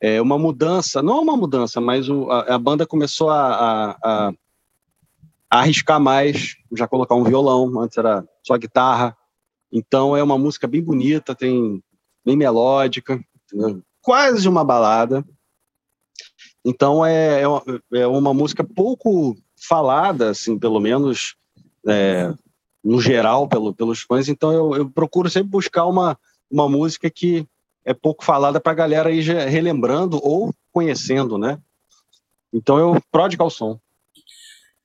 é 0.01 0.21
uma 0.21 0.39
mudança, 0.39 1.03
não 1.03 1.23
uma 1.23 1.37
mudança, 1.37 1.81
mas 1.81 2.09
o, 2.09 2.31
a, 2.31 2.55
a, 2.55 2.59
banda 2.59 2.87
começou 2.87 3.31
a, 3.31 3.49
a, 3.49 3.91
a, 4.03 4.33
arriscar 5.51 6.01
mais, 6.01 6.57
já 6.73 6.87
colocar 6.87 7.15
um 7.15 7.25
violão, 7.25 7.81
antes 7.81 7.97
era 7.97 8.25
só 8.47 8.57
guitarra. 8.57 9.17
Então 9.73 10.17
é 10.17 10.23
uma 10.23 10.39
música 10.39 10.67
bem 10.67 10.83
bonita, 10.83 11.35
tem 11.35 11.83
bem 12.25 12.37
melódica, 12.37 13.21
entendeu? 13.45 13.83
quase 14.03 14.49
uma 14.49 14.65
balada. 14.65 15.25
Então 16.65 17.05
é, 17.05 17.43
é, 17.43 18.01
é 18.01 18.07
uma 18.07 18.35
música 18.35 18.65
pouco 18.65 19.37
falada, 19.57 20.31
assim, 20.31 20.59
pelo 20.59 20.81
menos 20.81 21.37
é, 21.87 22.33
no 22.83 23.01
geral, 23.01 23.49
pelo, 23.49 23.75
pelos 23.75 24.01
fãs. 24.01 24.29
Então 24.29 24.53
eu, 24.53 24.75
eu, 24.77 24.91
procuro 24.91 25.31
sempre 25.31 25.51
buscar 25.51 25.87
uma, 25.87 26.19
uma 26.51 26.69
música 26.69 27.11
que 27.11 27.47
é 27.85 27.95
pouco 27.95 28.25
falada 28.25 28.61
para 28.61 28.73
a 28.73 28.77
galera 28.77 29.11
ir 29.11 29.25
relembrando 29.49 30.19
ou 30.23 30.55
conhecendo, 30.73 31.39
né? 31.39 31.59
Então 32.53 32.79
eu 32.79 33.01
Prodigal 33.11 33.51
Som. 33.51 33.79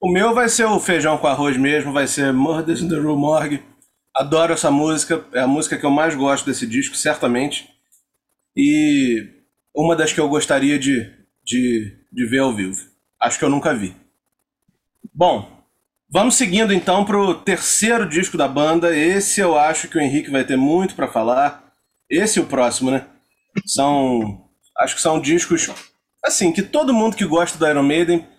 O 0.04 0.12
meu 0.12 0.34
vai 0.34 0.49
ser 0.49 0.66
o 0.66 0.82
feijão 0.82 1.18
com 1.18 1.28
arroz 1.28 1.56
mesmo, 1.56 1.93
vai 1.93 2.08
ser 2.08 2.34
Murders 2.34 2.82
in 2.82 2.89
the 2.89 2.97
Rue 2.97 3.16
Morgue. 3.16 3.64
Adoro 4.14 4.51
essa 4.51 4.70
música, 4.70 5.24
é 5.32 5.39
a 5.39 5.47
música 5.47 5.78
que 5.78 5.86
eu 5.86 5.89
mais 5.89 6.14
gosto 6.14 6.45
desse 6.45 6.68
disco, 6.68 6.93
certamente. 6.93 7.70
E 8.54 9.30
uma 9.74 9.95
das 9.95 10.12
que 10.12 10.20
eu 10.20 10.28
gostaria 10.28 10.78
de, 10.78 11.10
de, 11.41 11.97
de 12.12 12.26
ver 12.26 12.39
ao 12.39 12.54
vivo. 12.54 12.86
Acho 13.18 13.39
que 13.39 13.45
eu 13.45 13.49
nunca 13.49 13.74
vi. 13.74 13.95
Bom, 15.14 15.64
vamos 16.10 16.36
seguindo 16.36 16.74
então 16.74 17.06
para 17.06 17.18
o 17.18 17.36
terceiro 17.36 18.06
disco 18.06 18.36
da 18.36 18.45
banda. 18.45 18.93
Esse 18.93 19.39
eu 19.39 19.58
acho 19.58 19.88
que 19.88 19.97
o 19.97 20.01
Henrique 20.01 20.30
vai 20.30 20.43
ter 20.43 20.58
muito 20.58 20.95
para 20.95 21.08
falar. 21.08 21.72
Esse 22.10 22.39
e 22.39 22.41
o 22.41 22.45
próximo, 22.45 22.91
né? 22.91 23.08
São. 23.66 24.49
Acho 24.80 24.95
que 24.95 25.01
são 25.01 25.22
discos. 25.22 25.70
Assim, 26.22 26.51
que 26.51 26.62
todo 26.62 26.93
mundo 26.93 27.16
que 27.16 27.24
gosta 27.24 27.58
do 27.58 27.66
Iron 27.66 27.84
Maiden 27.84 28.32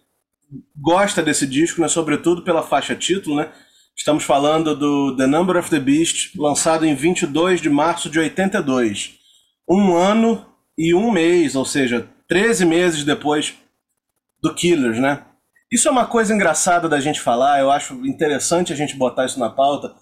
gosta 0.76 1.22
desse 1.22 1.46
disco, 1.46 1.80
né? 1.80 1.88
Sobretudo 1.88 2.42
pela 2.42 2.62
faixa 2.62 2.94
título, 2.94 3.36
né? 3.36 3.50
Estamos 3.96 4.24
falando 4.24 4.74
do 4.74 5.16
The 5.16 5.26
Number 5.26 5.56
of 5.56 5.70
the 5.70 5.78
Beast, 5.78 6.34
lançado 6.36 6.84
em 6.84 6.94
22 6.94 7.60
de 7.60 7.70
março 7.70 8.10
de 8.10 8.18
82. 8.18 9.14
Um 9.68 9.94
ano 9.94 10.44
e 10.76 10.94
um 10.94 11.10
mês, 11.10 11.54
ou 11.54 11.64
seja, 11.64 12.08
13 12.28 12.64
meses 12.66 13.04
depois 13.04 13.54
do 14.42 14.54
Killers, 14.54 14.98
né? 14.98 15.22
Isso 15.70 15.88
é 15.88 15.90
uma 15.90 16.06
coisa 16.06 16.34
engraçada 16.34 16.88
da 16.88 17.00
gente 17.00 17.20
falar, 17.20 17.60
eu 17.60 17.70
acho 17.70 17.94
interessante 18.06 18.72
a 18.72 18.76
gente 18.76 18.96
botar 18.96 19.26
isso 19.26 19.38
na 19.40 19.48
pauta, 19.48 19.94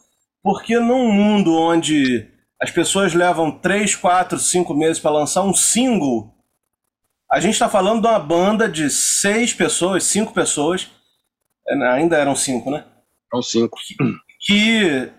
porque 0.43 0.79
num 0.79 1.11
mundo 1.11 1.55
onde 1.55 2.29
as 2.61 2.71
pessoas 2.71 3.15
levam 3.15 3.51
3, 3.51 3.95
4, 3.97 4.39
5 4.39 4.75
meses 4.75 4.99
para 4.99 5.11
lançar 5.11 5.43
um 5.43 5.55
single, 5.55 6.35
a 7.33 7.41
gente 7.41 7.55
está 7.55 7.67
falando 7.67 8.03
de 8.03 8.07
uma 8.07 8.19
banda 8.19 8.69
de 8.69 8.91
seis 8.91 9.55
pessoas, 9.55 10.05
cinco 10.05 10.35
pessoas, 10.35 10.91
é, 11.67 11.75
ainda 11.89 12.19
eram 12.19 12.37
cinco, 12.37 12.71
né? 12.71 12.85
Eram 13.33 13.43
cinco. 13.43 13.79
Que 14.39 15.11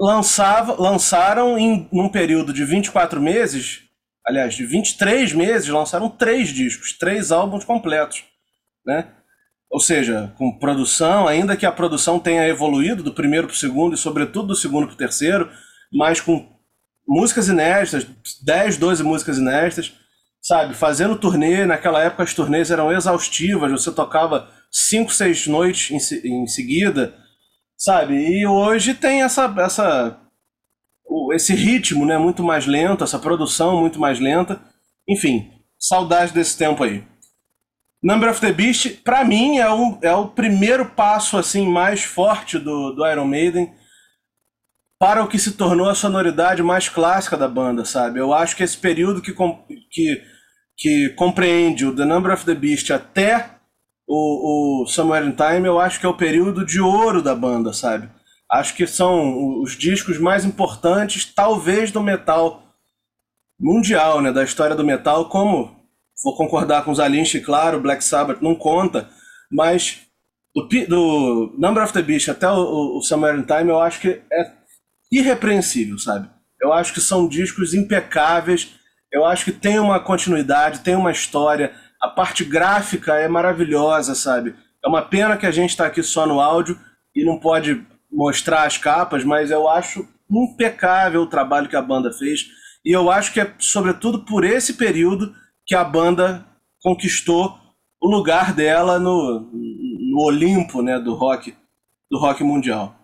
lançava, 0.00 0.74
lançaram 0.74 1.56
em 1.56 1.88
num 1.92 2.08
período 2.08 2.52
de 2.52 2.64
24 2.64 3.20
meses, 3.22 3.82
aliás, 4.26 4.56
de 4.56 4.66
23 4.66 5.32
meses, 5.34 5.68
lançaram 5.68 6.10
três 6.10 6.48
discos, 6.48 6.98
três 6.98 7.30
álbuns 7.30 7.64
completos, 7.64 8.24
né? 8.84 9.12
Ou 9.70 9.78
seja, 9.78 10.34
com 10.36 10.58
produção, 10.58 11.28
ainda 11.28 11.56
que 11.56 11.66
a 11.66 11.70
produção 11.70 12.18
tenha 12.18 12.48
evoluído 12.48 13.04
do 13.04 13.14
primeiro 13.14 13.46
para 13.46 13.54
o 13.54 13.56
segundo 13.56 13.94
e, 13.94 13.98
sobretudo, 13.98 14.48
do 14.48 14.56
segundo 14.56 14.88
para 14.88 14.94
o 14.94 14.98
terceiro, 14.98 15.48
mas 15.92 16.20
com 16.20 16.56
músicas 17.06 17.48
inéditas, 17.48 18.04
10, 18.42 18.78
12 18.78 19.04
músicas 19.04 19.38
inéditas, 19.38 19.94
sabe? 20.46 20.74
Fazendo 20.74 21.18
turnê, 21.18 21.66
naquela 21.66 22.00
época 22.00 22.22
as 22.22 22.32
turnês 22.32 22.70
eram 22.70 22.92
exaustivas, 22.92 23.72
você 23.72 23.90
tocava 23.90 24.48
5, 24.70 25.12
6 25.12 25.48
noites 25.48 26.12
em, 26.24 26.42
em 26.42 26.46
seguida, 26.46 27.16
sabe? 27.76 28.14
E 28.14 28.46
hoje 28.46 28.94
tem 28.94 29.22
essa, 29.22 29.52
essa 29.58 30.20
esse 31.32 31.52
ritmo 31.52 32.06
né, 32.06 32.16
muito 32.16 32.44
mais 32.44 32.64
lento, 32.64 33.02
essa 33.02 33.18
produção 33.18 33.80
muito 33.80 33.98
mais 33.98 34.20
lenta. 34.20 34.60
Enfim, 35.08 35.50
saudade 35.78 36.32
desse 36.32 36.56
tempo 36.56 36.84
aí. 36.84 37.04
Number 38.00 38.30
of 38.30 38.40
the 38.40 38.52
Beast, 38.52 39.02
para 39.02 39.24
mim, 39.24 39.58
é, 39.58 39.68
um, 39.72 39.98
é 40.00 40.14
o 40.14 40.28
primeiro 40.28 40.86
passo 40.90 41.36
assim 41.36 41.68
mais 41.68 42.04
forte 42.04 42.56
do, 42.56 42.92
do 42.92 43.04
Iron 43.04 43.24
Maiden 43.24 43.74
para 44.98 45.24
o 45.24 45.28
que 45.28 45.38
se 45.38 45.52
tornou 45.52 45.88
a 45.88 45.94
sonoridade 45.94 46.62
mais 46.62 46.88
clássica 46.88 47.36
da 47.36 47.48
banda, 47.48 47.84
sabe? 47.84 48.20
Eu 48.20 48.32
acho 48.32 48.54
que 48.54 48.62
esse 48.62 48.78
período 48.78 49.20
que, 49.20 49.34
que, 49.90 50.22
que 50.76 51.10
compreende 51.10 51.86
o 51.86 51.94
The 51.94 52.04
Number 52.04 52.32
of 52.32 52.44
the 52.44 52.54
Beast 52.54 52.90
até 52.90 53.50
o, 54.06 54.82
o 54.82 54.86
Somewhere 54.86 55.26
in 55.26 55.32
Time, 55.32 55.66
eu 55.66 55.80
acho 55.80 55.98
que 55.98 56.06
é 56.06 56.08
o 56.08 56.16
período 56.16 56.64
de 56.64 56.80
ouro 56.80 57.22
da 57.22 57.34
banda, 57.34 57.72
sabe? 57.72 58.08
Acho 58.50 58.74
que 58.74 58.86
são 58.86 59.60
os 59.62 59.76
discos 59.76 60.18
mais 60.18 60.44
importantes, 60.44 61.24
talvez, 61.24 61.90
do 61.90 62.00
metal 62.00 62.62
mundial, 63.58 64.20
né? 64.20 64.30
Da 64.32 64.44
história 64.44 64.76
do 64.76 64.84
metal, 64.84 65.28
como 65.28 65.74
vou 66.22 66.36
concordar 66.36 66.84
com 66.84 66.90
os 66.90 67.00
Alinch, 67.00 67.40
claro, 67.40 67.80
Black 67.80 68.04
Sabbath 68.04 68.40
não 68.40 68.54
conta, 68.54 69.08
mas 69.50 70.02
do, 70.54 70.68
do 70.86 71.54
Number 71.58 71.82
of 71.82 71.92
the 71.92 72.02
Beast 72.02 72.28
até 72.28 72.48
o, 72.48 72.98
o 72.98 73.02
Summer 73.02 73.34
in 73.34 73.42
Time 73.42 73.70
eu 73.70 73.80
acho 73.80 74.00
que 74.00 74.22
é 74.32 74.52
irrepreensível, 75.10 75.98
sabe? 75.98 76.28
Eu 76.60 76.72
acho 76.72 76.94
que 76.94 77.00
são 77.00 77.28
discos 77.28 77.74
impecáveis, 77.74 78.75
eu 79.12 79.24
acho 79.24 79.44
que 79.44 79.52
tem 79.52 79.78
uma 79.78 80.00
continuidade, 80.00 80.80
tem 80.80 80.94
uma 80.94 81.12
história, 81.12 81.74
a 82.00 82.08
parte 82.08 82.44
gráfica 82.44 83.14
é 83.14 83.28
maravilhosa, 83.28 84.14
sabe? 84.14 84.54
É 84.84 84.88
uma 84.88 85.02
pena 85.02 85.36
que 85.36 85.46
a 85.46 85.50
gente 85.50 85.70
está 85.70 85.86
aqui 85.86 86.02
só 86.02 86.26
no 86.26 86.40
áudio 86.40 86.78
e 87.14 87.24
não 87.24 87.38
pode 87.38 87.84
mostrar 88.10 88.64
as 88.64 88.76
capas, 88.78 89.24
mas 89.24 89.50
eu 89.50 89.68
acho 89.68 90.06
impecável 90.30 91.22
o 91.22 91.28
trabalho 91.28 91.68
que 91.68 91.76
a 91.76 91.82
banda 91.82 92.12
fez. 92.12 92.46
E 92.84 92.92
eu 92.92 93.10
acho 93.10 93.32
que 93.32 93.40
é 93.40 93.52
sobretudo 93.58 94.24
por 94.24 94.44
esse 94.44 94.74
período 94.74 95.34
que 95.64 95.74
a 95.74 95.82
banda 95.82 96.46
conquistou 96.82 97.58
o 98.00 98.08
lugar 98.08 98.52
dela 98.52 98.98
no, 98.98 99.50
no 99.52 100.20
Olimpo 100.20 100.82
né, 100.82 100.98
do 100.98 101.14
rock 101.14 101.54
do 102.10 102.18
rock 102.18 102.44
mundial. 102.44 102.94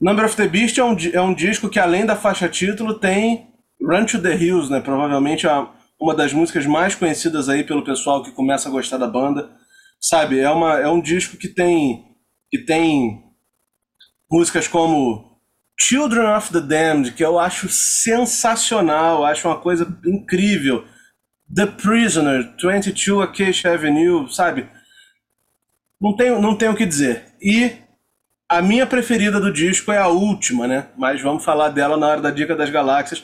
Number 0.00 0.24
of 0.24 0.36
the 0.36 0.46
Beast 0.46 0.78
é 0.78 0.84
um, 0.84 0.96
é 1.12 1.20
um 1.20 1.34
disco 1.34 1.68
que, 1.68 1.78
além 1.78 2.06
da 2.06 2.14
faixa 2.14 2.48
título, 2.48 2.94
tem 2.94 3.48
Run 3.80 4.06
to 4.06 4.20
the 4.20 4.34
Hills, 4.34 4.70
né? 4.70 4.80
Provavelmente 4.80 5.46
a, 5.46 5.68
uma 6.00 6.14
das 6.14 6.32
músicas 6.32 6.66
mais 6.66 6.94
conhecidas 6.94 7.48
aí 7.48 7.64
pelo 7.64 7.84
pessoal 7.84 8.22
que 8.22 8.32
começa 8.32 8.68
a 8.68 8.72
gostar 8.72 8.98
da 8.98 9.06
banda. 9.06 9.50
Sabe, 10.00 10.38
é, 10.38 10.50
uma, 10.50 10.78
é 10.78 10.88
um 10.88 11.00
disco 11.00 11.36
que 11.36 11.48
tem, 11.48 12.04
que 12.50 12.58
tem 12.58 13.22
músicas 14.30 14.68
como 14.68 15.40
Children 15.78 16.36
of 16.36 16.52
the 16.52 16.60
Damned, 16.60 17.12
que 17.12 17.24
eu 17.24 17.38
acho 17.38 17.68
sensacional, 17.68 19.24
acho 19.24 19.48
uma 19.48 19.58
coisa 19.58 19.86
incrível. 20.04 20.84
The 21.54 21.66
Prisoner, 21.66 22.54
22 22.60 23.22
Acacia 23.22 23.72
Avenue, 23.72 24.28
sabe? 24.32 24.68
Não 26.00 26.16
tenho, 26.16 26.40
não 26.40 26.56
tenho 26.56 26.72
o 26.72 26.76
que 26.76 26.84
dizer. 26.84 27.34
E 27.40 27.72
a 28.48 28.60
minha 28.62 28.86
preferida 28.86 29.40
do 29.40 29.52
disco 29.52 29.92
é 29.92 29.98
a 29.98 30.08
última, 30.08 30.66
né? 30.66 30.88
Mas 30.96 31.20
vamos 31.20 31.44
falar 31.44 31.68
dela 31.68 31.96
na 31.96 32.06
hora 32.06 32.20
da 32.20 32.30
Dica 32.30 32.56
das 32.56 32.70
Galáxias. 32.70 33.22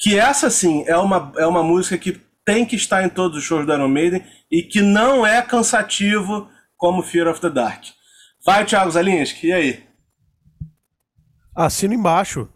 Que 0.00 0.18
essa, 0.18 0.48
sim, 0.48 0.82
é 0.86 0.96
uma, 0.96 1.32
é 1.36 1.46
uma 1.46 1.62
música 1.62 1.98
que 1.98 2.20
tem 2.44 2.64
que 2.64 2.74
estar 2.74 3.04
em 3.04 3.08
todos 3.08 3.36
os 3.36 3.44
shows 3.44 3.66
do 3.66 3.72
Iron 3.72 3.88
Maiden 3.88 4.24
e 4.50 4.62
que 4.62 4.80
não 4.80 5.26
é 5.26 5.42
cansativo 5.42 6.48
como 6.76 7.02
Fear 7.02 7.28
of 7.28 7.40
the 7.40 7.50
Dark. 7.50 7.84
Vai, 8.44 8.64
Thiago 8.64 8.90
Zalinski, 8.90 9.48
e 9.48 9.52
aí? 9.52 9.84
Assino 11.54 11.92
embaixo. 11.92 12.48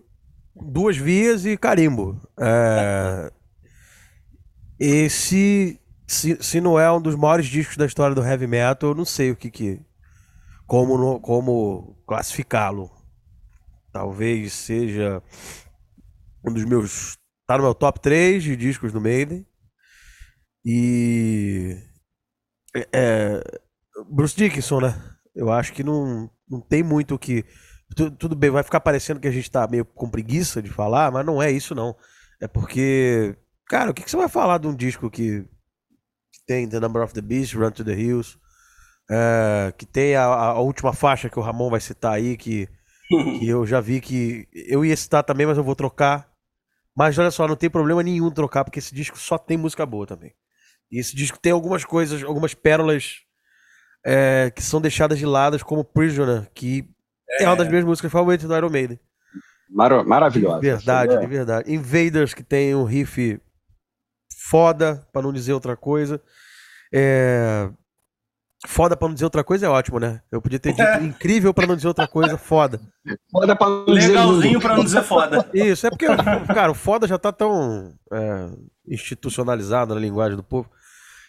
Duas 0.56 0.96
vias 0.96 1.44
e 1.44 1.56
carimbo. 1.56 2.18
É... 2.40 3.30
Esse, 4.80 5.78
se, 6.06 6.42
se 6.42 6.60
não 6.60 6.80
é 6.80 6.90
um 6.90 7.00
dos 7.00 7.14
maiores 7.14 7.46
discos 7.46 7.76
da 7.76 7.86
história 7.86 8.14
do 8.14 8.24
heavy 8.24 8.46
metal, 8.46 8.90
eu 8.90 8.94
não 8.94 9.04
sei 9.04 9.30
o 9.30 9.36
que 9.36 9.50
que 9.50 9.80
como 10.66 11.20
como 11.20 12.02
classificá-lo. 12.06 12.90
Talvez 13.92 14.52
seja 14.52 15.22
um 16.44 16.52
dos 16.52 16.64
meus 16.64 17.16
tá 17.46 17.56
no 17.56 17.64
meu 17.64 17.74
top 17.74 18.00
3 18.00 18.42
de 18.42 18.56
discos 18.56 18.92
do 18.92 19.00
Maiden. 19.00 19.46
E 20.64 21.76
é, 22.74 22.88
é, 22.92 23.42
Bruce 24.10 24.36
Dickinson, 24.36 24.80
né? 24.80 25.16
Eu 25.34 25.50
acho 25.52 25.72
que 25.72 25.82
não, 25.82 26.30
não 26.48 26.60
tem 26.60 26.82
muito 26.82 27.14
o 27.14 27.18
que 27.18 27.44
tudo 28.18 28.34
bem, 28.34 28.50
vai 28.50 28.62
ficar 28.64 28.80
parecendo 28.80 29.20
que 29.20 29.28
a 29.28 29.30
gente 29.30 29.48
tá 29.48 29.68
meio 29.68 29.84
com 29.84 30.10
preguiça 30.10 30.60
de 30.60 30.68
falar, 30.68 31.12
mas 31.12 31.24
não 31.24 31.40
é 31.40 31.50
isso 31.50 31.74
não. 31.74 31.94
É 32.40 32.48
porque 32.48 33.36
Cara, 33.68 33.90
o 33.90 33.94
que, 33.94 34.02
que 34.02 34.10
você 34.10 34.16
vai 34.16 34.28
falar 34.28 34.58
de 34.58 34.66
um 34.66 34.74
disco 34.74 35.10
que, 35.10 35.42
que 36.32 36.46
tem 36.46 36.68
The 36.68 36.80
Number 36.80 37.02
of 37.02 37.14
the 37.14 37.20
Beast, 37.20 37.54
Run 37.54 37.70
to 37.70 37.84
the 37.84 37.94
Hills, 37.94 38.38
é, 39.10 39.72
que 39.76 39.86
tem 39.86 40.16
a, 40.16 40.24
a, 40.24 40.60
última 40.60 40.92
faixa 40.92 41.30
que 41.30 41.38
o 41.38 41.42
Ramon 41.42 41.70
vai 41.70 41.80
citar 41.80 42.12
aí, 42.12 42.36
que, 42.36 42.68
que 43.38 43.48
eu 43.48 43.66
já 43.66 43.80
vi 43.80 44.00
que 44.00 44.46
eu 44.52 44.84
ia 44.84 44.96
citar 44.96 45.24
também, 45.24 45.46
mas 45.46 45.56
eu 45.56 45.64
vou 45.64 45.74
trocar. 45.74 46.30
Mas 46.96 47.18
olha 47.18 47.30
só, 47.30 47.48
não 47.48 47.56
tem 47.56 47.68
problema 47.68 48.02
nenhum 48.02 48.30
trocar, 48.30 48.64
porque 48.64 48.78
esse 48.78 48.94
disco 48.94 49.18
só 49.18 49.36
tem 49.36 49.56
música 49.56 49.84
boa 49.84 50.06
também. 50.06 50.32
E 50.90 51.00
esse 51.00 51.16
disco 51.16 51.38
tem 51.38 51.52
algumas 51.52 51.84
coisas, 51.84 52.22
algumas 52.22 52.54
pérolas 52.54 53.22
é, 54.04 54.52
que 54.54 54.62
são 54.62 54.80
deixadas 54.80 55.18
de 55.18 55.26
lado, 55.26 55.62
como 55.64 55.84
Prisoner, 55.84 56.48
que 56.54 56.88
é, 57.28 57.44
é 57.44 57.48
uma 57.48 57.56
das 57.56 57.68
minhas 57.68 57.84
músicas 57.84 58.12
favoritas 58.12 58.46
do 58.46 58.56
Iron 58.56 58.70
Maiden. 58.70 59.00
Mar 59.68 60.04
maravilhosa. 60.04 60.60
De 60.60 60.68
verdade, 60.68 61.14
é. 61.14 61.18
de 61.18 61.26
verdade. 61.26 61.72
Invaders 61.72 62.34
que 62.34 62.42
tem 62.42 62.74
um 62.74 62.84
riff 62.84 63.40
foda, 64.48 65.06
para 65.12 65.22
não 65.22 65.32
dizer 65.32 65.52
outra 65.52 65.76
coisa. 65.76 66.22
É... 66.92 67.68
Foda 68.66 68.96
pra 68.96 69.08
não 69.08 69.14
dizer 69.14 69.26
outra 69.26 69.44
coisa 69.44 69.66
é 69.66 69.68
ótimo, 69.68 70.00
né? 70.00 70.22
Eu 70.32 70.40
podia 70.40 70.58
ter 70.58 70.72
dito 70.72 70.82
é. 70.82 71.02
incrível 71.02 71.52
pra 71.52 71.66
não 71.66 71.76
dizer 71.76 71.88
outra 71.88 72.08
coisa, 72.08 72.38
foda. 72.38 72.80
Foda 73.30 73.54
pra 73.54 73.68
não 73.68 73.84
dizer 73.86 74.08
Legalzinho 74.08 74.60
pra 74.60 74.76
não 74.76 74.84
dizer 74.84 75.02
foda. 75.02 75.48
Isso, 75.52 75.86
é 75.86 75.90
porque, 75.90 76.06
cara, 76.46 76.70
o 76.70 76.74
foda 76.74 77.06
já 77.06 77.18
tá 77.18 77.30
tão 77.30 77.94
é, 78.10 78.50
institucionalizado 78.88 79.94
na 79.94 80.00
linguagem 80.00 80.36
do 80.36 80.42
povo. 80.42 80.70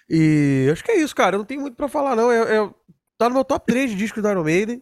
E 0.10 0.70
acho 0.72 0.84
que 0.84 0.92
é 0.92 1.00
isso, 1.00 1.16
cara. 1.16 1.36
Eu 1.36 1.40
não 1.40 1.46
tenho 1.46 1.62
muito 1.62 1.76
pra 1.76 1.88
falar, 1.88 2.16
não. 2.16 2.32
Eu, 2.32 2.44
eu, 2.46 2.76
tá 3.18 3.28
no 3.28 3.36
meu 3.36 3.44
top 3.44 3.66
3 3.66 3.92
de 3.92 3.98
discos 3.98 4.24
do 4.24 4.30
Iron 4.30 4.44
Maiden. 4.44 4.82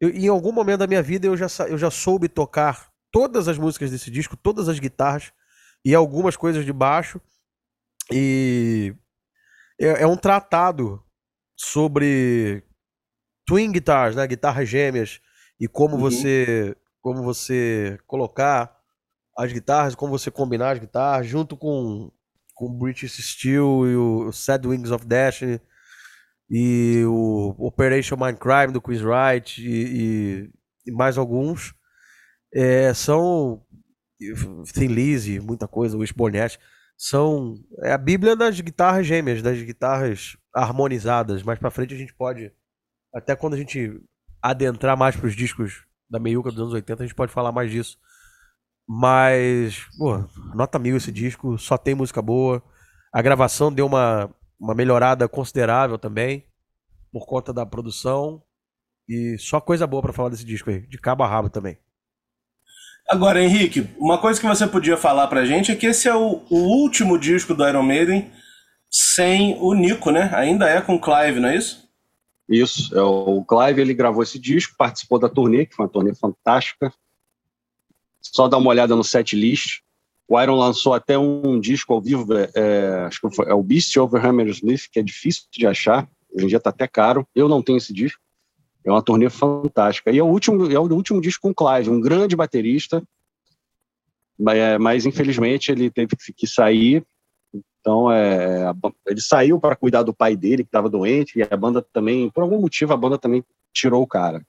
Eu, 0.00 0.10
em 0.10 0.26
algum 0.26 0.50
momento 0.50 0.80
da 0.80 0.86
minha 0.86 1.02
vida 1.02 1.28
eu 1.28 1.36
já, 1.36 1.46
eu 1.68 1.78
já 1.78 1.90
soube 1.90 2.28
tocar 2.28 2.88
todas 3.12 3.46
as 3.46 3.58
músicas 3.58 3.90
desse 3.90 4.10
disco, 4.10 4.36
todas 4.36 4.68
as 4.68 4.80
guitarras 4.80 5.32
e 5.84 5.94
algumas 5.94 6.36
coisas 6.36 6.64
de 6.64 6.72
baixo. 6.72 7.20
E 8.10 8.92
é, 9.80 10.02
é 10.02 10.06
um 10.06 10.16
tratado 10.16 11.00
sobre 11.64 12.64
twin 13.46 13.70
guitars, 13.70 14.16
né, 14.16 14.26
guitarras 14.26 14.68
gêmeas 14.68 15.20
e 15.60 15.68
como 15.68 15.94
uhum. 15.94 16.00
você 16.00 16.76
como 17.00 17.22
você 17.22 17.98
colocar 18.06 18.76
as 19.36 19.52
guitarras, 19.52 19.94
como 19.94 20.16
você 20.16 20.30
combinar 20.30 20.72
as 20.72 20.78
guitarras 20.78 21.26
junto 21.26 21.56
com 21.56 22.10
com 22.54 22.78
British 22.78 23.16
Steel 23.18 23.86
e 23.86 23.96
o 23.96 24.32
Sad 24.32 24.66
Wings 24.66 24.90
of 24.90 25.06
Destiny 25.06 25.60
e 26.50 27.02
o 27.06 27.54
Operation 27.58 28.16
Mindcrime 28.16 28.72
do 28.72 28.80
Chris 28.80 29.00
Wright 29.00 29.60
e, 29.60 29.70
e, 29.70 30.50
e 30.86 30.92
mais 30.92 31.16
alguns 31.16 31.74
é, 32.54 32.92
são 32.92 33.64
Thin 34.74 34.88
Lizzy, 34.88 35.40
muita 35.40 35.66
coisa, 35.66 35.96
o 35.96 36.00
Wishbone 36.00 36.38
são 37.02 37.56
é 37.82 37.92
a 37.92 37.98
bíblia 37.98 38.36
das 38.36 38.60
guitarras 38.60 39.04
gêmeas, 39.04 39.42
das 39.42 39.60
guitarras 39.60 40.36
harmonizadas. 40.54 41.42
Mais 41.42 41.58
para 41.58 41.68
frente 41.68 41.92
a 41.92 41.96
gente 41.96 42.14
pode, 42.14 42.52
até 43.12 43.34
quando 43.34 43.54
a 43.54 43.56
gente 43.56 44.00
adentrar 44.40 44.96
mais 44.96 45.16
para 45.16 45.26
os 45.26 45.34
discos 45.34 45.84
da 46.08 46.20
meiuca 46.20 46.50
dos 46.50 46.60
anos 46.60 46.72
80, 46.72 47.02
a 47.02 47.06
gente 47.06 47.16
pode 47.16 47.32
falar 47.32 47.50
mais 47.50 47.72
disso. 47.72 47.98
Mas, 48.88 49.84
pô, 49.98 50.16
nota 50.54 50.78
mil 50.78 50.96
esse 50.96 51.10
disco, 51.10 51.58
só 51.58 51.76
tem 51.76 51.92
música 51.92 52.22
boa. 52.22 52.62
A 53.12 53.20
gravação 53.20 53.72
deu 53.72 53.86
uma, 53.86 54.32
uma 54.60 54.74
melhorada 54.74 55.28
considerável 55.28 55.98
também, 55.98 56.46
por 57.10 57.26
conta 57.26 57.52
da 57.52 57.66
produção. 57.66 58.40
E 59.08 59.36
só 59.38 59.60
coisa 59.60 59.88
boa 59.88 60.02
para 60.02 60.12
falar 60.12 60.28
desse 60.28 60.44
disco 60.44 60.70
aí, 60.70 60.86
de 60.86 60.98
cabo 60.98 61.24
a 61.24 61.26
rabo 61.26 61.50
também. 61.50 61.78
Agora, 63.08 63.42
Henrique, 63.42 63.86
uma 63.98 64.18
coisa 64.18 64.40
que 64.40 64.46
você 64.46 64.66
podia 64.66 64.96
falar 64.96 65.26
pra 65.26 65.44
gente 65.44 65.70
é 65.70 65.76
que 65.76 65.86
esse 65.86 66.08
é 66.08 66.14
o, 66.14 66.42
o 66.48 66.56
último 66.56 67.18
disco 67.18 67.54
do 67.54 67.66
Iron 67.66 67.82
Maiden 67.82 68.30
sem 68.90 69.56
o 69.60 69.74
Nico, 69.74 70.10
né? 70.10 70.30
Ainda 70.34 70.68
é 70.68 70.80
com 70.80 70.94
o 70.94 71.00
Clive, 71.00 71.40
não 71.40 71.48
é 71.48 71.56
isso? 71.56 71.88
Isso, 72.48 72.96
é 72.96 73.02
o 73.02 73.44
Clive 73.44 73.80
ele 73.80 73.94
gravou 73.94 74.22
esse 74.22 74.38
disco, 74.38 74.76
participou 74.76 75.18
da 75.18 75.28
turnê, 75.28 75.64
que 75.64 75.74
foi 75.74 75.86
uma 75.86 75.90
turnê 75.90 76.14
fantástica. 76.14 76.92
Só 78.20 78.48
dá 78.48 78.58
uma 78.58 78.68
olhada 78.68 78.94
no 78.94 79.02
set 79.02 79.34
list. 79.34 79.80
O 80.28 80.40
Iron 80.40 80.56
lançou 80.56 80.94
até 80.94 81.18
um 81.18 81.58
disco 81.58 81.92
ao 81.92 82.00
vivo, 82.00 82.26
é, 82.34 82.50
é 82.54 83.04
acho 83.06 83.20
que 83.20 83.34
foi, 83.34 83.46
é 83.48 83.54
o 83.54 83.62
Beast 83.62 83.96
Over 83.96 84.24
Hammersmith, 84.24 84.88
que 84.90 84.98
é 84.98 85.02
difícil 85.02 85.44
de 85.50 85.66
achar. 85.66 86.08
Hoje 86.32 86.44
em 86.44 86.48
dia 86.48 86.58
está 86.58 86.70
até 86.70 86.86
caro. 86.86 87.26
Eu 87.34 87.48
não 87.48 87.62
tenho 87.62 87.78
esse 87.78 87.92
disco. 87.92 88.21
É 88.84 88.90
uma 88.90 89.02
turnê 89.02 89.30
fantástica. 89.30 90.10
E 90.10 90.18
é 90.18 90.22
o 90.22 90.26
último, 90.26 90.70
é 90.70 90.78
o 90.78 90.92
último 90.92 91.20
disco 91.20 91.52
com 91.52 91.54
Clive, 91.54 91.90
um 91.90 92.00
grande 92.00 92.34
baterista. 92.34 93.02
Mas, 94.38 95.04
é, 95.04 95.08
infelizmente 95.08 95.70
ele 95.70 95.90
teve 95.90 96.16
que 96.36 96.46
sair 96.46 97.04
então, 97.82 98.10
é, 98.12 98.72
ele 99.08 99.20
saiu 99.20 99.58
para 99.58 99.74
cuidar 99.74 100.04
do 100.04 100.14
pai 100.14 100.36
dele, 100.36 100.62
que 100.62 100.68
estava 100.68 100.88
doente, 100.88 101.36
e 101.36 101.42
a 101.42 101.56
banda 101.56 101.84
também, 101.92 102.30
por 102.30 102.44
algum 102.44 102.60
motivo, 102.60 102.92
a 102.92 102.96
banda 102.96 103.18
também 103.18 103.44
tirou 103.72 104.02
o 104.02 104.06
cara. 104.06 104.40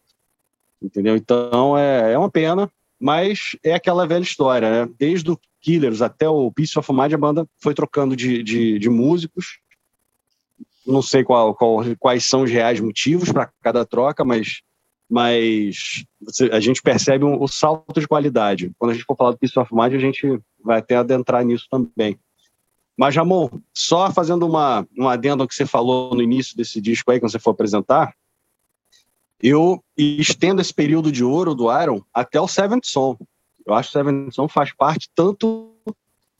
Entendeu? 0.80 1.16
Então, 1.16 1.76
é, 1.76 2.14
é 2.14 2.18
uma 2.18 2.30
pena, 2.30 2.72
mas 3.00 3.58
é 3.64 3.74
aquela 3.74 4.06
velha 4.06 4.22
história, 4.22 4.70
né? 4.70 4.94
Desde 5.00 5.32
o 5.32 5.40
Killers 5.60 6.02
até 6.02 6.30
o 6.30 6.52
Peace 6.52 6.78
of 6.78 6.94
Mind, 6.94 7.14
a 7.14 7.18
banda 7.18 7.48
foi 7.58 7.74
trocando 7.74 8.16
de, 8.16 8.44
de, 8.44 8.78
de 8.78 8.90
músicos. 8.90 9.60
Não 10.86 11.02
sei 11.02 11.24
qual, 11.24 11.56
qual, 11.56 11.82
quais 11.98 12.26
são 12.26 12.42
os 12.44 12.52
reais 12.52 12.80
motivos 12.80 13.32
para 13.32 13.50
cada 13.62 13.86
troca, 13.86 14.24
mas, 14.26 14.62
mas 15.10 16.06
a 16.52 16.60
gente 16.60 16.82
percebe 16.82 17.24
um, 17.24 17.42
o 17.42 17.48
salto 17.48 18.00
de 18.00 18.08
qualidade. 18.08 18.72
Quando 18.78 18.92
a 18.92 18.94
gente 18.94 19.06
for 19.06 19.16
falar 19.16 19.32
do 19.32 19.38
Peace 19.38 19.58
of 19.58 19.74
Mind, 19.74 19.94
a 19.94 20.00
gente 20.00 20.40
vai 20.64 20.80
até 20.80 20.96
adentrar 20.96 21.44
nisso 21.44 21.68
também. 21.70 22.20
Mas, 22.98 23.16
Ramon, 23.16 23.50
só 23.74 24.12
fazendo 24.12 24.48
uma, 24.48 24.88
um 24.98 25.08
adendo 25.08 25.42
ao 25.42 25.48
que 25.48 25.56
você 25.56 25.66
falou 25.66 26.14
no 26.14 26.22
início 26.22 26.56
desse 26.56 26.80
disco 26.80 27.12
aí, 27.12 27.20
quando 27.20 27.32
você 27.32 27.40
for 27.40 27.52
apresentar, 27.52 28.14
eu 29.42 29.84
estendo 29.98 30.62
esse 30.62 30.74
período 30.74 31.12
de 31.12 31.24
ouro 31.24 31.56
do 31.56 31.66
Iron 31.82 32.02
até 32.14 32.40
o 32.40 32.48
Seventh 32.48 32.86
Son. 32.86 33.18
Eu 33.66 33.74
acho 33.74 33.92
que 33.92 33.98
o 33.98 34.00
Seventh 34.00 34.34
Son 34.34 34.48
faz 34.48 34.72
parte 34.74 35.10
tanto 35.16 35.74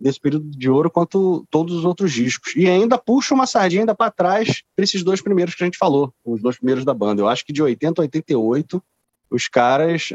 desse 0.04 0.20
período 0.20 0.50
de 0.50 0.70
ouro 0.70 0.92
quanto 0.92 1.48
todos 1.50 1.74
os 1.74 1.86
outros 1.86 2.12
discos. 2.12 2.54
E 2.58 2.68
ainda 2.68 2.98
puxa 2.98 3.34
uma 3.34 3.48
sardinha 3.48 3.84
ainda 3.84 3.96
para 3.96 4.12
trás 4.12 4.62
para 4.76 4.84
esses 4.84 5.02
dois 5.02 5.22
primeiros 5.22 5.56
que 5.56 5.64
a 5.64 5.66
gente 5.66 5.78
falou, 5.78 6.14
os 6.26 6.42
dois 6.42 6.58
primeiros 6.58 6.84
da 6.84 6.94
banda. 6.94 7.22
Eu 7.22 7.28
acho 7.30 7.46
que 7.46 7.54
de 7.54 7.64
80 7.64 8.02
a 8.02 8.04
88 8.04 8.84
os 9.32 9.48
caras 9.48 10.10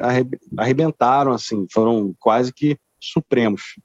arrebentaram, 0.57 1.32
assim, 1.32 1.66
foram 1.72 2.14
quase 2.20 2.53
que 2.53 2.78
supremos. 3.01 3.76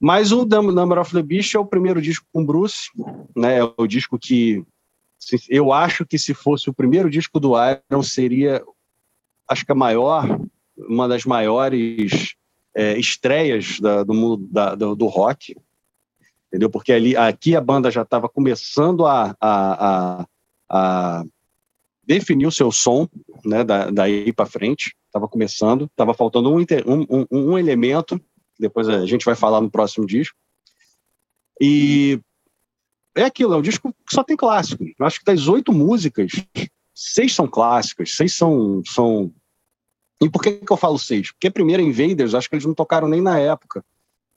Mas 0.00 0.32
o 0.32 0.44
Number 0.44 0.98
of 0.98 1.12
the 1.12 1.22
Beast 1.22 1.54
é 1.54 1.58
o 1.60 1.64
primeiro 1.64 2.02
disco 2.02 2.26
com 2.32 2.44
Bruce, 2.44 2.90
né? 3.34 3.60
É 3.60 3.62
o 3.62 3.86
disco 3.86 4.18
que 4.18 4.64
eu 5.48 5.72
acho 5.72 6.04
que 6.04 6.18
se 6.18 6.34
fosse 6.34 6.68
o 6.68 6.74
primeiro 6.74 7.08
disco 7.08 7.38
do 7.38 7.52
Iron 7.56 8.02
seria, 8.02 8.62
acho 9.48 9.64
que 9.64 9.72
a 9.72 9.76
maior, 9.76 10.40
uma 10.76 11.06
das 11.06 11.24
maiores 11.24 12.34
é, 12.76 12.98
estreias 12.98 13.80
da, 13.80 14.04
do 14.04 14.12
mundo 14.12 14.46
da, 14.50 14.74
do, 14.74 14.94
do, 14.94 15.06
rock, 15.06 15.56
entendeu? 16.48 16.68
Porque 16.68 16.92
ali, 16.92 17.16
aqui 17.16 17.56
a 17.56 17.60
banda 17.60 17.90
já 17.90 18.02
estava 18.02 18.28
começando 18.28 19.06
a, 19.06 19.34
a, 19.40 20.20
a, 20.20 20.26
a, 20.68 21.24
definir 22.04 22.46
o 22.46 22.52
seu 22.52 22.70
som, 22.70 23.08
né? 23.44 23.64
Da, 23.64 23.90
daí 23.90 24.32
para 24.32 24.46
frente, 24.46 24.94
estava 25.06 25.26
começando, 25.26 25.86
estava 25.86 26.12
faltando 26.12 26.54
um, 26.54 26.60
um, 26.86 27.26
um, 27.30 27.58
elemento 27.58 28.20
depois 28.58 28.88
a 28.88 29.04
gente 29.06 29.24
vai 29.24 29.34
falar 29.34 29.60
no 29.60 29.70
próximo 29.70 30.06
disco. 30.06 30.36
E 31.60 32.20
é 33.14 33.24
aquilo, 33.24 33.54
é 33.54 33.56
um 33.56 33.62
disco 33.62 33.92
que 33.92 34.14
só 34.14 34.22
tem 34.22 34.36
clássico. 34.36 34.84
Eu 34.98 35.06
acho 35.06 35.18
que 35.18 35.24
das 35.24 35.48
oito 35.48 35.72
músicas, 35.72 36.32
seis 36.94 37.34
são 37.34 37.46
clássicas, 37.46 38.12
seis 38.12 38.34
são. 38.34 38.82
são... 38.84 39.32
E 40.20 40.30
por 40.30 40.42
que, 40.42 40.52
que 40.52 40.72
eu 40.72 40.76
falo 40.76 40.98
seis? 40.98 41.30
Porque 41.30 41.48
a 41.48 41.52
primeira 41.52 41.82
Invaders, 41.82 42.34
acho 42.34 42.48
que 42.48 42.54
eles 42.54 42.64
não 42.64 42.74
tocaram 42.74 43.08
nem 43.08 43.20
na 43.20 43.38
época 43.38 43.84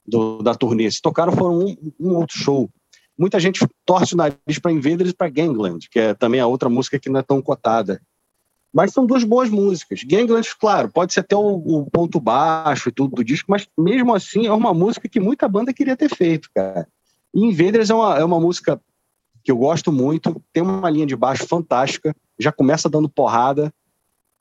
do, 0.05 0.41
da 0.41 0.53
turnê. 0.53 0.89
Se 0.91 1.01
tocaram, 1.01 1.31
foram 1.31 1.59
um, 1.59 1.77
um 1.99 2.15
outro 2.15 2.37
show. 2.37 2.69
Muita 3.17 3.39
gente 3.39 3.65
torce 3.85 4.13
o 4.13 4.17
nariz 4.17 4.59
para 4.61 4.71
Invaders 4.71 5.11
e 5.11 5.13
para 5.13 5.29
Gangland, 5.29 5.89
que 5.89 5.99
é 5.99 6.13
também 6.13 6.39
a 6.39 6.47
outra 6.47 6.69
música 6.69 6.99
que 6.99 7.09
não 7.09 7.19
é 7.19 7.23
tão 7.23 7.41
cotada. 7.41 8.01
Mas 8.71 8.93
são 8.93 9.05
duas 9.05 9.23
boas 9.23 9.49
músicas. 9.49 10.03
Gangland, 10.03 10.47
claro, 10.57 10.89
pode 10.89 11.13
ser 11.13 11.21
até 11.21 11.35
o, 11.35 11.55
o, 11.55 11.89
ponto 11.89 12.19
baixo 12.19 12.89
e 12.89 12.91
tudo 12.91 13.15
do 13.15 13.23
disco, 13.23 13.51
mas 13.51 13.67
mesmo 13.77 14.13
assim 14.13 14.45
é 14.45 14.53
uma 14.53 14.73
música 14.73 15.09
que 15.09 15.19
muita 15.19 15.47
banda 15.47 15.73
queria 15.73 15.97
ter 15.97 16.09
feito, 16.09 16.49
cara. 16.53 16.87
E 17.33 17.43
Invaders 17.43 17.89
é 17.89 17.95
uma, 17.95 18.17
é 18.19 18.23
uma 18.23 18.39
música 18.39 18.79
que 19.43 19.51
eu 19.51 19.57
gosto 19.57 19.91
muito, 19.91 20.41
tem 20.53 20.61
uma 20.61 20.89
linha 20.89 21.05
de 21.05 21.15
baixo 21.15 21.47
fantástica, 21.47 22.15
já 22.37 22.51
começa 22.51 22.89
dando 22.89 23.09
porrada, 23.09 23.73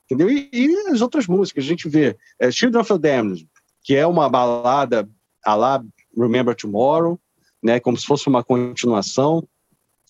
entendeu? 0.09 0.29
E, 0.29 0.49
e 0.51 0.75
as 0.87 1.01
outras 1.01 1.27
músicas, 1.27 1.63
a 1.63 1.67
gente 1.67 1.87
vê 1.87 2.17
é, 2.39 2.49
Children 2.49 2.81
of 2.81 2.93
the 2.93 2.97
Damned, 2.97 3.47
que 3.83 3.95
é 3.95 4.07
uma 4.07 4.27
balada 4.27 5.07
a 5.45 5.55
lá 5.55 5.83
Remember 6.17 6.55
Tomorrow, 6.55 7.19
né, 7.61 7.79
como 7.79 7.97
se 7.97 8.05
fosse 8.05 8.27
uma 8.27 8.43
continuação. 8.43 9.47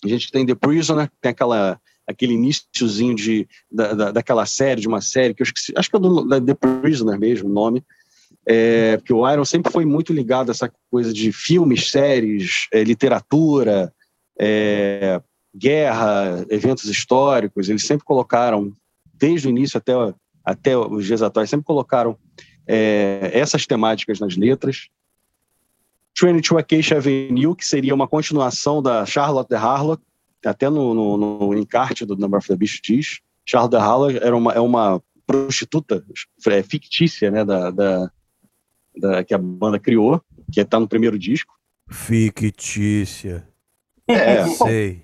A 0.04 0.08
gente 0.08 0.32
tem 0.32 0.46
The 0.46 0.56
Prisoner, 0.56 1.12
tem 1.22 1.32
aquela 1.32 1.80
aquele 2.08 2.34
iníciozinho 2.34 3.14
de, 3.14 3.48
da, 3.72 3.94
da, 3.94 4.12
daquela 4.12 4.44
série, 4.44 4.82
de 4.82 4.88
uma 4.88 5.00
série, 5.00 5.36
que 5.36 5.44
eu 5.44 5.46
esqueci, 5.46 5.72
acho 5.76 5.92
que 5.92 5.96
é 5.96 6.00
do, 6.00 6.26
da 6.26 6.42
The 6.42 6.56
Prisoner 6.56 7.20
mesmo, 7.20 7.48
o 7.48 7.54
nome, 7.54 7.84
é, 8.48 8.98
porque 8.98 9.14
o 9.14 9.32
Iron 9.32 9.46
sempre 9.46 9.72
foi 9.72 9.86
muito 9.86 10.12
ligado 10.12 10.50
a 10.50 10.52
essa 10.52 10.72
coisa 10.90 11.14
de 11.14 11.32
filmes, 11.32 11.92
séries, 11.92 12.68
é, 12.74 12.84
literatura, 12.84 13.94
é, 14.40 15.22
guerra, 15.56 16.44
eventos 16.50 16.86
históricos, 16.86 17.70
eles 17.70 17.86
sempre 17.86 18.06
colocaram, 18.06 18.74
desde 19.20 19.48
o 19.48 19.50
início 19.50 19.78
até, 19.78 19.94
até 20.44 20.78
os 20.78 21.06
dias 21.06 21.22
atuais, 21.22 21.50
sempre 21.50 21.66
colocaram 21.66 22.18
é, 22.68 23.32
essas 23.34 23.66
temáticas 23.66 24.20
nas 24.20 24.36
letras. 24.38 24.90
22 26.20 26.60
Acacia 26.60 26.98
Avenue, 26.98 27.56
que 27.56 27.66
seria 27.66 27.94
uma 27.94 28.08
continuação 28.08 28.82
da 28.82 29.06
Charlotte 29.06 29.50
the 29.50 29.56
Harlock, 29.56 30.04
até 30.46 30.70
no, 30.70 30.94
no, 30.94 31.18
no 31.18 31.58
encarte 31.58 32.06
do 32.06 32.16
Number 32.16 32.40
of 32.40 32.48
the 32.48 32.56
Beast 32.56 32.82
diz, 32.84 33.20
Charles 33.46 33.72
de 33.72 33.78
Haller 33.78 34.20
era 34.22 34.36
uma, 34.36 34.54
é 34.54 34.60
uma 34.60 35.02
prostituta 35.26 36.04
é, 36.48 36.64
fictícia 36.64 37.32
né, 37.32 37.44
da, 37.44 37.72
da, 37.72 38.12
da, 38.96 39.24
que 39.24 39.34
a 39.34 39.38
banda 39.38 39.80
criou, 39.80 40.22
que 40.52 40.62
está 40.62 40.80
no 40.80 40.88
primeiro 40.88 41.18
disco. 41.18 41.54
Fictícia. 41.90 43.48
É, 44.08 44.48
sei. 44.48 45.02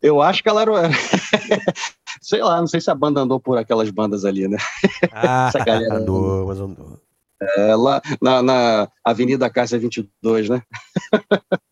Eu 0.00 0.20
acho 0.20 0.42
que 0.42 0.48
ela 0.48 0.62
era. 0.62 0.72
sei 2.20 2.42
lá, 2.42 2.60
não 2.60 2.66
sei 2.66 2.80
se 2.80 2.90
a 2.90 2.94
banda 2.94 3.20
andou 3.20 3.40
por 3.40 3.58
aquelas 3.58 3.90
bandas 3.90 4.24
ali, 4.24 4.48
né? 4.48 4.58
Ah, 5.12 5.48
Essa 5.48 5.64
galera 5.64 5.96
andou, 5.96 6.46
mas 6.46 6.58
andou. 6.58 7.00
É, 7.40 7.74
lá 7.74 8.00
na, 8.22 8.42
na 8.42 8.88
Avenida 9.04 9.50
Cássia 9.50 9.78
22, 9.78 10.48
né? 10.48 10.62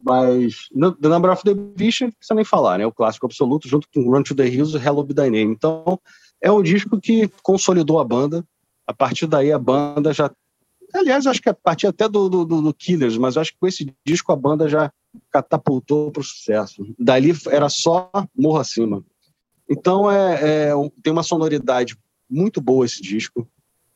Mas 0.00 0.68
no, 0.72 0.92
The 0.92 1.08
Number 1.08 1.30
of 1.32 1.42
the 1.42 1.52
Beast 1.52 2.02
não 2.02 2.10
precisa 2.12 2.34
nem 2.34 2.44
falar, 2.44 2.78
né? 2.78 2.86
O 2.86 2.92
clássico 2.92 3.26
absoluto, 3.26 3.68
junto 3.68 3.88
com 3.92 4.08
Run 4.08 4.22
to 4.22 4.34
the 4.34 4.46
Hills 4.46 4.76
e 4.76 4.80
Hello 4.80 5.02
Be 5.02 5.12
Thy 5.12 5.28
Name. 5.28 5.52
Então, 5.52 6.00
é 6.40 6.50
um 6.50 6.62
disco 6.62 7.00
que 7.00 7.28
consolidou 7.42 7.98
a 7.98 8.04
banda. 8.04 8.44
A 8.86 8.94
partir 8.94 9.26
daí, 9.26 9.52
a 9.52 9.58
banda 9.58 10.12
já. 10.12 10.30
Aliás, 10.94 11.26
acho 11.26 11.42
que 11.42 11.48
a 11.48 11.54
partir 11.54 11.88
até 11.88 12.08
do, 12.08 12.28
do, 12.28 12.44
do 12.44 12.74
Killers, 12.74 13.18
mas 13.18 13.36
acho 13.36 13.52
que 13.52 13.58
com 13.58 13.66
esse 13.66 13.92
disco 14.06 14.32
a 14.32 14.36
banda 14.36 14.68
já 14.68 14.90
catapultou 15.30 16.10
para 16.10 16.20
o 16.20 16.24
sucesso. 16.24 16.86
Dali 16.98 17.34
era 17.50 17.68
só 17.68 18.10
morro 18.34 18.58
acima. 18.58 19.04
Então, 19.68 20.10
é, 20.10 20.70
é, 20.70 20.72
tem 21.02 21.12
uma 21.12 21.22
sonoridade 21.22 21.96
muito 22.28 22.60
boa 22.60 22.86
esse 22.86 23.02
disco. 23.02 23.46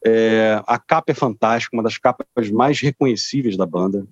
É, 0.05 0.63
a 0.67 0.79
capa 0.79 1.13
é 1.13 1.15
fantástica, 1.15 1.77
uma 1.77 1.83
das 1.83 1.97
capas 1.97 2.51
mais 2.51 2.81
reconhecíveis 2.81 3.57
da 3.57 3.65
banda. 3.65 4.07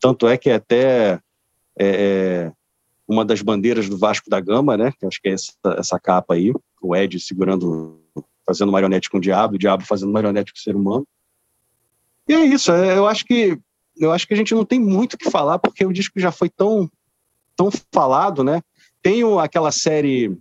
Tanto 0.00 0.26
é 0.26 0.38
que 0.38 0.48
é 0.48 0.54
até 0.54 1.20
é, 1.78 1.86
é, 1.86 2.52
uma 3.06 3.24
das 3.24 3.42
bandeiras 3.42 3.88
do 3.88 3.98
Vasco 3.98 4.30
da 4.30 4.40
Gama, 4.40 4.76
né? 4.76 4.92
Que 4.98 5.06
acho 5.06 5.20
que 5.20 5.28
é 5.28 5.32
essa, 5.32 5.52
essa 5.76 6.00
capa 6.00 6.34
aí, 6.34 6.52
o 6.80 6.96
Ed 6.96 7.18
segurando, 7.20 8.00
fazendo 8.46 8.72
marionete 8.72 9.10
com 9.10 9.18
o 9.18 9.20
diabo, 9.20 9.56
o 9.56 9.58
diabo 9.58 9.84
fazendo 9.84 10.12
marionete 10.12 10.52
com 10.52 10.58
o 10.58 10.62
ser 10.62 10.76
humano. 10.76 11.06
E 12.28 12.32
é 12.32 12.44
isso, 12.44 12.72
é, 12.72 12.96
eu 12.96 13.06
acho 13.06 13.24
que 13.24 13.58
eu 13.96 14.12
acho 14.12 14.26
que 14.26 14.32
a 14.32 14.36
gente 14.36 14.54
não 14.54 14.64
tem 14.64 14.80
muito 14.80 15.14
o 15.14 15.18
que 15.18 15.28
falar, 15.30 15.58
porque 15.58 15.84
o 15.84 15.92
disco 15.92 16.18
já 16.18 16.32
foi 16.32 16.48
tão, 16.48 16.90
tão 17.54 17.68
falado, 17.92 18.42
né? 18.42 18.62
Tem 19.02 19.22
aquela 19.38 19.70
série 19.70 20.38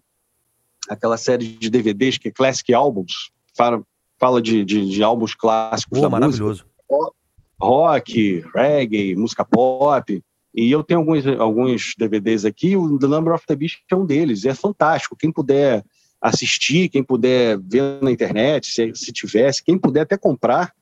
aquela 0.90 1.18
série 1.18 1.48
de 1.48 1.70
DVDs 1.70 2.18
que 2.18 2.30
é 2.30 2.32
Classic 2.32 2.74
Albums, 2.74 3.32
fala, 3.56 3.82
fala 4.18 4.42
de, 4.42 4.66
de, 4.66 4.90
de 4.90 5.04
álbuns 5.04 5.36
clássicos 5.36 6.00
oh, 6.00 6.02
da 6.02 6.10
maravilhoso. 6.10 6.66
música 6.90 7.20
rock, 7.62 8.44
reggae, 8.56 9.16
música 9.16 9.44
pop. 9.44 10.24
E 10.56 10.72
eu 10.72 10.84
tenho 10.84 11.02
alguns, 11.02 11.28
alguns 11.28 11.94
DVDs 11.98 12.46
aqui, 12.46 12.76
o 12.76 12.98
The 12.98 13.08
Number 13.08 13.34
of 13.34 13.46
the 13.46 13.56
Beast 13.56 13.80
é 13.92 13.96
um 13.96 14.06
deles, 14.06 14.46
é 14.46 14.54
fantástico. 14.56 15.16
Quem 15.16 15.32
puder 15.32 15.84
assistir, 16.22 16.90
quem 16.90 17.04
puder 17.04 17.60
ver 17.60 18.02
na 18.02 18.12
internet, 18.12 18.68
se, 18.68 18.94
se 18.96 19.12
tivesse, 19.12 19.64
quem 19.64 19.78
puder 19.78 20.02
até 20.02 20.18
comprar, 20.18 20.74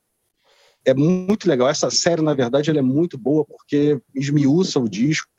é 0.86 0.94
muito 0.94 1.50
legal. 1.50 1.68
Essa 1.68 1.92
série, 1.92 2.22
na 2.22 2.34
verdade, 2.34 2.70
ela 2.70 2.80
é 2.80 2.84
muito 2.84 3.18
boa 3.18 3.44
porque 3.44 4.00
esmiuça 4.16 4.80
o 4.80 4.88
disco, 4.88 5.30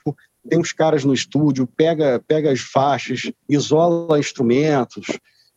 tem 0.49 0.61
os 0.61 0.73
caras 0.73 1.05
no 1.05 1.15
estúdio, 1.15 1.67
pega, 1.67 2.23
pega 2.27 2.51
as 2.53 2.61
faixas, 2.61 3.31
isola 3.49 4.19
instrumentos. 4.19 5.07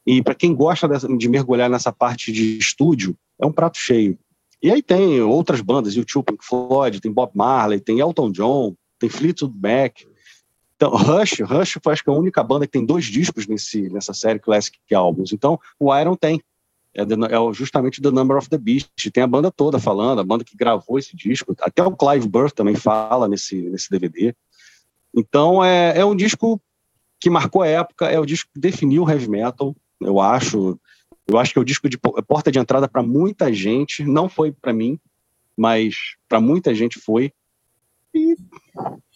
E 0.05 0.21
para 0.21 0.35
quem 0.35 0.55
gosta 0.55 0.87
de 1.17 1.29
mergulhar 1.29 1.69
nessa 1.69 1.91
parte 1.91 2.31
de 2.31 2.57
estúdio, 2.57 3.15
é 3.39 3.45
um 3.45 3.51
prato 3.51 3.77
cheio. 3.77 4.17
E 4.61 4.69
aí 4.69 4.81
tem 4.81 5.21
outras 5.21 5.59
bandas, 5.61 5.95
YouTube, 5.95 6.25
Pink 6.25 6.45
Floyd, 6.45 6.99
tem 6.99 7.11
Bob 7.11 7.31
Marley, 7.33 7.79
tem 7.79 7.99
Elton 7.99 8.31
John, 8.31 8.75
tem 8.99 9.09
Fleetwood 9.09 9.55
Mac. 9.57 10.01
Então, 10.75 10.91
Rush, 10.91 11.39
Rush 11.41 11.77
foi 11.83 11.93
acho 11.93 12.03
que 12.03 12.09
a 12.09 12.13
única 12.13 12.43
banda 12.43 12.65
que 12.65 12.71
tem 12.71 12.85
dois 12.85 13.05
discos 13.05 13.47
nesse, 13.47 13.89
nessa 13.89 14.13
série 14.13 14.39
Classic 14.39 14.77
Albums. 14.93 15.31
Então, 15.31 15.59
o 15.79 15.95
Iron 15.95 16.15
tem. 16.15 16.41
É, 16.93 17.03
é, 17.03 17.53
justamente 17.53 18.01
The 18.01 18.11
Number 18.11 18.37
of 18.37 18.49
the 18.49 18.57
Beast. 18.57 18.89
Tem 19.13 19.23
a 19.23 19.27
banda 19.27 19.51
toda 19.51 19.79
falando, 19.79 20.19
a 20.19 20.23
banda 20.23 20.43
que 20.43 20.57
gravou 20.57 20.99
esse 20.99 21.15
disco. 21.15 21.55
Até 21.61 21.83
o 21.83 21.95
Clive 21.95 22.27
Burr 22.27 22.51
também 22.51 22.75
fala 22.75 23.27
nesse, 23.27 23.61
nesse 23.61 23.89
DVD. 23.89 24.35
Então, 25.15 25.63
é, 25.63 25.99
é 25.99 26.05
um 26.05 26.15
disco 26.15 26.61
que 27.19 27.29
marcou 27.29 27.61
a 27.61 27.67
época, 27.67 28.07
é 28.07 28.19
o 28.19 28.25
disco 28.25 28.49
que 28.53 28.59
definiu 28.59 29.03
o 29.03 29.09
heavy 29.09 29.29
metal, 29.29 29.75
eu 29.99 30.19
acho. 30.19 30.79
Eu 31.27 31.37
acho 31.37 31.53
que 31.53 31.59
é 31.59 31.61
o 31.61 31.65
disco 31.65 31.87
de 31.87 31.97
porta 31.97 32.51
de 32.51 32.59
entrada 32.59 32.89
para 32.89 33.03
muita 33.03 33.53
gente, 33.53 34.03
não 34.03 34.27
foi 34.27 34.51
para 34.51 34.73
mim, 34.73 34.99
mas 35.55 36.15
para 36.27 36.41
muita 36.41 36.73
gente 36.73 36.99
foi. 36.99 37.31
E 38.13 38.35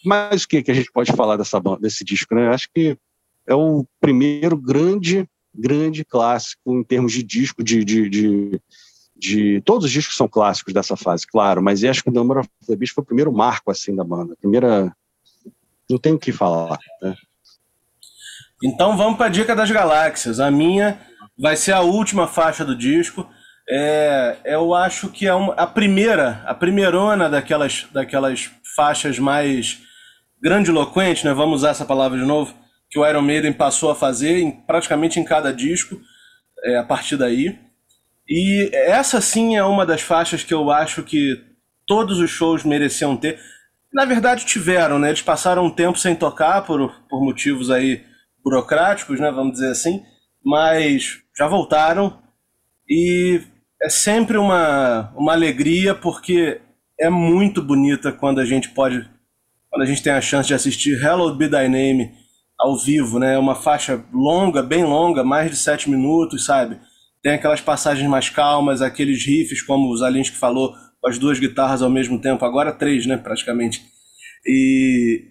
mais 0.04 0.44
o 0.44 0.48
que, 0.48 0.62
que 0.62 0.70
a 0.70 0.74
gente 0.74 0.90
pode 0.90 1.12
falar 1.12 1.36
dessa 1.36 1.60
desse 1.80 2.04
disco, 2.04 2.34
né? 2.34 2.46
Eu 2.46 2.52
acho 2.52 2.68
que 2.72 2.96
é 3.46 3.54
o 3.54 3.84
primeiro 4.00 4.56
grande, 4.56 5.28
grande 5.54 6.04
clássico 6.04 6.74
em 6.74 6.82
termos 6.82 7.12
de 7.12 7.22
disco, 7.22 7.62
de, 7.62 7.84
de, 7.84 8.08
de, 8.08 8.60
de 9.16 9.60
todos 9.62 9.84
os 9.84 9.90
discos 9.90 10.16
são 10.16 10.28
clássicos 10.28 10.72
dessa 10.72 10.96
fase, 10.96 11.26
claro, 11.26 11.62
mas 11.62 11.84
acho 11.84 12.02
que 12.02 12.10
o 12.10 12.12
Number 12.12 12.38
of 12.38 12.48
the 12.66 12.76
Beast 12.76 12.94
foi 12.94 13.02
o 13.02 13.06
primeiro 13.06 13.32
marco 13.32 13.70
assim 13.70 13.94
da 13.94 14.04
banda, 14.04 14.32
a 14.32 14.36
primeira, 14.36 14.94
não 15.88 15.98
tem 15.98 16.12
o 16.12 16.18
que 16.18 16.32
falar. 16.32 16.78
Né? 17.02 17.14
Então 18.62 18.96
vamos 18.96 19.16
para 19.16 19.26
a 19.26 19.30
dica 19.30 19.54
das 19.54 19.70
galáxias. 19.70 20.40
A 20.40 20.50
minha 20.50 21.00
vai 21.38 21.56
ser 21.56 21.72
a 21.72 21.80
última 21.80 22.26
faixa 22.26 22.64
do 22.64 22.76
disco. 22.76 23.28
É, 23.68 24.36
eu 24.44 24.74
acho 24.74 25.08
que 25.08 25.26
é 25.26 25.34
uma, 25.34 25.54
a 25.54 25.66
primeira, 25.66 26.42
a 26.46 26.54
primeirona 26.54 27.28
daquelas, 27.28 27.86
daquelas 27.92 28.50
faixas 28.74 29.18
mais 29.18 29.82
grandiloquentes, 30.40 31.24
né? 31.24 31.34
Vamos 31.34 31.56
usar 31.60 31.70
essa 31.70 31.84
palavra 31.84 32.18
de 32.18 32.24
novo, 32.24 32.54
que 32.88 32.98
o 32.98 33.06
Iron 33.06 33.22
Maiden 33.22 33.52
passou 33.52 33.90
a 33.90 33.96
fazer 33.96 34.38
em, 34.38 34.50
praticamente 34.50 35.18
em 35.18 35.24
cada 35.24 35.52
disco 35.52 36.00
é, 36.64 36.76
a 36.76 36.84
partir 36.84 37.16
daí. 37.16 37.58
E 38.28 38.70
essa 38.72 39.20
sim 39.20 39.56
é 39.56 39.64
uma 39.64 39.84
das 39.84 40.00
faixas 40.00 40.42
que 40.44 40.54
eu 40.54 40.70
acho 40.70 41.02
que 41.02 41.42
todos 41.86 42.18
os 42.18 42.30
shows 42.30 42.64
mereciam 42.64 43.16
ter. 43.16 43.40
Na 43.96 44.04
verdade 44.04 44.46
tiveram, 44.46 44.98
né? 44.98 45.08
Eles 45.08 45.22
passaram 45.22 45.64
um 45.64 45.70
tempo 45.70 45.98
sem 45.98 46.14
tocar 46.14 46.62
por, 46.62 46.92
por 47.08 47.20
motivos 47.20 47.70
aí 47.70 48.04
burocráticos, 48.44 49.18
né? 49.18 49.32
Vamos 49.32 49.54
dizer 49.54 49.72
assim 49.72 50.00
mas 50.46 51.18
já 51.36 51.48
voltaram 51.48 52.22
e 52.88 53.42
é 53.82 53.88
sempre 53.88 54.38
uma, 54.38 55.12
uma 55.16 55.32
alegria 55.32 55.92
porque 55.92 56.60
é 57.00 57.10
muito 57.10 57.60
bonita 57.60 58.12
quando 58.12 58.40
a 58.40 58.44
gente 58.44 58.68
pode, 58.68 59.10
quando 59.68 59.82
a 59.82 59.86
gente 59.86 60.04
tem 60.04 60.12
a 60.12 60.20
chance 60.20 60.46
de 60.46 60.54
assistir 60.54 61.02
Hello 61.02 61.34
Be 61.34 61.48
Thy 61.48 61.68
Name 61.68 62.12
ao 62.56 62.78
vivo, 62.78 63.18
né? 63.18 63.34
É 63.34 63.38
uma 63.38 63.56
faixa 63.56 64.04
longa, 64.12 64.62
bem 64.62 64.84
longa, 64.84 65.24
mais 65.24 65.50
de 65.50 65.56
sete 65.56 65.90
minutos, 65.90 66.44
sabe? 66.44 66.78
Tem 67.20 67.32
aquelas 67.32 67.60
passagens 67.60 68.08
mais 68.08 68.30
calmas, 68.30 68.80
aqueles 68.80 69.26
riffs, 69.26 69.62
como 69.62 69.88
o 69.88 69.96
Zalinski 69.96 70.36
falou, 70.36 70.72
com 71.06 71.10
as 71.10 71.18
duas 71.18 71.38
guitarras 71.38 71.82
ao 71.82 71.90
mesmo 71.90 72.20
tempo, 72.20 72.44
agora 72.44 72.72
três, 72.72 73.06
né, 73.06 73.16
praticamente. 73.16 73.80
E, 74.44 75.24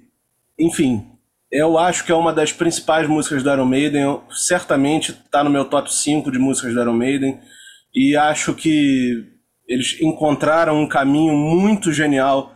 enfim, 0.58 1.06
eu 1.52 1.78
acho 1.78 2.06
que 2.06 2.14
é 2.14 2.16
uma 2.16 2.32
das 2.32 2.54
principais 2.54 3.10
músicas 3.10 3.44
do 3.44 3.52
Iron 3.52 3.66
Maiden. 3.66 4.02
Eu, 4.02 4.24
certamente 4.32 5.12
está 5.12 5.44
no 5.44 5.50
meu 5.50 5.66
top 5.66 5.94
5 5.94 6.32
de 6.32 6.40
músicas 6.40 6.74
do 6.74 6.80
Iron 6.80 6.94
Maiden. 6.94 7.38
E 7.94 8.16
acho 8.16 8.54
que 8.54 9.26
eles 9.68 10.00
encontraram 10.00 10.82
um 10.82 10.88
caminho 10.88 11.36
muito 11.36 11.92
genial. 11.92 12.56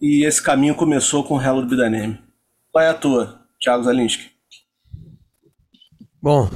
E 0.00 0.26
esse 0.26 0.42
caminho 0.42 0.74
começou 0.74 1.22
com 1.22 1.40
Hello 1.40 1.66
Be 1.66 1.76
The 1.76 1.90
Name. 1.90 2.18
Qual 2.72 2.82
é 2.82 2.88
a 2.88 2.94
tua, 2.94 3.42
Thiago 3.60 3.84
Zalinski? 3.84 4.30
Bom. 6.22 6.48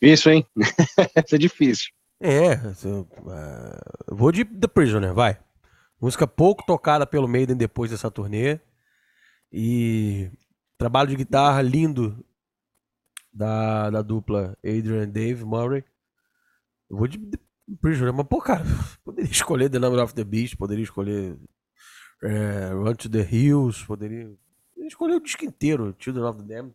Difícil, 0.00 0.32
hein? 0.32 0.46
Isso 1.26 1.34
é 1.34 1.38
difícil. 1.38 1.88
É, 2.22 2.52
eu, 2.84 3.00
uh, 3.00 4.14
vou 4.14 4.32
de 4.32 4.44
The 4.44 4.66
Prisoner, 4.66 5.12
vai. 5.12 5.38
Música 6.00 6.26
pouco 6.26 6.64
tocada 6.64 7.06
pelo 7.06 7.28
Maiden 7.28 7.56
depois 7.56 7.90
dessa 7.90 8.10
turnê. 8.10 8.60
E 9.52 10.30
trabalho 10.78 11.10
de 11.10 11.16
guitarra 11.16 11.60
lindo 11.60 12.24
da, 13.32 13.90
da 13.90 14.02
dupla 14.02 14.56
Adrian 14.64 15.08
Dave 15.08 15.44
Murray. 15.44 15.84
Eu 16.88 16.96
vou 16.96 17.06
de, 17.06 17.18
de 17.18 17.38
Prisoner, 17.80 18.12
mas 18.12 18.26
pô, 18.26 18.40
cara, 18.40 18.64
poderia 19.04 19.30
escolher 19.30 19.68
The 19.68 19.78
Number 19.78 20.02
of 20.02 20.14
the 20.14 20.24
Beast, 20.24 20.56
poderia 20.56 20.84
escolher 20.84 21.38
é, 22.22 22.70
Run 22.72 22.94
to 22.94 23.10
the 23.10 23.20
Hills, 23.20 23.84
poderia, 23.86 24.24
poderia 24.70 24.88
escolher 24.88 25.14
o 25.14 25.20
disco 25.20 25.44
inteiro, 25.44 25.94
Children 25.98 26.24
of 26.24 26.38
the 26.42 26.54
Damned. 26.54 26.74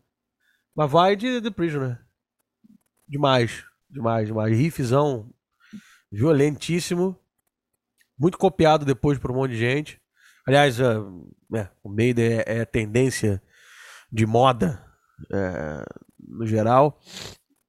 Mas 0.74 0.90
vai 0.90 1.16
de 1.16 1.40
The 1.40 1.50
Prisoner. 1.50 2.05
Demais, 3.08 3.64
demais, 3.88 4.26
demais. 4.26 4.56
Riffzão 4.56 5.30
violentíssimo. 6.10 7.18
Muito 8.18 8.38
copiado 8.38 8.84
depois 8.84 9.18
por 9.18 9.30
um 9.30 9.34
monte 9.34 9.52
de 9.52 9.58
gente. 9.58 10.00
Aliás, 10.46 10.80
uh, 10.80 11.28
é, 11.54 11.68
o 11.82 11.88
Maiden 11.88 12.38
é, 12.38 12.44
é, 12.46 12.64
tendência 12.64 13.42
de 14.10 14.24
moda 14.24 14.82
é, 15.30 15.84
no 16.18 16.46
geral. 16.46 16.98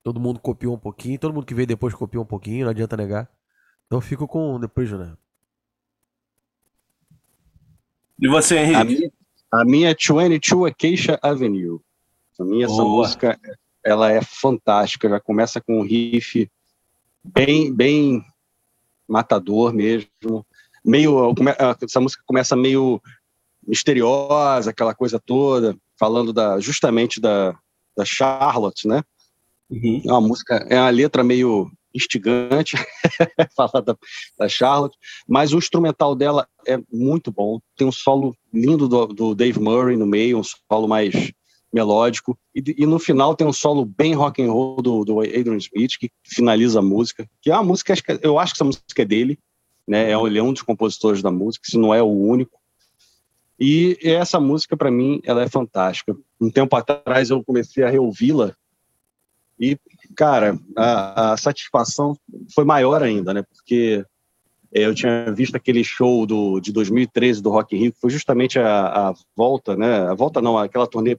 Todo 0.03 0.19
mundo 0.19 0.39
copiou 0.39 0.75
um 0.75 0.79
pouquinho. 0.79 1.19
Todo 1.19 1.33
mundo 1.33 1.45
que 1.45 1.53
veio 1.53 1.67
depois 1.67 1.93
copiou 1.93 2.23
um 2.23 2.27
pouquinho, 2.27 2.65
não 2.65 2.71
adianta 2.71 2.95
negar. 2.95 3.29
Então 3.85 3.97
eu 3.97 4.01
fico 4.01 4.27
com 4.27 4.59
The 4.59 4.67
Prisoner. 4.67 5.17
E 8.19 8.27
você, 8.27 8.57
Henrique? 8.57 8.75
A 8.75 8.85
minha, 8.85 9.11
a 9.51 9.65
minha 9.65 9.89
é 9.89 9.93
22 9.93 10.71
Acacia 10.71 11.19
Avenue. 11.21 11.79
A 12.39 12.43
minha, 12.43 12.65
essa 12.65 12.83
música 12.83 13.39
ela 13.87 14.11
é 14.11 14.21
fantástica. 14.21 15.07
Já 15.07 15.19
começa 15.19 15.61
com 15.61 15.79
um 15.79 15.81
riff 15.81 16.49
bem, 17.23 17.73
bem 17.73 18.21
matador 19.07 19.73
mesmo. 19.73 20.45
Meio, 20.83 21.33
essa 21.81 22.01
música 22.01 22.21
começa 22.25 22.55
meio 22.55 23.01
misteriosa, 23.65 24.71
aquela 24.71 24.93
coisa 24.93 25.19
toda, 25.19 25.75
falando 25.97 26.33
da, 26.33 26.59
justamente 26.59 27.21
da, 27.21 27.57
da 27.95 28.03
Charlotte, 28.03 28.87
né? 28.87 29.03
Uhum. 29.69 30.01
É 30.05 30.11
uma 30.11 30.21
música, 30.21 30.55
é 30.69 30.79
uma 30.79 30.89
letra 30.89 31.23
meio 31.23 31.71
instigante, 31.95 32.75
falar 33.55 33.81
da, 33.81 33.97
da, 34.37 34.49
Charlotte, 34.49 34.97
mas 35.27 35.53
o 35.53 35.57
instrumental 35.57 36.13
dela 36.13 36.47
é 36.65 36.77
muito 36.91 37.31
bom. 37.31 37.59
Tem 37.75 37.87
um 37.87 37.91
solo 37.91 38.35
lindo 38.53 38.87
do, 38.87 39.07
do 39.07 39.35
Dave 39.35 39.59
Murray 39.59 39.95
no 39.95 40.05
meio, 40.05 40.39
um 40.39 40.43
solo 40.43 40.87
mais 40.87 41.13
melódico, 41.77 42.37
e, 42.55 42.63
e, 42.77 42.85
no 42.85 42.97
final 42.99 43.35
tem 43.35 43.45
um 43.45 43.53
solo 43.53 43.85
bem 43.85 44.13
rock 44.13 44.41
and 44.41 44.51
roll 44.51 44.81
do, 44.81 45.05
do 45.05 45.19
Adrian 45.19 45.57
Smith, 45.57 45.97
que 45.99 46.09
finaliza 46.23 46.79
a 46.79 46.81
música, 46.81 47.29
que 47.41 47.51
é 47.51 47.53
uma 47.53 47.63
música, 47.63 47.93
eu 48.21 48.39
acho 48.39 48.53
que 48.53 48.57
essa 48.57 48.65
música 48.65 49.01
é 49.01 49.05
dele, 49.05 49.39
né? 49.87 50.11
É, 50.11 50.15
ele 50.15 50.39
é 50.39 50.43
um 50.43 50.53
dos 50.53 50.63
compositores 50.63 51.21
da 51.21 51.31
música, 51.31 51.65
se 51.69 51.77
não 51.77 51.93
é 51.93 52.01
o 52.01 52.07
único. 52.07 52.59
E 53.59 53.97
essa 54.03 54.39
música, 54.39 54.75
para 54.75 54.91
mim, 54.91 55.19
ela 55.23 55.41
é 55.41 55.49
fantástica. 55.49 56.15
Um 56.39 56.49
tempo 56.49 56.75
atrás 56.75 57.29
eu 57.29 57.43
comecei 57.43 57.83
a 57.83 57.89
reouvi-la 57.89 58.55
e, 59.59 59.77
cara, 60.15 60.59
a, 60.75 61.33
a, 61.33 61.37
satisfação 61.37 62.15
foi 62.53 62.63
maior 62.63 63.01
ainda, 63.01 63.33
né? 63.33 63.43
Porque 63.43 64.05
é, 64.73 64.85
eu 64.85 64.93
tinha 64.93 65.31
visto 65.33 65.55
aquele 65.55 65.83
show 65.83 66.25
do, 66.25 66.59
de 66.59 66.71
2013 66.71 67.41
do 67.41 67.49
Rock 67.49 67.75
in 67.75 67.79
Rio, 67.79 67.93
que 67.93 67.99
foi 67.99 68.11
justamente 68.11 68.59
a, 68.59 69.09
a 69.09 69.13
volta, 69.35 69.75
né? 69.75 70.07
A 70.09 70.13
volta 70.13 70.41
não, 70.41 70.57
aquela 70.57 70.85
turnê 70.85 71.17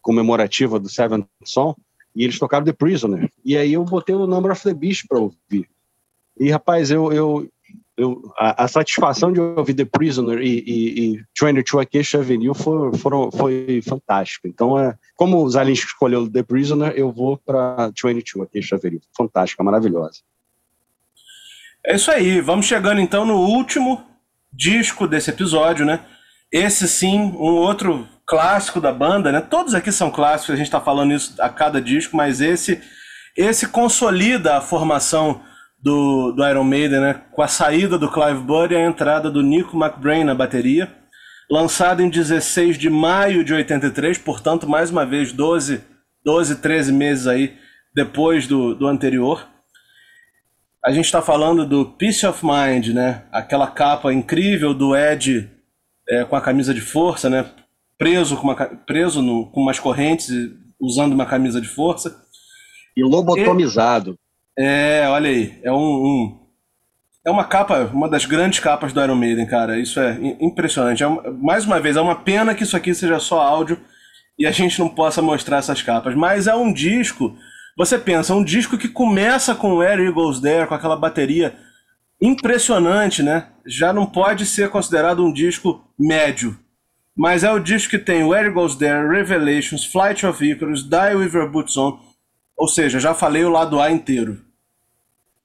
comemorativa 0.00 0.78
do 0.78 0.88
Seventh 0.88 1.26
Song, 1.44 1.74
e 2.14 2.24
eles 2.24 2.38
tocaram 2.38 2.64
The 2.64 2.72
Prisoner. 2.72 3.30
E 3.44 3.56
aí 3.56 3.72
eu 3.72 3.84
botei 3.84 4.14
o 4.14 4.26
Number 4.26 4.52
of 4.52 4.62
the 4.62 4.74
Beast 4.74 5.06
para 5.08 5.18
ouvir. 5.18 5.68
E, 6.38 6.50
rapaz, 6.50 6.90
eu, 6.90 7.12
eu, 7.12 7.48
eu, 7.96 8.32
a, 8.38 8.64
a, 8.64 8.68
satisfação 8.68 9.32
de 9.32 9.40
ouvir 9.40 9.74
The 9.74 9.84
Prisoner 9.84 10.40
e, 10.40 10.64
e, 10.66 11.14
e 11.14 11.24
22 11.38 11.86
Acacia 11.86 12.20
Avenue 12.20 12.54
foi, 12.54 12.96
foram, 12.96 13.30
foi 13.30 13.80
fantástico. 13.82 14.48
Então, 14.48 14.78
é, 14.78 14.96
como 15.14 15.42
o 15.42 15.48
Zalinski 15.50 15.86
escolheu 15.86 16.30
The 16.30 16.42
Prisoner, 16.42 16.92
eu 16.96 17.12
vou 17.12 17.36
para 17.36 17.92
22 18.02 18.48
Acacia 18.48 18.76
Avenue. 18.76 19.00
Fantástica, 19.16 19.62
maravilhosa. 19.62 20.20
É 21.84 21.96
isso 21.96 22.10
aí. 22.10 22.40
Vamos 22.40 22.66
chegando 22.66 23.00
então 23.00 23.24
no 23.24 23.36
último 23.36 24.02
disco 24.52 25.06
desse 25.06 25.30
episódio, 25.30 25.84
né? 25.84 26.04
Esse 26.52 26.88
sim, 26.88 27.18
um 27.18 27.54
outro 27.56 28.08
clássico 28.30 28.80
da 28.80 28.92
banda, 28.92 29.32
né? 29.32 29.40
Todos 29.40 29.74
aqui 29.74 29.90
são 29.90 30.08
clássicos, 30.08 30.54
a 30.54 30.56
gente 30.56 30.68
está 30.68 30.80
falando 30.80 31.12
isso 31.12 31.34
a 31.40 31.48
cada 31.48 31.82
disco, 31.82 32.16
mas 32.16 32.40
esse 32.40 32.80
esse 33.36 33.66
consolida 33.66 34.56
a 34.56 34.60
formação 34.60 35.42
do, 35.82 36.30
do 36.30 36.46
Iron 36.46 36.62
Maiden, 36.62 37.00
né? 37.00 37.22
Com 37.32 37.42
a 37.42 37.48
saída 37.48 37.98
do 37.98 38.08
Clive 38.08 38.38
Burr 38.38 38.70
e 38.70 38.76
a 38.76 38.86
entrada 38.86 39.28
do 39.28 39.42
Nico 39.42 39.76
McBrain 39.76 40.22
na 40.22 40.32
bateria. 40.32 40.94
Lançado 41.50 42.02
em 42.02 42.08
16 42.08 42.78
de 42.78 42.88
maio 42.88 43.42
de 43.42 43.52
83, 43.52 44.18
portanto, 44.18 44.68
mais 44.68 44.92
uma 44.92 45.04
vez, 45.04 45.32
12, 45.32 45.82
12 46.24 46.56
13 46.56 46.92
meses 46.92 47.26
aí 47.26 47.58
depois 47.92 48.46
do, 48.46 48.76
do 48.76 48.86
anterior. 48.86 49.44
A 50.84 50.92
gente 50.92 51.06
está 51.06 51.20
falando 51.20 51.66
do 51.66 51.84
Peace 51.84 52.24
of 52.24 52.46
Mind, 52.46 52.94
né? 52.94 53.24
Aquela 53.32 53.66
capa 53.66 54.12
incrível 54.12 54.72
do 54.72 54.94
Ed 54.94 55.50
é, 56.08 56.24
com 56.24 56.36
a 56.36 56.40
camisa 56.40 56.72
de 56.72 56.80
força, 56.80 57.28
né? 57.28 57.44
Preso 58.00 58.34
com, 58.38 58.44
uma, 58.44 58.54
preso 58.54 59.20
no, 59.20 59.50
com 59.50 59.60
umas 59.60 59.78
correntes, 59.78 60.30
usando 60.80 61.12
uma 61.12 61.26
camisa 61.26 61.60
de 61.60 61.68
força. 61.68 62.16
E 62.96 63.02
lobotomizado. 63.04 64.16
É, 64.58 65.06
olha 65.06 65.28
aí, 65.28 65.60
é 65.62 65.70
um, 65.70 65.76
um, 65.76 66.40
é 67.26 67.30
uma 67.30 67.44
capa, 67.44 67.90
uma 67.92 68.08
das 68.08 68.24
grandes 68.24 68.58
capas 68.58 68.92
do 68.94 69.02
Iron 69.02 69.16
Maiden, 69.16 69.46
cara. 69.46 69.78
Isso 69.78 70.00
é 70.00 70.18
impressionante. 70.40 71.02
É 71.02 71.06
uma, 71.06 71.30
mais 71.30 71.66
uma 71.66 71.78
vez, 71.78 71.96
é 71.96 72.00
uma 72.00 72.16
pena 72.16 72.54
que 72.54 72.62
isso 72.62 72.76
aqui 72.76 72.94
seja 72.94 73.18
só 73.18 73.42
áudio 73.42 73.78
e 74.38 74.46
a 74.46 74.50
gente 74.50 74.78
não 74.78 74.88
possa 74.88 75.20
mostrar 75.20 75.58
essas 75.58 75.82
capas. 75.82 76.14
Mas 76.14 76.46
é 76.46 76.54
um 76.54 76.72
disco. 76.72 77.36
Você 77.76 77.98
pensa, 77.98 78.34
um 78.34 78.42
disco 78.42 78.78
que 78.78 78.88
começa 78.88 79.54
com 79.54 79.76
Where 79.76 80.02
He 80.02 80.10
Goes 80.10 80.40
There, 80.40 80.66
com 80.66 80.74
aquela 80.74 80.96
bateria 80.96 81.54
impressionante, 82.20 83.22
né? 83.22 83.48
Já 83.66 83.92
não 83.92 84.06
pode 84.06 84.46
ser 84.46 84.70
considerado 84.70 85.22
um 85.22 85.32
disco 85.32 85.84
médio. 85.98 86.58
Mas 87.20 87.44
é 87.44 87.52
o 87.52 87.58
disco 87.58 87.90
que 87.90 87.98
tem 87.98 88.24
Where 88.24 88.48
He 88.48 88.50
Goes 88.50 88.76
There, 88.76 89.06
Revelations, 89.06 89.84
Flight 89.84 90.24
of 90.24 90.42
Icarus, 90.42 90.82
Die 90.82 91.14
With 91.14 91.34
Your 91.34 91.50
Boots 91.50 91.76
On. 91.76 92.00
Ou 92.56 92.66
seja, 92.66 92.98
já 92.98 93.12
falei 93.12 93.44
o 93.44 93.50
lado 93.50 93.78
A 93.78 93.90
inteiro 93.90 94.40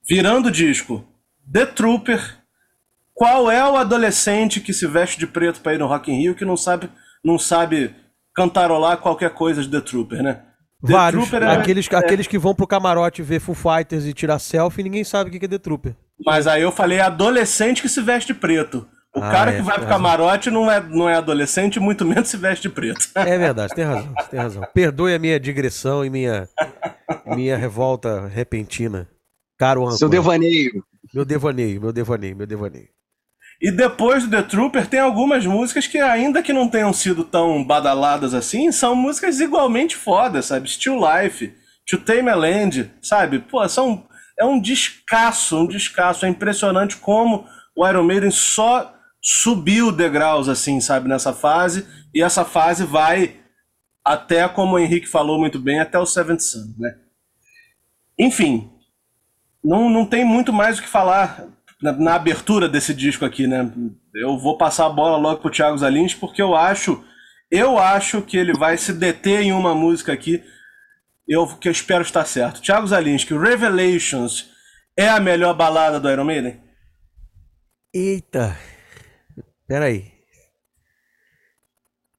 virando 0.08 0.48
o 0.48 0.52
disco 0.52 1.06
The 1.52 1.66
Trooper. 1.66 2.38
Qual 3.14 3.52
é 3.52 3.62
o 3.70 3.76
adolescente 3.76 4.62
que 4.62 4.72
se 4.72 4.88
veste 4.88 5.20
de 5.20 5.28
preto 5.28 5.60
para 5.60 5.74
ir 5.74 5.78
no 5.78 5.86
Rock 5.86 6.10
in 6.10 6.22
Rio 6.22 6.34
que 6.34 6.46
não 6.46 6.56
sabe, 6.56 6.90
não 7.22 7.38
sabe 7.38 7.94
cantarolar 8.34 9.00
qualquer 9.00 9.32
coisa 9.32 9.62
de 9.62 9.68
The 9.68 9.82
Trooper, 9.82 10.24
né? 10.24 10.44
The 10.82 10.94
Vários. 10.94 11.28
Trooper 11.28 11.46
é, 11.46 11.56
aqueles, 11.56 11.92
é... 11.92 11.96
aqueles 11.98 12.26
que 12.26 12.38
vão 12.38 12.56
pro 12.56 12.66
camarote 12.66 13.22
ver 13.22 13.42
Foo 13.42 13.54
Fighters 13.54 14.06
e 14.06 14.14
tirar 14.14 14.40
selfie, 14.40 14.82
ninguém 14.82 15.04
sabe 15.04 15.30
o 15.30 15.38
que 15.38 15.44
é 15.44 15.50
The 15.50 15.58
Trooper. 15.58 15.94
Mas 16.26 16.48
aí 16.48 16.62
eu 16.62 16.72
falei 16.72 17.02
adolescente 17.02 17.82
que 17.82 17.90
se 17.90 18.00
veste 18.00 18.34
preto. 18.34 18.88
O 19.16 19.24
ah, 19.24 19.32
cara 19.32 19.52
é, 19.52 19.56
que 19.56 19.62
vai 19.62 19.80
pro 19.80 19.88
camarote 19.88 20.52
não 20.52 20.70
é, 20.70 20.82
não 20.82 21.08
é 21.08 21.16
adolescente, 21.16 21.80
muito 21.80 22.04
menos 22.04 22.28
se 22.28 22.36
veste 22.36 22.68
preto. 22.68 23.08
É 23.16 23.38
verdade, 23.38 23.74
tem 23.74 23.86
razão, 23.86 24.14
tem 24.30 24.40
razão. 24.40 24.64
Perdoe 24.74 25.16
a 25.16 25.20
minha 25.20 25.40
digressão 25.40 26.04
e 26.04 26.10
minha, 26.10 26.50
minha 27.26 27.56
revolta 27.56 28.28
repentina. 28.28 29.08
Caro 29.58 29.84
âncora. 29.84 29.98
Seu 29.98 30.10
devaneio. 30.10 30.84
Meu 31.14 31.24
devaneio, 31.24 31.80
meu 31.80 31.94
devaneio, 31.94 32.36
meu 32.36 32.46
devaneio. 32.46 32.90
E 33.62 33.72
depois 33.72 34.26
do 34.26 34.30
The 34.30 34.42
Trooper 34.42 34.86
tem 34.86 35.00
algumas 35.00 35.46
músicas 35.46 35.88
que, 35.88 35.98
ainda 35.98 36.44
que 36.44 36.52
não 36.52 36.68
tenham 36.68 36.92
sido 36.92 37.24
tão 37.24 37.64
badaladas 37.64 38.34
assim, 38.34 38.70
são 38.72 38.94
músicas 38.96 39.40
igualmente 39.40 39.96
fodas, 39.96 40.48
sabe? 40.48 40.70
Still 40.70 41.00
Life, 41.00 41.54
To 41.88 41.98
Tame 41.98 42.30
a 42.30 42.36
Land, 42.36 42.92
sabe? 43.02 43.40
Pô, 43.40 43.68
são, 43.70 44.06
é 44.38 44.44
um 44.44 44.60
descasso, 44.60 45.58
um 45.58 45.68
descasso. 45.68 46.26
É 46.26 46.30
impressionante 46.30 46.98
como 46.98 47.46
o 47.74 47.88
Iron 47.88 48.04
Maiden 48.04 48.32
só 48.32 48.95
subiu 49.26 49.92
degraus, 49.92 50.48
assim, 50.48 50.80
sabe? 50.80 51.10
Nessa 51.10 51.34
fase. 51.34 51.88
E 52.14 52.22
essa 52.22 52.46
fase 52.46 52.86
vai 52.86 53.38
até, 54.04 54.48
como 54.48 54.76
o 54.76 54.80
Henrique 54.80 55.08
falou 55.08 55.40
muito 55.40 55.58
bem, 55.58 55.80
até 55.80 55.98
o 55.98 56.06
Seventh 56.06 56.42
Sun, 56.42 56.76
né? 56.78 56.96
Enfim, 58.20 58.72
não, 59.64 59.90
não 59.90 60.06
tem 60.06 60.24
muito 60.24 60.54
mais 60.54 60.78
o 60.78 60.82
que 60.84 60.88
falar 60.88 61.48
na, 61.82 61.92
na, 61.92 62.14
abertura 62.14 62.70
desse 62.70 62.94
disco 62.94 63.26
aqui, 63.26 63.48
né? 63.48 63.70
Eu 64.14 64.38
vou 64.38 64.60
passar 64.60 64.86
a 64.86 64.90
bola 64.90 65.18
logo 65.18 65.42
pro 65.42 65.50
Thiago 65.50 65.78
Zalins, 65.78 66.14
porque 66.14 66.42
eu 66.42 66.56
acho, 66.56 67.04
eu 67.50 67.80
acho 67.80 68.22
que 68.22 68.38
ele 68.38 68.54
vai 68.54 68.78
se 68.78 68.94
deter 68.94 69.42
em 69.42 69.52
uma 69.52 69.74
música 69.74 70.14
aqui, 70.14 70.44
eu, 71.28 71.48
que 71.58 71.68
eu 71.68 71.72
espero 71.72 72.04
estar 72.04 72.26
certo. 72.26 72.62
Thiago 72.62 72.86
Zalins, 72.86 73.24
que 73.24 73.34
Revelations 73.34 74.52
é 74.96 75.10
a 75.10 75.20
melhor 75.20 75.56
balada 75.56 76.00
do 76.00 76.10
Iron 76.10 76.26
Maiden? 76.26 76.62
Eita, 77.92 78.56
peraí. 79.68 80.14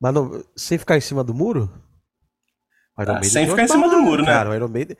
Mas 0.00 0.14
não, 0.14 0.44
sem 0.56 0.78
ficar 0.78 0.96
em 0.96 1.00
cima 1.00 1.24
do 1.24 1.34
muro? 1.34 1.70
Ah, 2.96 3.22
sem 3.22 3.48
ficar 3.48 3.64
em 3.64 3.68
cima 3.68 3.88
do 3.88 4.00
muro, 4.00 4.22
né? 4.22 4.28
Cara, 4.32 4.50
o 4.50 4.54
Iron 4.54 4.68
Maiden 4.68 4.96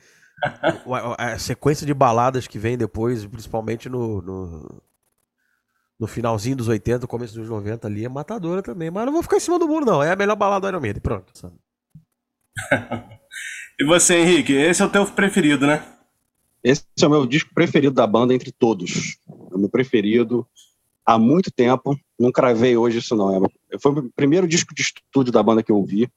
a 1.18 1.38
sequência 1.38 1.86
de 1.86 1.94
baladas 1.94 2.46
que 2.46 2.58
vem 2.58 2.76
depois, 2.76 3.24
principalmente 3.24 3.88
no, 3.88 4.20
no, 4.20 4.82
no, 5.98 6.06
finalzinho 6.06 6.56
dos 6.56 6.68
80, 6.68 7.06
começo 7.06 7.34
dos 7.34 7.48
90 7.48 7.86
ali, 7.86 8.04
é 8.04 8.08
matadora 8.08 8.62
também. 8.62 8.90
Mas 8.90 9.06
não 9.06 9.12
vou 9.12 9.22
ficar 9.22 9.38
em 9.38 9.40
cima 9.40 9.58
do 9.58 9.66
muro, 9.66 9.86
não. 9.86 10.02
É 10.02 10.12
a 10.12 10.16
melhor 10.16 10.36
balada 10.36 10.66
do 10.66 10.68
Iron 10.68 10.80
Maiden. 10.80 11.00
Pronto. 11.00 11.32
e 13.80 13.84
você, 13.84 14.18
Henrique? 14.18 14.52
Esse 14.52 14.82
é 14.82 14.84
o 14.84 14.90
teu 14.90 15.06
preferido, 15.06 15.66
né? 15.66 15.82
Esse 16.62 16.84
é 17.00 17.06
o 17.06 17.10
meu 17.10 17.26
disco 17.26 17.54
preferido 17.54 17.94
da 17.94 18.06
banda 18.06 18.34
entre 18.34 18.52
todos. 18.52 19.18
É 19.50 19.54
o 19.54 19.58
meu 19.58 19.70
preferido 19.70 20.46
há 21.04 21.18
muito 21.18 21.50
tempo. 21.50 21.98
Não 22.18 22.32
cravei 22.32 22.76
hoje 22.76 22.98
isso, 22.98 23.14
não. 23.14 23.44
É, 23.70 23.78
foi 23.78 23.92
o 23.92 24.10
primeiro 24.12 24.48
disco 24.48 24.74
de 24.74 24.82
estúdio 24.82 25.32
da 25.32 25.42
banda 25.42 25.62
que 25.62 25.70
eu 25.70 25.76
ouvi. 25.76 26.08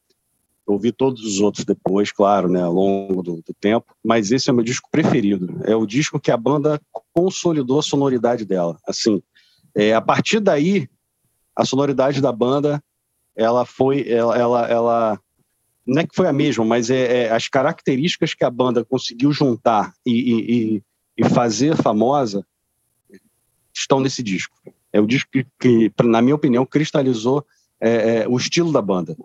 Eu 0.67 0.73
ouvi 0.73 0.91
todos 0.91 1.25
os 1.25 1.41
outros 1.41 1.65
depois, 1.65 2.11
claro, 2.11 2.47
né, 2.47 2.61
ao 2.61 2.71
longo 2.71 3.23
do, 3.23 3.35
do, 3.37 3.53
tempo, 3.59 3.95
mas 4.03 4.31
esse 4.31 4.49
é 4.49 4.53
o 4.53 4.55
meu 4.55 4.63
disco 4.63 4.87
preferido. 4.91 5.61
É 5.63 5.75
o 5.75 5.85
disco 5.85 6.19
que 6.19 6.31
a 6.31 6.37
banda 6.37 6.79
consolidou 7.11 7.79
a 7.79 7.83
sonoridade 7.83 8.45
dela. 8.45 8.77
Assim, 8.87 9.21
é, 9.75 9.93
a 9.93 10.01
partir 10.01 10.39
daí, 10.39 10.87
a 11.55 11.65
sonoridade 11.65 12.21
da 12.21 12.31
banda, 12.31 12.81
ela 13.35 13.65
foi, 13.65 14.07
ela, 14.07 14.37
ela, 14.37 14.67
ela 14.67 15.19
não 15.85 16.01
é 16.01 16.07
que 16.07 16.15
foi 16.15 16.27
a 16.27 16.33
mesma, 16.33 16.63
mas 16.63 16.89
é, 16.89 17.23
é 17.23 17.31
as 17.31 17.47
características 17.47 18.35
que 18.35 18.45
a 18.45 18.49
banda 18.49 18.85
conseguiu 18.85 19.31
juntar 19.31 19.93
e, 20.05 20.11
e, 20.77 20.83
e 21.17 21.29
fazer 21.29 21.75
famosa 21.75 22.45
estão 23.73 23.99
nesse 23.99 24.21
disco. 24.21 24.55
É 24.91 24.99
o 24.99 25.07
disco 25.07 25.29
que, 25.31 25.45
que 25.59 25.91
na 26.03 26.21
minha 26.21 26.35
opinião, 26.35 26.65
cristalizou 26.65 27.45
é, 27.79 28.21
é, 28.21 28.27
o 28.27 28.37
estilo 28.37 28.71
da 28.71 28.81
banda. 28.81 29.15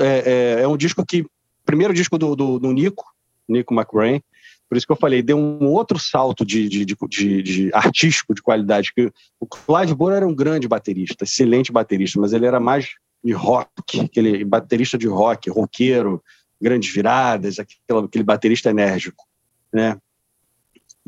É, 0.00 0.58
é, 0.58 0.62
é, 0.62 0.68
um 0.68 0.76
disco 0.76 1.04
que 1.04 1.26
primeiro 1.64 1.94
disco 1.94 2.16
do, 2.18 2.36
do, 2.36 2.58
do 2.58 2.72
Nico, 2.72 3.04
Nico 3.48 3.74
McRae, 3.74 4.22
por 4.68 4.76
isso 4.76 4.86
que 4.86 4.92
eu 4.92 4.96
falei, 4.96 5.22
deu 5.22 5.38
um 5.38 5.66
outro 5.66 5.98
salto 5.98 6.44
de, 6.44 6.68
de, 6.68 6.84
de, 6.84 6.96
de, 7.08 7.42
de 7.42 7.70
artístico, 7.72 8.34
de 8.34 8.42
qualidade. 8.42 8.92
Que 8.92 9.12
o 9.38 9.46
Clive 9.46 9.94
Burr 9.94 10.12
era 10.12 10.26
um 10.26 10.34
grande 10.34 10.66
baterista, 10.66 11.24
excelente 11.24 11.70
baterista, 11.70 12.20
mas 12.20 12.32
ele 12.32 12.46
era 12.46 12.58
mais 12.58 12.90
de 13.24 13.32
rock, 13.32 14.00
aquele 14.00 14.44
baterista 14.44 14.98
de 14.98 15.06
rock, 15.06 15.48
roqueiro, 15.50 16.22
grandes 16.60 16.92
viradas, 16.92 17.58
aquele, 17.58 18.04
aquele 18.04 18.24
baterista 18.24 18.70
enérgico, 18.70 19.24
né? 19.72 19.98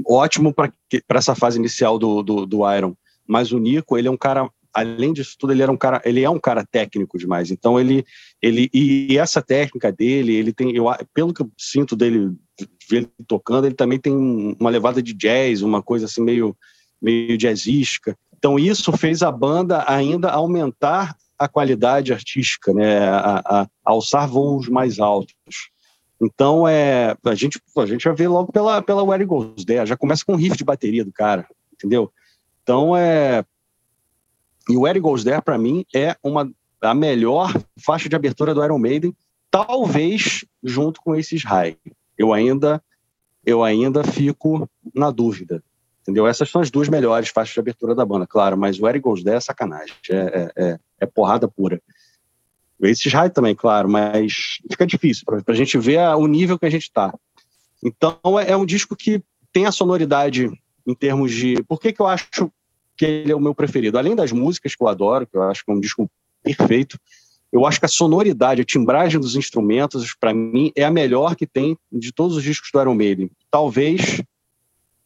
Ótimo 0.06 0.54
para 0.54 0.72
essa 1.10 1.34
fase 1.34 1.58
inicial 1.58 1.98
do, 1.98 2.22
do, 2.22 2.46
do 2.46 2.72
Iron. 2.72 2.94
Mas 3.28 3.52
o 3.52 3.58
Nico, 3.58 3.98
ele 3.98 4.08
é 4.08 4.10
um 4.10 4.16
cara 4.16 4.50
além 4.72 5.12
disso 5.12 5.36
tudo, 5.38 5.52
ele 5.52 5.62
era 5.62 5.72
um 5.72 5.76
cara, 5.76 6.00
ele 6.04 6.22
é 6.22 6.30
um 6.30 6.38
cara 6.38 6.64
técnico 6.64 7.18
demais. 7.18 7.50
Então 7.50 7.78
ele, 7.78 8.04
ele 8.40 8.70
e 8.72 9.18
essa 9.18 9.42
técnica 9.42 9.90
dele, 9.90 10.34
ele 10.34 10.52
tem, 10.52 10.74
eu, 10.74 10.86
pelo 11.12 11.32
que 11.32 11.42
eu 11.42 11.50
sinto 11.56 11.96
dele, 11.96 12.32
ver 12.88 12.98
ele 12.98 13.10
tocando, 13.26 13.66
ele 13.66 13.74
também 13.74 13.98
tem 13.98 14.14
uma 14.14 14.70
levada 14.70 15.02
de 15.02 15.12
jazz, 15.12 15.62
uma 15.62 15.82
coisa 15.82 16.06
assim 16.06 16.22
meio, 16.22 16.56
meio 17.00 17.36
jazzística. 17.36 18.16
Então 18.36 18.58
isso 18.58 18.92
fez 18.92 19.22
a 19.22 19.32
banda 19.32 19.84
ainda 19.86 20.30
aumentar 20.30 21.16
a 21.38 21.48
qualidade 21.48 22.12
artística, 22.12 22.72
né, 22.72 22.98
a, 23.08 23.42
a, 23.44 23.62
a 23.62 23.68
alçar 23.84 24.28
voos 24.28 24.68
mais 24.68 24.98
altos. 24.98 25.34
Então 26.20 26.66
é 26.66 27.16
a 27.24 27.34
gente 27.34 27.60
a 27.76 27.86
gente 27.86 28.04
vai 28.04 28.14
ver 28.14 28.28
logo 28.28 28.52
pela 28.52 28.82
pela 28.82 29.04
Where 29.04 29.22
It 29.22 29.28
Goes 29.28 29.64
There, 29.64 29.86
já 29.86 29.96
começa 29.96 30.24
com 30.24 30.32
um 30.32 30.36
riff 30.36 30.56
de 30.56 30.64
bateria 30.64 31.04
do 31.04 31.12
cara, 31.12 31.46
entendeu? 31.72 32.12
Então 32.68 32.94
é 32.94 33.46
e 34.68 34.76
o 34.76 34.86
Eric 34.86 35.00
Goes 35.00 35.24
There, 35.24 35.40
para 35.40 35.56
mim, 35.56 35.86
é 35.94 36.14
uma, 36.22 36.52
a 36.82 36.92
melhor 36.92 37.50
faixa 37.78 38.10
de 38.10 38.14
abertura 38.14 38.54
do 38.54 38.62
Iron 38.62 38.78
Maiden, 38.78 39.16
talvez 39.50 40.44
junto 40.62 41.00
com 41.00 41.16
esses 41.16 41.42
High. 41.42 41.78
Eu 42.18 42.30
ainda, 42.30 42.82
eu 43.46 43.64
ainda 43.64 44.04
fico 44.04 44.68
na 44.94 45.10
dúvida. 45.10 45.64
Entendeu? 46.02 46.26
Essas 46.26 46.50
são 46.50 46.60
as 46.60 46.70
duas 46.70 46.90
melhores 46.90 47.30
faixas 47.30 47.54
de 47.54 47.60
abertura 47.60 47.94
da 47.94 48.04
banda, 48.04 48.26
claro, 48.26 48.58
mas 48.58 48.78
o 48.78 48.86
Eric 48.86 49.02
Goes 49.02 49.24
There 49.24 49.38
é 49.38 49.40
sacanagem. 49.40 49.94
É, 50.10 50.16
é, 50.16 50.52
é, 50.56 50.78
é 51.00 51.06
porrada 51.06 51.48
pura. 51.48 51.80
Esses 52.82 53.10
High 53.10 53.30
também, 53.30 53.54
claro, 53.54 53.88
mas 53.88 54.58
fica 54.70 54.86
difícil 54.86 55.24
para 55.24 55.42
a 55.46 55.56
gente 55.56 55.78
ver 55.78 56.00
o 56.16 56.26
nível 56.26 56.58
que 56.58 56.66
a 56.66 56.70
gente 56.70 56.82
está. 56.82 57.14
Então 57.82 58.38
é, 58.38 58.50
é 58.50 58.56
um 58.58 58.66
disco 58.66 58.94
que 58.94 59.22
tem 59.54 59.64
a 59.64 59.72
sonoridade 59.72 60.50
em 60.86 60.94
termos 60.94 61.32
de. 61.32 61.62
Por 61.64 61.80
que, 61.80 61.94
que 61.94 62.02
eu 62.02 62.06
acho 62.06 62.52
que 62.98 63.06
ele 63.06 63.32
é 63.32 63.36
o 63.36 63.40
meu 63.40 63.54
preferido. 63.54 63.96
Além 63.96 64.16
das 64.16 64.32
músicas 64.32 64.74
que 64.74 64.82
eu 64.82 64.88
adoro, 64.88 65.26
que 65.26 65.36
eu 65.36 65.42
acho 65.44 65.64
que 65.64 65.70
é 65.70 65.74
um 65.74 65.80
disco 65.80 66.10
perfeito, 66.42 66.98
eu 67.50 67.64
acho 67.64 67.78
que 67.78 67.86
a 67.86 67.88
sonoridade, 67.88 68.60
a 68.60 68.64
timbragem 68.64 69.20
dos 69.20 69.36
instrumentos, 69.36 70.14
para 70.18 70.34
mim, 70.34 70.70
é 70.76 70.84
a 70.84 70.90
melhor 70.90 71.34
que 71.34 71.46
tem 71.46 71.78
de 71.90 72.12
todos 72.12 72.36
os 72.36 72.42
discos 72.42 72.70
do 72.72 72.80
Iron 72.80 72.94
Maiden. 72.94 73.30
Talvez 73.50 74.20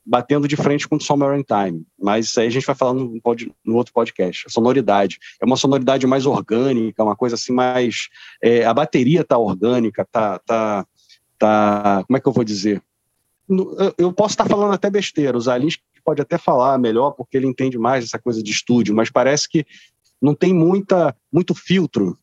batendo 0.04 0.48
de 0.48 0.56
frente 0.56 0.88
com 0.88 0.96
o 0.96 1.00
Summer 1.00 1.38
in 1.38 1.44
Time, 1.44 1.84
mas 1.96 2.26
isso 2.26 2.40
aí 2.40 2.48
a 2.48 2.50
gente 2.50 2.66
vai 2.66 2.74
falar 2.74 2.94
no, 2.94 3.20
no, 3.64 3.76
outro 3.76 3.92
podcast. 3.92 4.46
A 4.48 4.50
sonoridade 4.50 5.18
é 5.40 5.44
uma 5.44 5.56
sonoridade 5.56 6.04
mais 6.08 6.26
orgânica, 6.26 7.04
uma 7.04 7.14
coisa 7.14 7.36
assim 7.36 7.52
mais. 7.52 8.08
É, 8.42 8.64
a 8.64 8.74
bateria 8.74 9.22
tá 9.22 9.38
orgânica, 9.38 10.04
tá, 10.10 10.40
tá, 10.40 10.84
tá. 11.38 12.02
Como 12.04 12.16
é 12.16 12.20
que 12.20 12.26
eu 12.26 12.32
vou 12.32 12.42
dizer? 12.42 12.82
Eu 13.98 14.12
posso 14.12 14.32
estar 14.32 14.46
falando 14.46 14.72
até 14.72 14.90
besteira. 14.90 15.36
Os 15.36 15.46
Alins 15.46 15.78
pode 16.04 16.20
até 16.20 16.38
falar 16.38 16.78
melhor, 16.78 17.12
porque 17.12 17.36
ele 17.36 17.46
entende 17.46 17.78
mais 17.78 18.04
essa 18.04 18.18
coisa 18.18 18.42
de 18.42 18.50
estúdio, 18.50 18.94
mas 18.94 19.10
parece 19.10 19.48
que 19.48 19.66
não 20.20 20.34
tem 20.34 20.54
muita, 20.54 21.16
muito 21.32 21.54
filtro. 21.54 22.18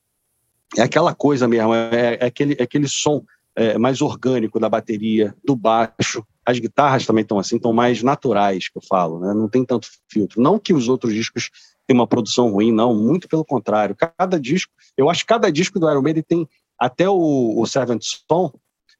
É 0.77 0.81
aquela 0.81 1.13
coisa 1.13 1.47
mesmo, 1.47 1.73
é, 1.73 2.17
é 2.19 2.25
aquele, 2.25 2.55
é 2.59 2.63
aquele 2.63 2.87
som 2.87 3.23
é, 3.55 3.77
mais 3.77 4.01
orgânico 4.01 4.59
da 4.59 4.69
bateria, 4.69 5.35
do 5.43 5.55
baixo. 5.55 6.25
As 6.45 6.59
guitarras 6.59 7.05
também 7.05 7.23
estão 7.23 7.39
assim, 7.39 7.57
estão 7.57 7.73
mais 7.73 8.01
naturais, 8.01 8.69
que 8.69 8.77
eu 8.77 8.81
falo, 8.87 9.19
né? 9.19 9.33
não 9.33 9.49
tem 9.49 9.65
tanto 9.65 9.87
filtro. 10.07 10.41
Não 10.41 10.57
que 10.57 10.73
os 10.73 10.87
outros 10.87 11.13
discos 11.13 11.49
tenham 11.85 11.99
uma 11.99 12.07
produção 12.07 12.51
ruim, 12.51 12.71
não, 12.71 12.95
muito 12.95 13.27
pelo 13.27 13.43
contrário. 13.43 13.95
Cada 13.95 14.39
disco, 14.39 14.71
eu 14.95 15.09
acho 15.09 15.21
que 15.21 15.27
cada 15.27 15.51
disco 15.51 15.79
do 15.79 15.89
Iron 15.89 16.01
Maiden 16.01 16.23
tem, 16.23 16.47
até 16.79 17.09
o, 17.09 17.59
o 17.59 17.65
Son, 17.65 18.53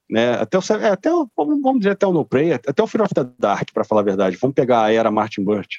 né? 0.10 0.32
Até 0.34 0.57
o, 0.57 0.62
é, 0.82 0.89
até 0.89 1.14
o, 1.14 1.30
vamos 1.36 1.80
dizer 1.80 1.91
até 1.91 2.07
o 2.07 2.12
No 2.12 2.26
Prey, 2.26 2.53
até 2.53 2.82
o 2.82 2.88
Fear 2.88 3.05
of 3.05 3.14
the 3.14 3.30
Dark, 3.38 3.72
para 3.74 3.84
falar 3.84 4.01
a 4.01 4.05
verdade. 4.05 4.38
Vamos 4.41 4.55
pegar 4.55 4.86
a 4.86 4.91
era 4.91 5.12
Martin 5.12 5.43
Burt. 5.43 5.76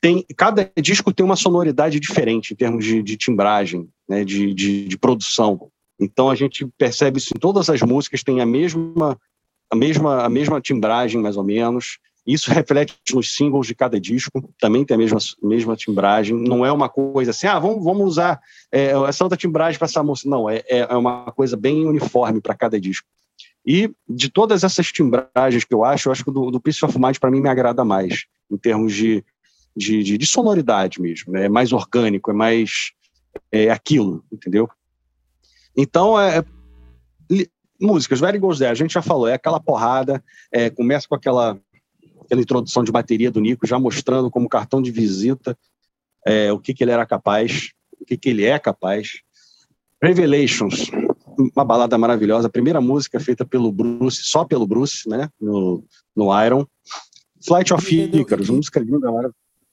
Tem, 0.00 0.24
cada 0.36 0.70
disco 0.80 1.12
tem 1.12 1.24
uma 1.24 1.36
sonoridade 1.36 2.00
diferente 2.00 2.52
em 2.52 2.56
termos 2.56 2.84
de, 2.84 3.02
de 3.02 3.16
timbragem, 3.16 3.88
né? 4.08 4.24
de, 4.24 4.52
de, 4.54 4.88
de, 4.88 4.98
produção. 4.98 5.70
Então 6.00 6.30
a 6.30 6.34
gente 6.34 6.66
percebe 6.76 7.18
isso 7.18 7.32
em 7.34 7.38
todas 7.38 7.68
as 7.68 7.82
músicas, 7.82 8.22
tem 8.22 8.40
a 8.40 8.46
mesma, 8.46 9.18
a 9.70 9.76
mesma, 9.76 10.24
a 10.24 10.28
mesma 10.28 10.60
timbragem, 10.60 11.20
mais 11.20 11.36
ou 11.36 11.44
menos. 11.44 11.98
Isso 12.24 12.50
reflete 12.52 12.94
nos 13.14 13.34
singles 13.34 13.66
de 13.66 13.74
cada 13.74 13.98
disco, 13.98 14.52
também 14.60 14.84
tem 14.84 14.94
a 14.94 14.98
mesma, 14.98 15.18
mesma 15.42 15.74
timbragem. 15.74 16.36
Não 16.36 16.64
é 16.64 16.70
uma 16.70 16.88
coisa 16.88 17.30
assim, 17.30 17.46
ah, 17.46 17.58
vamos, 17.58 17.82
vamos 17.82 18.06
usar 18.06 18.40
é, 18.70 18.92
essa 19.08 19.24
outra 19.24 19.38
timbragem 19.38 19.78
para 19.78 19.86
essa 19.86 20.02
música. 20.02 20.28
Não, 20.28 20.48
é, 20.48 20.62
é 20.68 20.94
uma 20.94 21.32
coisa 21.32 21.56
bem 21.56 21.86
uniforme 21.86 22.40
para 22.40 22.54
cada 22.54 22.78
disco. 22.78 23.08
E 23.66 23.90
de 24.08 24.30
todas 24.30 24.64
essas 24.64 24.90
timbragens 24.90 25.64
que 25.64 25.74
eu 25.74 25.84
acho, 25.84 26.08
eu 26.08 26.12
acho 26.12 26.24
que 26.24 26.30
o 26.30 26.32
do, 26.32 26.50
do 26.50 26.60
Piece 26.60 26.84
of 26.84 26.98
Mind, 26.98 27.18
para 27.18 27.30
mim, 27.30 27.40
me 27.40 27.48
agrada 27.48 27.84
mais, 27.84 28.26
em 28.50 28.56
termos 28.56 28.94
de, 28.94 29.24
de, 29.76 30.02
de, 30.02 30.18
de 30.18 30.26
sonoridade 30.26 31.00
mesmo. 31.00 31.32
Né? 31.32 31.46
É 31.46 31.48
mais 31.48 31.72
orgânico, 31.72 32.30
é 32.30 32.34
mais 32.34 32.92
é 33.52 33.70
aquilo, 33.70 34.24
entendeu? 34.32 34.68
Então, 35.76 36.20
é, 36.20 36.38
é 36.38 36.44
músicas, 37.80 38.20
Very 38.20 38.38
Goes 38.38 38.58
There, 38.58 38.70
a 38.70 38.74
gente 38.74 38.94
já 38.94 39.02
falou, 39.02 39.28
é 39.28 39.34
aquela 39.34 39.60
porrada, 39.60 40.22
é, 40.50 40.68
começa 40.68 41.06
com 41.06 41.14
aquela, 41.14 41.58
aquela 42.22 42.40
introdução 42.40 42.82
de 42.82 42.90
bateria 42.90 43.30
do 43.30 43.40
Nico, 43.40 43.66
já 43.66 43.78
mostrando 43.78 44.30
como 44.30 44.48
cartão 44.48 44.82
de 44.82 44.90
visita 44.90 45.56
é, 46.26 46.52
o 46.52 46.58
que, 46.58 46.74
que 46.74 46.82
ele 46.82 46.90
era 46.90 47.06
capaz, 47.06 47.70
o 48.00 48.04
que, 48.04 48.16
que 48.16 48.28
ele 48.28 48.44
é 48.44 48.58
capaz. 48.58 49.20
Revelations, 50.02 50.90
uma 51.38 51.64
balada 51.64 51.96
maravilhosa, 51.96 52.48
a 52.48 52.50
primeira 52.50 52.80
música 52.80 53.20
feita 53.20 53.44
pelo 53.44 53.70
Bruce, 53.70 54.22
só 54.24 54.44
pelo 54.44 54.66
Bruce, 54.66 55.08
né, 55.08 55.28
no, 55.40 55.84
no 56.14 56.44
Iron. 56.44 56.66
Flight 57.46 57.72
of 57.72 57.94
Icarus, 57.94 58.50
música 58.50 58.80
linda. 58.80 59.08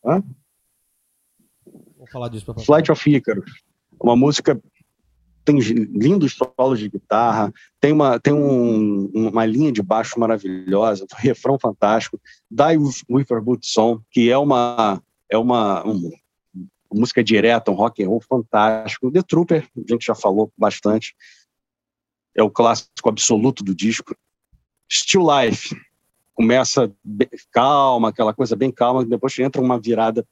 Hã? 0.05 0.24
Vou 1.97 2.07
falar 2.11 2.30
disso 2.30 2.45
pra 2.45 2.63
Flight 2.63 2.91
of 2.91 3.09
Icarus, 3.09 3.51
uma 3.99 4.16
música 4.16 4.61
tem 5.43 5.59
lindos 5.59 6.36
solos 6.36 6.80
de 6.80 6.89
guitarra, 6.89 7.53
tem 7.80 7.93
uma, 7.93 8.20
tem 8.20 8.34
um, 8.34 9.11
uma 9.13 9.45
linha 9.45 9.72
de 9.72 9.82
baixo 9.84 10.20
maravilhosa, 10.20 11.03
um 11.03 11.16
refrão 11.18 11.57
fantástico, 11.59 12.20
Die 12.49 12.78
With 13.07 13.28
a 13.32 13.39
Boot 13.39 13.66
Song, 13.66 14.01
que 14.09 14.32
é 14.32 14.38
uma 14.38 14.99
é 15.30 15.38
uma, 15.38 15.84
uma 15.84 16.11
música 16.91 17.24
direta, 17.24 17.72
um 17.72 17.76
rock 17.76 18.03
and 18.03 18.07
roll 18.07 18.22
fantástico. 18.22 19.11
The 19.11 19.22
Trooper, 19.22 19.68
a 19.78 19.91
gente 19.91 20.05
já 20.05 20.16
falou 20.16 20.51
bastante 20.57 21.16
é 22.36 22.43
o 22.43 22.49
clássico 22.49 23.09
absoluto 23.09 23.63
do 23.63 23.73
disco. 23.73 24.15
Still 24.91 25.23
Life 25.27 25.75
começa 26.33 26.91
calma, 27.51 28.09
aquela 28.09 28.33
coisa 28.33 28.55
bem 28.55 28.69
calma, 28.69 29.05
depois 29.05 29.38
entra 29.39 29.61
uma 29.61 29.79
virada 29.79 30.27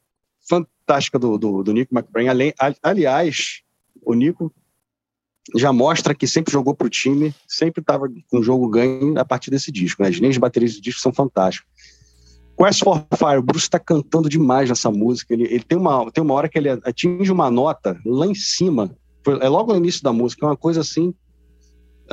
fantástica 0.47 1.17
do, 1.17 1.37
do, 1.37 1.63
do 1.63 1.73
Nico 1.73 1.95
McBrain. 1.95 2.27
aliás, 2.83 3.61
o 4.05 4.13
Nico 4.13 4.53
já 5.55 5.73
mostra 5.73 6.13
que 6.13 6.27
sempre 6.27 6.51
jogou 6.51 6.75
para 6.75 6.87
o 6.87 6.89
time, 6.89 7.33
sempre 7.47 7.81
estava 7.81 8.07
com 8.29 8.39
o 8.39 8.43
jogo 8.43 8.69
ganho 8.69 9.17
a 9.17 9.25
partir 9.25 9.49
desse 9.49 9.71
disco. 9.71 10.01
Né? 10.01 10.09
As 10.09 10.15
linhas 10.15 10.35
de 10.35 10.39
baterias 10.39 10.75
do 10.75 10.81
disco 10.81 11.01
são 11.01 11.13
fantásticas. 11.13 11.71
Quest 12.57 12.83
for 12.83 13.05
Fire, 13.17 13.39
o 13.39 13.43
Bruce 13.43 13.65
está 13.65 13.79
cantando 13.79 14.29
demais 14.29 14.69
nessa 14.69 14.91
música. 14.91 15.33
Ele, 15.33 15.45
ele, 15.45 15.63
tem, 15.63 15.77
uma, 15.77 16.11
tem 16.11 16.23
uma 16.23 16.33
hora 16.33 16.47
que 16.47 16.57
ele 16.57 16.69
atinge 16.69 17.31
uma 17.31 17.49
nota 17.49 17.99
lá 18.05 18.27
em 18.27 18.35
cima, 18.35 18.95
é 19.41 19.49
logo 19.49 19.71
no 19.71 19.79
início 19.79 20.03
da 20.03 20.13
música, 20.13 20.45
é 20.45 20.49
uma 20.49 20.57
coisa 20.57 20.81
assim 20.81 21.13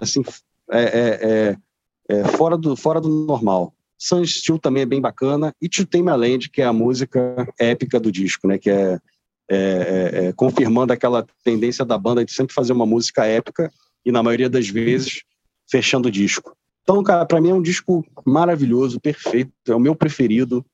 assim, 0.00 0.22
é, 0.70 0.82
é, 0.82 1.18
é, 1.22 1.56
é, 2.08 2.24
fora, 2.24 2.56
do, 2.56 2.76
fora 2.76 3.00
do 3.00 3.08
normal. 3.08 3.74
Sun 3.98 4.24
Steel 4.24 4.58
também 4.58 4.82
é 4.82 4.86
bem 4.86 5.00
bacana. 5.00 5.54
E 5.60 5.68
To 5.68 5.84
Tame 5.84 6.10
Land, 6.10 6.48
que 6.48 6.62
é 6.62 6.64
a 6.64 6.72
música 6.72 7.46
épica 7.58 8.00
do 8.00 8.10
disco, 8.10 8.48
né? 8.48 8.56
Que 8.56 8.70
é, 8.70 9.00
é, 9.52 10.32
confirmando 10.32 10.92
aquela 10.92 11.26
tendência 11.44 11.84
da 11.84 11.98
banda 11.98 12.24
de 12.24 12.32
sempre 12.32 12.54
fazer 12.54 12.72
uma 12.72 12.86
música 12.86 13.26
épica 13.26 13.70
e, 14.04 14.12
na 14.12 14.22
maioria 14.22 14.48
das 14.48 14.68
vezes, 14.68 15.22
fechando 15.68 16.08
o 16.08 16.10
disco. 16.10 16.56
Então, 16.82 17.02
cara, 17.02 17.26
para 17.26 17.40
mim 17.40 17.50
é 17.50 17.54
um 17.54 17.62
disco 17.62 18.04
maravilhoso, 18.24 19.00
perfeito, 19.00 19.52
é 19.68 19.74
o 19.74 19.80
meu 19.80 19.94
preferido. 19.94 20.64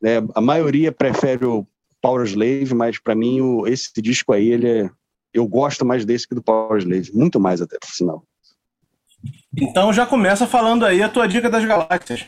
Né? 0.00 0.16
A 0.34 0.40
maioria 0.40 0.92
prefere 0.92 1.46
o 1.46 1.66
Power 2.02 2.26
Slave, 2.26 2.74
mas 2.74 2.98
para 2.98 3.14
mim 3.14 3.40
o, 3.40 3.66
esse 3.66 3.90
disco 4.02 4.32
aí, 4.32 4.48
ele 4.48 4.68
é, 4.68 4.90
eu 5.32 5.46
gosto 5.46 5.84
mais 5.84 6.04
desse 6.04 6.28
que 6.28 6.34
do 6.34 6.42
Power 6.42 6.78
Slave, 6.78 7.10
muito 7.14 7.40
mais 7.40 7.62
até, 7.62 7.78
por 7.78 7.88
sinal. 7.88 8.24
Então 9.56 9.92
já 9.92 10.06
começa 10.06 10.46
falando 10.46 10.84
aí 10.84 11.02
a 11.02 11.08
tua 11.08 11.26
dica 11.26 11.48
das 11.48 11.64
galáxias. 11.64 12.26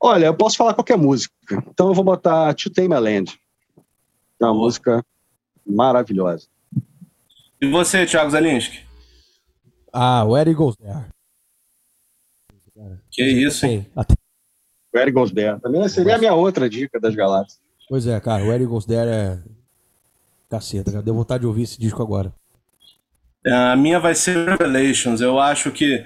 Olha, 0.00 0.26
eu 0.26 0.34
posso 0.34 0.56
falar 0.56 0.74
qualquer 0.74 0.96
música. 0.96 1.34
Então 1.68 1.88
eu 1.88 1.94
vou 1.94 2.04
botar 2.04 2.54
To 2.54 2.70
Tame 2.70 2.94
a 2.94 2.98
Land. 2.98 3.38
É 4.40 4.44
uma 4.44 4.54
música 4.54 5.04
maravilhosa. 5.66 6.46
E 7.60 7.68
você, 7.68 8.06
Thiago 8.06 8.30
Zalinski? 8.30 8.80
Ah, 9.92 10.24
o 10.24 10.36
Eric 10.36 10.56
Goes 10.56 10.76
There. 10.76 11.04
Que 13.10 13.22
isso, 13.22 13.66
hein? 13.66 13.86
Até... 13.94 14.14
O 14.92 14.98
Eric 14.98 15.12
Goes 15.12 15.30
There. 15.30 15.60
Também 15.60 15.86
seria 15.88 16.16
a 16.16 16.18
minha 16.18 16.34
outra 16.34 16.70
dica 16.70 16.98
das 16.98 17.14
galáxias. 17.14 17.60
Pois 17.88 18.06
é, 18.06 18.18
cara, 18.20 18.42
o 18.44 18.52
Eric 18.52 18.66
Goes 18.66 18.86
There 18.86 19.10
é. 19.10 19.38
Caceta, 20.48 20.90
já 20.90 21.00
deu 21.00 21.14
vontade 21.14 21.42
de 21.42 21.46
ouvir 21.46 21.62
esse 21.62 21.78
disco 21.78 22.02
agora. 22.02 22.32
A 23.46 23.76
minha 23.76 23.98
vai 23.98 24.14
ser 24.14 24.48
Revelations. 24.48 25.20
Eu 25.20 25.38
acho 25.38 25.70
que 25.70 26.04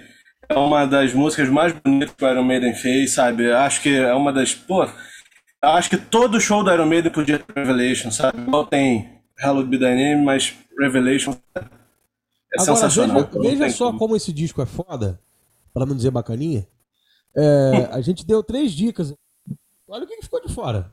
é 0.49 0.55
uma 0.55 0.87
das 0.87 1.13
músicas 1.13 1.49
mais 1.49 1.73
bonitas 1.73 2.15
que 2.15 2.25
o 2.25 2.31
Iron 2.31 2.45
Maiden 2.45 2.75
fez, 2.75 3.15
sabe? 3.15 3.45
Eu 3.45 3.57
acho 3.59 3.83
que 3.83 3.95
é 3.95 4.15
uma 4.15 4.33
das. 4.33 4.55
Pô, 4.55 4.87
acho 5.61 5.91
que 5.91 5.97
todo 5.97 6.41
show 6.41 6.63
do 6.63 6.73
Iron 6.73 6.87
Maiden 6.87 7.11
podia 7.11 7.39
ter 7.39 7.53
Revelation, 7.55 8.11
sabe? 8.11 8.41
Igual 8.41 8.67
tem 8.67 9.21
Hallowed 9.39 9.69
Be 9.69 9.79
Thy 9.79 9.95
Name, 9.95 10.25
mas 10.25 10.55
Revelation 10.79 11.37
é 11.57 11.61
Agora, 12.61 12.77
sensacional. 12.77 13.29
Veja, 13.33 13.57
veja 13.57 13.71
só 13.71 13.87
como. 13.87 13.99
como 13.99 14.17
esse 14.17 14.33
disco 14.33 14.63
é 14.63 14.67
foda, 14.67 15.21
para 15.73 15.85
não 15.87 15.97
dizer 15.97 16.11
bacaninha. 16.11 16.67
É, 17.37 17.89
a 17.91 18.01
gente 18.01 18.25
deu 18.25 18.43
três 18.43 18.73
dicas. 18.73 19.13
Olha 19.89 20.05
o 20.05 20.07
que 20.07 20.23
ficou 20.23 20.41
de 20.41 20.53
fora. 20.53 20.93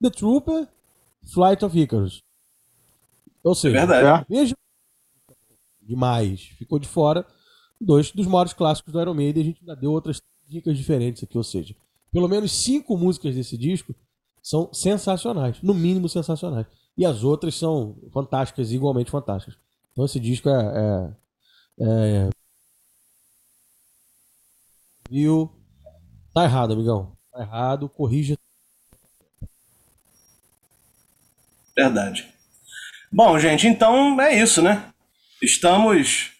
The 0.00 0.10
Trooper, 0.10 0.68
Flight 1.34 1.64
of 1.64 1.78
Icarus. 1.78 2.22
Ou 3.42 3.54
seja, 3.54 3.78
é 3.78 3.86
verdade. 3.86 4.26
veja 4.28 4.54
demais. 5.90 6.42
Ficou 6.56 6.78
de 6.78 6.88
fora 6.88 7.26
dois 7.80 8.10
dos 8.12 8.26
maiores 8.26 8.52
clássicos 8.52 8.92
do 8.92 9.00
Iron 9.00 9.14
Maiden. 9.14 9.42
A 9.42 9.46
gente 9.46 9.60
ainda 9.60 9.76
deu 9.76 9.90
outras 9.90 10.22
dicas 10.48 10.76
diferentes 10.76 11.22
aqui, 11.22 11.36
ou 11.36 11.44
seja, 11.44 11.74
pelo 12.12 12.28
menos 12.28 12.52
cinco 12.52 12.96
músicas 12.96 13.34
desse 13.34 13.58
disco 13.58 13.94
são 14.42 14.72
sensacionais, 14.72 15.60
no 15.62 15.74
mínimo 15.74 16.08
sensacionais. 16.08 16.66
E 16.96 17.04
as 17.04 17.24
outras 17.24 17.54
são 17.54 17.96
fantásticas, 18.12 18.72
igualmente 18.72 19.10
fantásticas. 19.10 19.58
Então 19.92 20.04
esse 20.04 20.20
disco 20.20 20.48
é. 20.48 21.14
é, 21.78 21.86
é... 21.86 22.30
Viu? 25.08 25.50
Tá 26.32 26.44
errado, 26.44 26.72
amigão. 26.72 27.16
Tá 27.32 27.40
errado, 27.40 27.88
corrija. 27.88 28.36
Verdade. 31.76 32.32
Bom, 33.12 33.38
gente, 33.38 33.66
então 33.66 34.20
é 34.20 34.40
isso, 34.40 34.62
né? 34.62 34.92
Estamos 35.42 36.32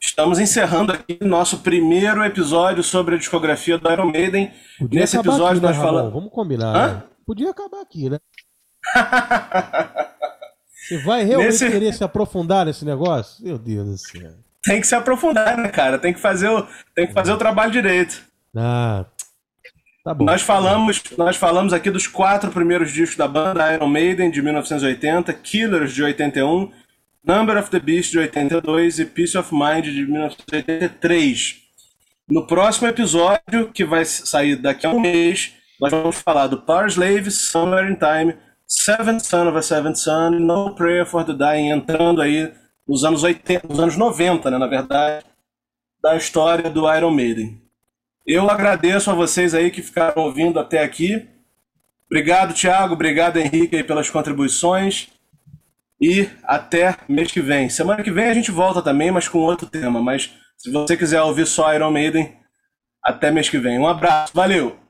estamos 0.00 0.38
encerrando 0.38 0.92
aqui 0.92 1.18
nosso 1.22 1.58
primeiro 1.58 2.24
episódio 2.24 2.82
sobre 2.82 3.14
a 3.14 3.18
discografia 3.18 3.78
do 3.78 3.90
Iron 3.90 4.10
Maiden. 4.10 4.52
Podia 4.78 5.00
Nesse 5.00 5.16
episódio 5.16 5.46
aqui, 5.46 5.60
né, 5.60 5.68
nós 5.68 5.76
falamos. 5.76 6.12
Vamos 6.12 6.32
combinar. 6.32 6.72
Né? 6.72 7.02
Podia 7.24 7.50
acabar 7.50 7.80
aqui, 7.80 8.10
né? 8.10 8.18
Você 10.74 10.98
vai 10.98 11.24
realmente 11.24 11.50
Nesse... 11.50 11.70
querer 11.70 11.92
se 11.92 12.04
aprofundar 12.04 12.66
nesse 12.66 12.84
negócio? 12.84 13.44
Meu 13.44 13.58
Deus 13.58 13.86
do 13.88 13.98
céu. 13.98 14.32
Tem 14.62 14.80
que 14.80 14.86
se 14.86 14.94
aprofundar, 14.94 15.56
né, 15.56 15.68
cara? 15.68 15.98
Tem 15.98 16.12
que 16.12 16.20
fazer 16.20 16.48
o, 16.48 16.66
tem 16.94 17.06
que 17.06 17.12
fazer 17.12 17.32
o 17.32 17.36
trabalho 17.36 17.72
direito. 17.72 18.22
Ah, 18.56 19.04
tá 20.04 20.14
bom. 20.14 20.24
Nós 20.24 20.42
falamos, 20.42 21.02
nós 21.16 21.36
falamos 21.36 21.72
aqui 21.72 21.90
dos 21.90 22.06
quatro 22.06 22.50
primeiros 22.50 22.92
discos 22.92 23.16
da 23.16 23.26
banda 23.26 23.72
Iron 23.74 23.88
Maiden 23.88 24.30
de 24.30 24.42
1980, 24.42 25.32
Killers 25.34 25.92
de 25.92 26.02
81, 26.04 26.70
Number 27.26 27.58
of 27.58 27.70
the 27.70 27.80
Beast 27.80 28.12
de 28.12 28.20
82 28.20 29.00
e 29.00 29.04
Peace 29.04 29.36
of 29.36 29.52
Mind 29.52 29.86
de 29.86 30.06
1983. 30.06 31.56
No 32.28 32.46
próximo 32.46 32.86
episódio, 32.86 33.72
que 33.74 33.84
vai 33.84 34.04
sair 34.04 34.54
daqui 34.54 34.86
a 34.86 34.90
um 34.90 35.00
mês, 35.00 35.52
nós 35.80 35.90
vamos 35.90 36.20
falar 36.20 36.46
do 36.46 36.62
Power 36.62 36.86
Slave, 36.86 37.28
Somewhere 37.32 37.90
in 37.90 37.96
Time, 37.96 38.36
Seventh 38.64 39.24
Son 39.24 39.48
of 39.48 39.58
a 39.58 39.62
Seventh 39.62 39.96
Son, 39.96 40.30
No 40.38 40.76
Prayer 40.76 41.04
for 41.04 41.24
the 41.24 41.32
Dying, 41.32 41.70
entrando 41.70 42.22
aí 42.22 42.52
nos 42.86 43.02
anos 43.02 43.24
80, 43.24 43.66
nos 43.66 43.80
anos 43.80 43.96
90, 43.96 44.48
né, 44.48 44.58
na 44.58 44.68
verdade, 44.68 45.26
da 46.00 46.16
história 46.16 46.70
do 46.70 46.88
Iron 46.94 47.10
Maiden. 47.10 47.60
Eu 48.24 48.48
agradeço 48.48 49.10
a 49.10 49.14
vocês 49.14 49.52
aí 49.52 49.72
que 49.72 49.82
ficaram 49.82 50.22
ouvindo 50.22 50.60
até 50.60 50.80
aqui. 50.80 51.26
Obrigado, 52.08 52.54
Thiago. 52.54 52.94
Obrigado, 52.94 53.38
Henrique, 53.38 53.74
aí, 53.74 53.82
pelas 53.82 54.08
contribuições. 54.08 55.08
E 56.00 56.28
até 56.44 56.96
mês 57.08 57.32
que 57.32 57.40
vem. 57.40 57.68
Semana 57.68 58.02
que 58.02 58.10
vem 58.10 58.26
a 58.26 58.34
gente 58.34 58.50
volta 58.50 58.82
também, 58.82 59.10
mas 59.10 59.28
com 59.28 59.38
outro 59.38 59.66
tema. 59.68 60.02
Mas 60.02 60.34
se 60.56 60.70
você 60.70 60.96
quiser 60.96 61.22
ouvir 61.22 61.46
só 61.46 61.72
Iron 61.74 61.90
Maiden, 61.90 62.36
até 63.02 63.30
mês 63.30 63.48
que 63.48 63.58
vem. 63.58 63.78
Um 63.78 63.86
abraço, 63.86 64.32
valeu! 64.34 64.85